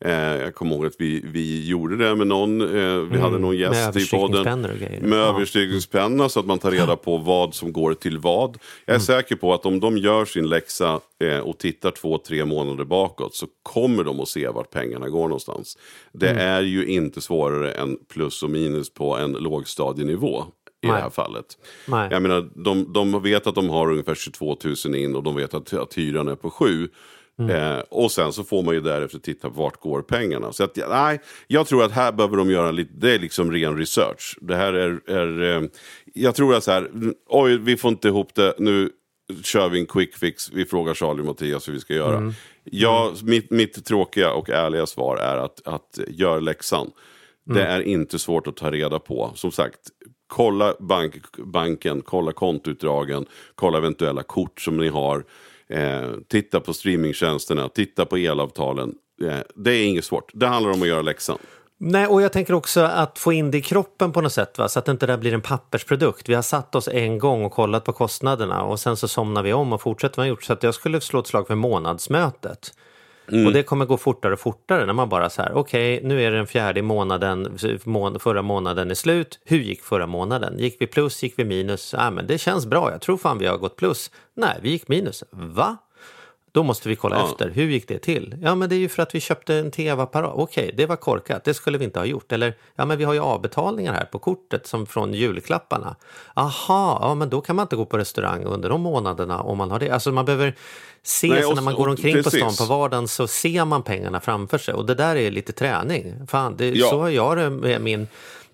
Eh, 0.05 0.11
jag 0.13 0.55
kommer 0.55 0.75
ihåg 0.75 0.85
att 0.85 0.95
vi, 0.99 1.21
vi 1.25 1.67
gjorde 1.67 1.97
det 1.97 2.15
med 2.15 2.27
någon, 2.27 2.61
eh, 2.61 2.97
vi 2.99 3.17
hade 3.19 3.37
någon 3.39 3.57
gäst 3.57 3.95
i 3.97 4.09
podden. 4.17 4.61
Med 5.01 5.19
Ja. 5.19 5.35
överstrykningspenna 5.35 6.29
så 6.29 6.39
att 6.39 6.45
man 6.45 6.59
tar 6.59 6.71
reda 6.71 6.95
på 6.95 7.17
vad 7.17 7.53
som 7.55 7.73
går 7.73 7.93
till 7.93 8.17
vad. 8.17 8.49
Jag 8.85 8.93
är 8.93 8.97
Mm. 8.97 9.01
säker 9.01 9.35
på 9.35 9.53
att 9.53 9.65
om 9.65 9.79
de 9.79 9.97
gör 9.97 10.25
sin 10.25 10.49
läxa 10.49 10.99
eh, 11.23 11.39
och 11.39 11.57
tittar 11.57 11.91
två, 11.91 12.17
tre 12.17 12.45
månader 12.45 12.83
bakåt 12.83 13.35
så 13.35 13.45
kommer 13.63 14.03
de 14.03 14.19
att 14.19 14.27
se 14.27 14.47
vart 14.47 14.69
pengarna 14.71 15.09
går 15.09 15.23
någonstans. 15.23 15.77
Det 16.13 16.29
Mm. 16.29 16.47
är 16.47 16.61
ju 16.61 16.85
inte 16.85 17.21
svårare 17.21 17.71
än 17.71 17.97
plus 18.13 18.43
och 18.43 18.49
minus 18.49 18.93
på 18.93 19.17
en 19.17 19.31
lågstadienivå 19.31 20.43
i 20.83 20.87
Nej. 20.87 20.95
det 20.95 21.01
här 21.01 21.09
fallet. 21.09 21.45
Nej. 21.87 22.07
Jag 22.11 22.21
menar, 22.21 22.49
de, 22.55 22.93
de 22.93 23.23
vet 23.23 23.47
att 23.47 23.55
de 23.55 23.69
har 23.69 23.91
ungefär 23.91 24.15
22 24.15 24.57
000 24.85 24.95
in 24.95 25.15
och 25.15 25.23
de 25.23 25.35
vet 25.35 25.53
att, 25.53 25.73
att 25.73 25.93
hyran 25.97 26.27
är 26.27 26.35
på 26.35 26.49
7. 26.49 26.89
Mm. 27.39 27.55
Eh, 27.55 27.79
och 27.89 28.11
sen 28.11 28.33
så 28.33 28.43
får 28.43 28.63
man 28.63 28.73
ju 28.73 28.81
därefter 28.81 29.19
titta 29.19 29.49
på 29.49 29.61
vart 29.61 29.79
går 29.79 30.01
pengarna. 30.01 30.53
Så 30.53 30.63
att, 30.63 30.77
nej, 30.89 31.21
jag 31.47 31.67
tror 31.67 31.83
att 31.83 31.91
här 31.91 32.11
behöver 32.11 32.37
de 32.37 32.51
göra 32.51 32.71
lite, 32.71 32.91
det 32.93 33.11
är 33.15 33.19
liksom 33.19 33.51
ren 33.51 33.77
research. 33.77 34.37
Det 34.41 34.55
här 34.55 34.73
är, 34.73 35.09
är 35.09 35.57
eh, 35.57 35.69
jag 36.13 36.35
tror 36.35 36.55
att 36.55 36.63
så 36.63 36.71
här, 36.71 36.89
oj 37.29 37.57
vi 37.57 37.77
får 37.77 37.91
inte 37.91 38.07
ihop 38.07 38.35
det, 38.35 38.53
nu 38.57 38.89
kör 39.43 39.69
vi 39.69 39.79
en 39.79 39.85
quick 39.85 40.17
fix, 40.17 40.51
vi 40.53 40.65
frågar 40.65 40.93
Charlie 40.93 41.21
och 41.21 41.25
Mattias 41.25 41.67
hur 41.67 41.73
vi 41.73 41.79
ska 41.79 41.93
göra. 41.93 42.17
Mm. 42.17 42.33
Ja, 42.63 43.13
mitt, 43.23 43.51
mitt 43.51 43.85
tråkiga 43.85 44.33
och 44.33 44.49
ärliga 44.49 44.85
svar 44.85 45.17
är 45.17 45.37
att, 45.37 45.67
att 45.67 45.99
gör 46.07 46.41
läxan. 46.41 46.91
Det 47.45 47.61
Mm. 47.61 47.73
är 47.73 47.81
inte 47.81 48.19
svårt 48.19 48.47
att 48.47 48.55
ta 48.57 48.71
reda 48.71 48.99
på. 48.99 49.31
Som 49.35 49.51
sagt, 49.51 49.79
kolla 50.27 50.73
bank, 50.79 51.15
banken, 51.37 52.01
kolla 52.01 52.31
kontoutdragen, 52.31 53.25
kolla 53.55 53.77
eventuella 53.77 54.23
kort 54.23 54.61
som 54.61 54.77
ni 54.77 54.87
har. 54.87 55.23
Eh, 55.71 56.09
titta 56.27 56.59
på 56.59 56.73
streamingtjänsterna, 56.73 57.69
titta 57.69 58.05
på 58.05 58.17
elavtalen. 58.17 58.93
Eh, 59.23 59.39
det 59.55 59.71
är 59.71 59.85
inget 59.85 60.05
svårt. 60.05 60.31
Det 60.33 60.47
handlar 60.47 60.71
om 60.71 60.81
att 60.81 60.87
göra 60.87 61.01
läxan. 61.01 61.37
Nej, 61.77 62.07
och 62.07 62.21
jag 62.21 62.33
tänker 62.33 62.53
också 62.53 62.81
att 62.81 63.19
få 63.19 63.33
in 63.33 63.51
det 63.51 63.57
i 63.57 63.61
kroppen 63.61 64.11
på 64.11 64.21
något 64.21 64.33
sätt, 64.33 64.57
va? 64.57 64.69
så 64.69 64.79
att 64.79 64.85
det 64.85 64.91
inte 64.91 65.05
där 65.05 65.17
blir 65.17 65.33
en 65.33 65.41
pappersprodukt. 65.41 66.29
Vi 66.29 66.33
har 66.33 66.41
satt 66.41 66.75
oss 66.75 66.87
en 66.87 67.19
gång 67.19 67.45
och 67.45 67.51
kollat 67.51 67.83
på 67.83 67.93
kostnaderna 67.93 68.63
och 68.63 68.79
sen 68.79 68.97
så 68.97 69.07
somnar 69.07 69.43
vi 69.43 69.53
om 69.53 69.73
och 69.73 69.81
fortsätter 69.81 70.17
vad 70.17 70.23
vi 70.23 70.29
har 70.29 70.35
gjort. 70.35 70.43
Så 70.43 70.53
att 70.53 70.63
jag 70.63 70.75
skulle 70.75 71.01
slå 71.01 71.19
ett 71.19 71.27
slag 71.27 71.47
för 71.47 71.55
månadsmötet. 71.55 72.73
Och 73.45 73.53
det 73.53 73.63
kommer 73.63 73.85
gå 73.85 73.97
fortare 73.97 74.33
och 74.33 74.39
fortare 74.39 74.85
när 74.85 74.93
man 74.93 75.09
bara 75.09 75.29
så 75.29 75.41
här, 75.41 75.53
okej, 75.53 76.01
nu 76.03 76.23
är 76.23 76.31
det 76.31 76.37
den 76.37 76.47
fjärde 76.47 76.81
månaden, 76.81 77.57
må- 77.83 78.19
förra 78.19 78.41
månaden 78.41 78.91
är 78.91 78.95
slut. 78.95 79.39
Hur 79.45 79.57
gick 79.59 79.83
förra 79.83 80.07
månaden? 80.07 80.59
Gick 80.59 80.77
vi 80.81 80.87
plus, 80.87 81.23
gick 81.23 81.33
vi 81.37 81.45
minus? 81.45 81.93
Ja, 81.97 82.11
men 82.11 82.27
det 82.27 82.37
känns 82.37 82.65
bra, 82.65 82.91
jag 82.91 83.01
tror 83.01 83.17
fan 83.17 83.37
vi 83.37 83.45
har 83.47 83.57
gått 83.57 83.75
plus. 83.75 84.11
Nej, 84.35 84.59
vi 84.61 84.69
gick 84.69 84.87
minus. 84.87 85.23
Va? 85.31 85.77
Då 86.53 86.63
måste 86.63 86.89
vi 86.89 86.95
kolla 86.95 87.15
Ja. 87.15 87.25
efter. 87.31 87.49
Hur 87.49 87.67
gick 87.67 87.87
det 87.87 87.99
till? 87.99 88.37
Ja, 88.41 88.55
men 88.55 88.69
det 88.69 88.75
är 88.75 88.79
ju 88.79 88.89
för 88.89 89.03
att 89.03 89.15
vi 89.15 89.19
köpte 89.19 89.55
en 89.55 89.71
tv-apparat. 89.71 90.31
Okej, 90.35 90.73
det 90.77 90.85
var 90.85 90.95
korkat. 90.95 91.43
Det 91.43 91.53
skulle 91.53 91.77
vi 91.77 91.85
inte 91.85 91.99
ha 91.99 92.05
gjort. 92.05 92.31
Eller, 92.31 92.53
ja, 92.75 92.85
men 92.85 92.97
vi 92.97 93.03
har 93.03 93.13
ju 93.13 93.19
avbetalningar 93.19 93.93
här 93.93 94.05
på 94.05 94.19
kortet 94.19 94.67
som 94.67 94.85
från 94.85 95.13
julklapparna. 95.13 95.95
Aha, 96.33 96.99
ja, 97.01 97.15
men 97.15 97.29
då 97.29 97.41
kan 97.41 97.55
man 97.55 97.63
inte 97.63 97.75
gå 97.75 97.85
på 97.85 97.97
restaurang 97.97 98.43
under 98.43 98.69
de 98.69 98.81
månaderna 98.81 99.41
om 99.41 99.57
man 99.57 99.71
har 99.71 99.79
det. 99.79 99.89
Alltså 99.89 100.11
man 100.11 100.25
behöver 100.25 100.55
se 101.03 101.27
Nej, 101.27 101.45
och- 101.45 101.55
när 101.55 101.61
man 101.61 101.73
går 101.73 101.83
och- 101.83 101.89
omkring 101.89 102.23
på 102.23 102.29
stan 102.29 102.53
på 102.57 102.65
vardagen 102.65 103.07
så 103.07 103.27
ser 103.27 103.65
man 103.65 103.83
pengarna 103.83 104.19
framför 104.19 104.57
sig. 104.57 104.73
Och 104.73 104.85
det 104.85 104.95
där 104.95 105.15
är 105.15 105.31
lite 105.31 105.51
träning. 105.51 106.27
Fan, 106.27 106.55
det, 106.57 106.69
Ja. 106.69 106.87
så 106.89 106.99
har 106.99 107.09
jag 107.09 107.37
det 107.37 107.49
med 107.49 107.81
min 107.81 108.07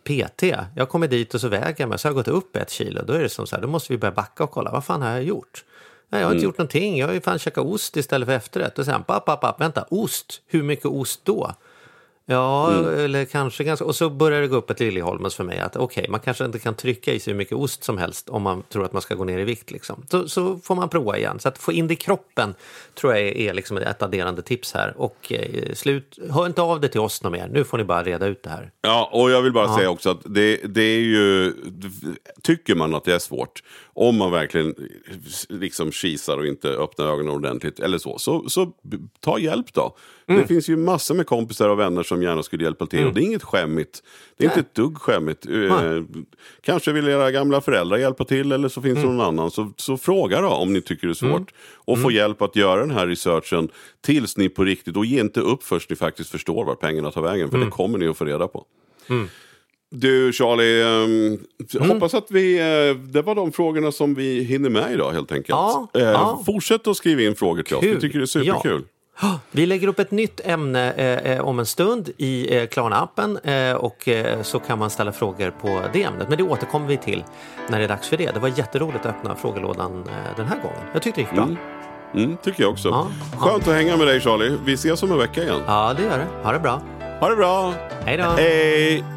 PT. 0.03 0.43
Jag 0.75 0.89
kommer 0.89 1.07
dit 1.07 1.33
och 1.33 1.41
så 1.41 1.47
väger 1.47 1.75
jag 1.77 1.89
mig, 1.89 1.99
så 1.99 2.07
har 2.07 2.09
jag 2.15 2.25
gått 2.25 2.27
upp 2.35 2.55
ett 2.55 2.69
kilo. 2.69 3.01
Då 3.07 3.13
är 3.13 3.19
det 3.23 3.29
som 3.29 3.47
så 3.47 3.55
här, 3.55 3.61
då 3.61 3.67
måste 3.67 3.93
vi 3.93 3.97
börja 3.97 4.11
backa 4.11 4.43
och 4.43 4.51
kolla, 4.51 4.71
vad 4.71 4.85
fan 4.85 5.01
har 5.01 5.09
jag 5.09 5.23
gjort? 5.23 5.63
Nej, 6.09 6.21
jag 6.21 6.27
har 6.27 6.31
inte 6.31 6.39
Mm. 6.41 6.49
gjort 6.49 6.57
någonting. 6.57 6.97
Jag 6.97 7.07
har 7.07 7.13
ju 7.13 7.21
fan 7.21 7.39
käkat 7.39 7.65
ost 7.65 7.97
istället 7.97 8.25
för 8.27 8.33
efterrätt. 8.35 8.79
Och 8.79 8.85
sen, 8.85 9.03
papp, 9.03 9.25
papp, 9.25 9.41
papp, 9.41 9.61
vänta, 9.61 9.85
ost? 9.89 10.41
Hur 10.47 10.63
mycket 10.63 10.85
ost 10.85 11.21
då? 11.23 11.51
Ja, 12.29 12.73
Mm. 12.73 12.99
eller 12.99 13.25
kanske 13.25 13.63
ganska... 13.63 13.85
Och 13.85 13.95
så 13.95 14.09
börjar 14.09 14.41
det 14.41 14.47
gå 14.47 14.55
upp 14.55 14.69
ett 14.69 14.79
Liljeholmens 14.79 15.35
för 15.35 15.43
mig 15.43 15.59
att 15.59 15.75
okej, 15.75 16.05
man 16.09 16.19
kanske 16.19 16.45
inte 16.45 16.59
kan 16.59 16.73
trycka 16.73 17.13
i 17.13 17.19
sig 17.19 17.33
hur 17.33 17.37
mycket 17.37 17.57
ost 17.57 17.83
som 17.83 17.97
helst 17.97 18.29
om 18.29 18.41
man 18.41 18.63
tror 18.69 18.85
att 18.85 18.93
man 18.93 19.01
ska 19.01 19.15
gå 19.15 19.23
ner 19.23 19.39
i 19.39 19.43
vikt. 19.43 19.71
Liksom. 19.71 20.05
Så, 20.11 20.29
så 20.29 20.57
får 20.57 20.75
man 20.75 20.89
prova 20.89 21.17
igen. 21.17 21.39
Så 21.39 21.47
att 21.47 21.57
få 21.57 21.71
in 21.71 21.87
det 21.87 21.93
i 21.93 21.97
kroppen 21.97 22.55
tror 22.95 23.15
jag 23.15 23.21
är, 23.21 23.53
liksom 23.53 23.77
ett 23.77 24.01
adderande 24.03 24.41
tips 24.41 24.73
här. 24.73 24.93
Och 24.97 25.31
eh, 25.33 25.73
slut, 25.73 26.19
hör 26.29 26.45
inte 26.45 26.61
av 26.61 26.81
det 26.81 26.87
till 26.87 26.99
oss 26.99 27.23
något 27.23 27.31
mer. 27.31 27.47
Nu 27.47 27.63
får 27.63 27.77
ni 27.77 27.83
bara 27.83 28.03
reda 28.03 28.27
ut 28.27 28.43
det 28.43 28.49
här. 28.49 28.71
Ja, 28.81 29.09
och 29.13 29.31
jag 29.31 29.41
vill 29.41 29.53
bara 29.53 29.75
säga 29.75 29.89
också 29.89 30.09
att 30.09 30.21
det, 30.25 30.57
det 30.63 30.81
är 30.83 30.99
ju... 30.99 31.53
Tycker 32.43 32.75
man 32.75 32.95
att 32.95 33.03
det 33.03 33.13
är 33.13 33.19
svårt, 33.19 33.63
om 33.93 34.17
man 34.17 34.31
verkligen 34.31 34.75
liksom 35.49 35.91
kisar 35.91 36.37
och 36.37 36.45
inte 36.47 36.69
öppnar 36.69 37.05
ögonen 37.05 37.33
ordentligt 37.33 37.79
eller 37.79 37.97
så, 37.97 38.17
så, 38.19 38.49
så 38.49 38.71
ta 39.19 39.39
hjälp 39.39 39.73
då. 39.73 39.97
Mm. 40.27 40.41
Det 40.41 40.47
finns 40.47 40.69
ju 40.69 40.77
massor 40.77 41.15
med 41.15 41.27
kompisar 41.27 41.69
och 41.69 41.79
vänner 41.79 42.03
som 42.03 42.16
gärna 42.21 42.43
skulle 42.43 42.63
hjälpa 42.63 42.85
till 42.85 43.05
och 43.05 43.13
det 43.13 43.21
är 43.21 43.23
inget 43.23 43.43
skämmigt. 43.43 44.03
Det 44.37 44.43
är 44.45 44.49
inte 44.49 44.59
ett 44.59 44.75
dugg 44.75 44.97
skämmigt. 44.97 45.45
Eh, 45.45 46.03
kanske 46.61 46.91
vill 46.91 47.07
era 47.07 47.31
gamla 47.31 47.61
föräldrar 47.61 47.97
hjälpa 47.97 48.25
till 48.25 48.51
eller 48.51 48.69
så 48.69 48.81
finns 48.81 48.95
det 48.95 49.01
Mm. 49.03 49.15
någon 49.17 49.25
annan. 49.27 49.51
Så, 49.51 49.71
så 49.77 49.97
fråga 49.97 50.41
då 50.41 50.47
om 50.49 50.73
ni 50.73 50.81
tycker 50.81 51.07
det 51.07 51.11
är 51.11 51.29
svårt. 51.29 51.53
Och 51.75 52.01
få 52.01 52.11
hjälp 52.11 52.41
att 52.41 52.55
göra 52.55 52.79
den 52.81 52.91
här 52.91 53.07
researchen 53.07 53.69
tills 54.05 54.37
ni 54.37 54.49
på 54.49 54.63
riktigt, 54.63 54.97
och 54.97 55.05
ge 55.05 55.19
inte 55.19 55.39
upp 55.39 55.63
först 55.63 55.89
ni 55.89 55.95
faktiskt 55.95 56.29
förstår 56.29 56.65
var 56.65 56.75
pengarna 56.75 57.11
tar 57.11 57.21
vägen, 57.21 57.49
för 57.49 57.55
Mm. 57.57 57.69
det 57.69 57.71
kommer 57.75 57.97
ni 57.97 58.07
att 58.07 58.17
få 58.17 58.25
reda 58.25 58.47
på. 58.47 58.65
Du 59.89 60.33
Charlie, 60.33 60.81
ehm, 60.81 61.39
Mm. 61.75 61.89
hoppas 61.89 62.13
att 62.13 62.31
vi, 62.31 62.57
eh, 62.59 62.95
det 63.01 63.21
var 63.21 63.35
de 63.35 63.51
frågorna 63.51 63.91
som 63.91 64.13
vi 64.15 64.43
hinner 64.43 64.69
med 64.69 64.93
idag 64.93 65.11
helt 65.11 65.31
enkelt. 65.31 65.49
Ja, 65.49 65.87
Eh, 65.93 66.01
ja. 66.01 66.43
Fortsätt 66.45 66.87
att 66.87 66.97
skriva 66.97 67.21
in 67.21 67.35
frågor 67.35 67.63
till 67.63 67.75
oss, 67.75 67.83
vi 67.83 67.91
Kul. 67.91 68.01
tycker 68.01 68.17
det 68.19 68.23
är 68.23 68.25
superkul. 68.25 68.83
Vi 69.51 69.65
lägger 69.65 69.87
upp 69.87 69.99
ett 69.99 70.11
nytt 70.11 70.41
ämne 70.43 70.91
eh, 70.93 71.31
eh, 71.31 71.41
om 71.45 71.59
en 71.59 71.65
stund 71.65 72.09
i 72.17 72.57
eh, 72.57 72.67
Klarna-appen 72.67 73.37
eh, 73.43 73.75
och 73.75 74.07
eh, 74.07 74.41
så 74.41 74.59
kan 74.59 74.79
man 74.79 74.89
ställa 74.89 75.11
frågor 75.11 75.51
på 75.51 75.81
det 75.93 76.03
ämnet. 76.03 76.29
Men 76.29 76.37
det 76.37 76.43
återkommer 76.43 76.87
vi 76.87 76.97
till 76.97 77.23
när 77.69 77.77
det 77.79 77.83
är 77.83 77.87
dags 77.89 78.07
för 78.07 78.17
det. 78.17 78.31
Det 78.33 78.39
var 78.39 78.47
jätteroligt 78.57 79.05
att 79.05 79.15
öppna 79.15 79.35
frågelådan 79.35 80.03
eh, 80.07 80.35
den 80.37 80.45
här 80.47 80.55
gången. 80.61 80.79
Jag 80.93 81.01
tyckte 81.01 81.21
det 81.21 81.25
gick 81.25 81.35
bra. 81.35 81.43
Mm. 81.43 81.57
Mm, 82.15 82.37
tycker 82.43 82.63
jag 82.63 82.71
också. 82.71 82.89
Ja, 82.89 83.07
Skönt 83.37 83.67
att 83.67 83.73
hänga 83.75 83.97
med 83.97 84.07
dig 84.07 84.19
Charlie. 84.21 84.57
Vi 84.65 84.73
ses 84.73 85.03
om 85.03 85.11
en 85.11 85.17
vecka 85.17 85.43
igen. 85.43 85.61
Ja, 85.67 85.93
det 85.97 86.03
gör 86.03 86.17
det. 86.17 86.27
Ha 86.43 86.51
det 86.51 86.59
bra. 86.59 86.81
Ha 87.19 87.29
det 87.29 87.35
bra! 87.35 87.73
Hej 88.05 88.17
då! 88.17 88.23
Hej! 88.23 89.16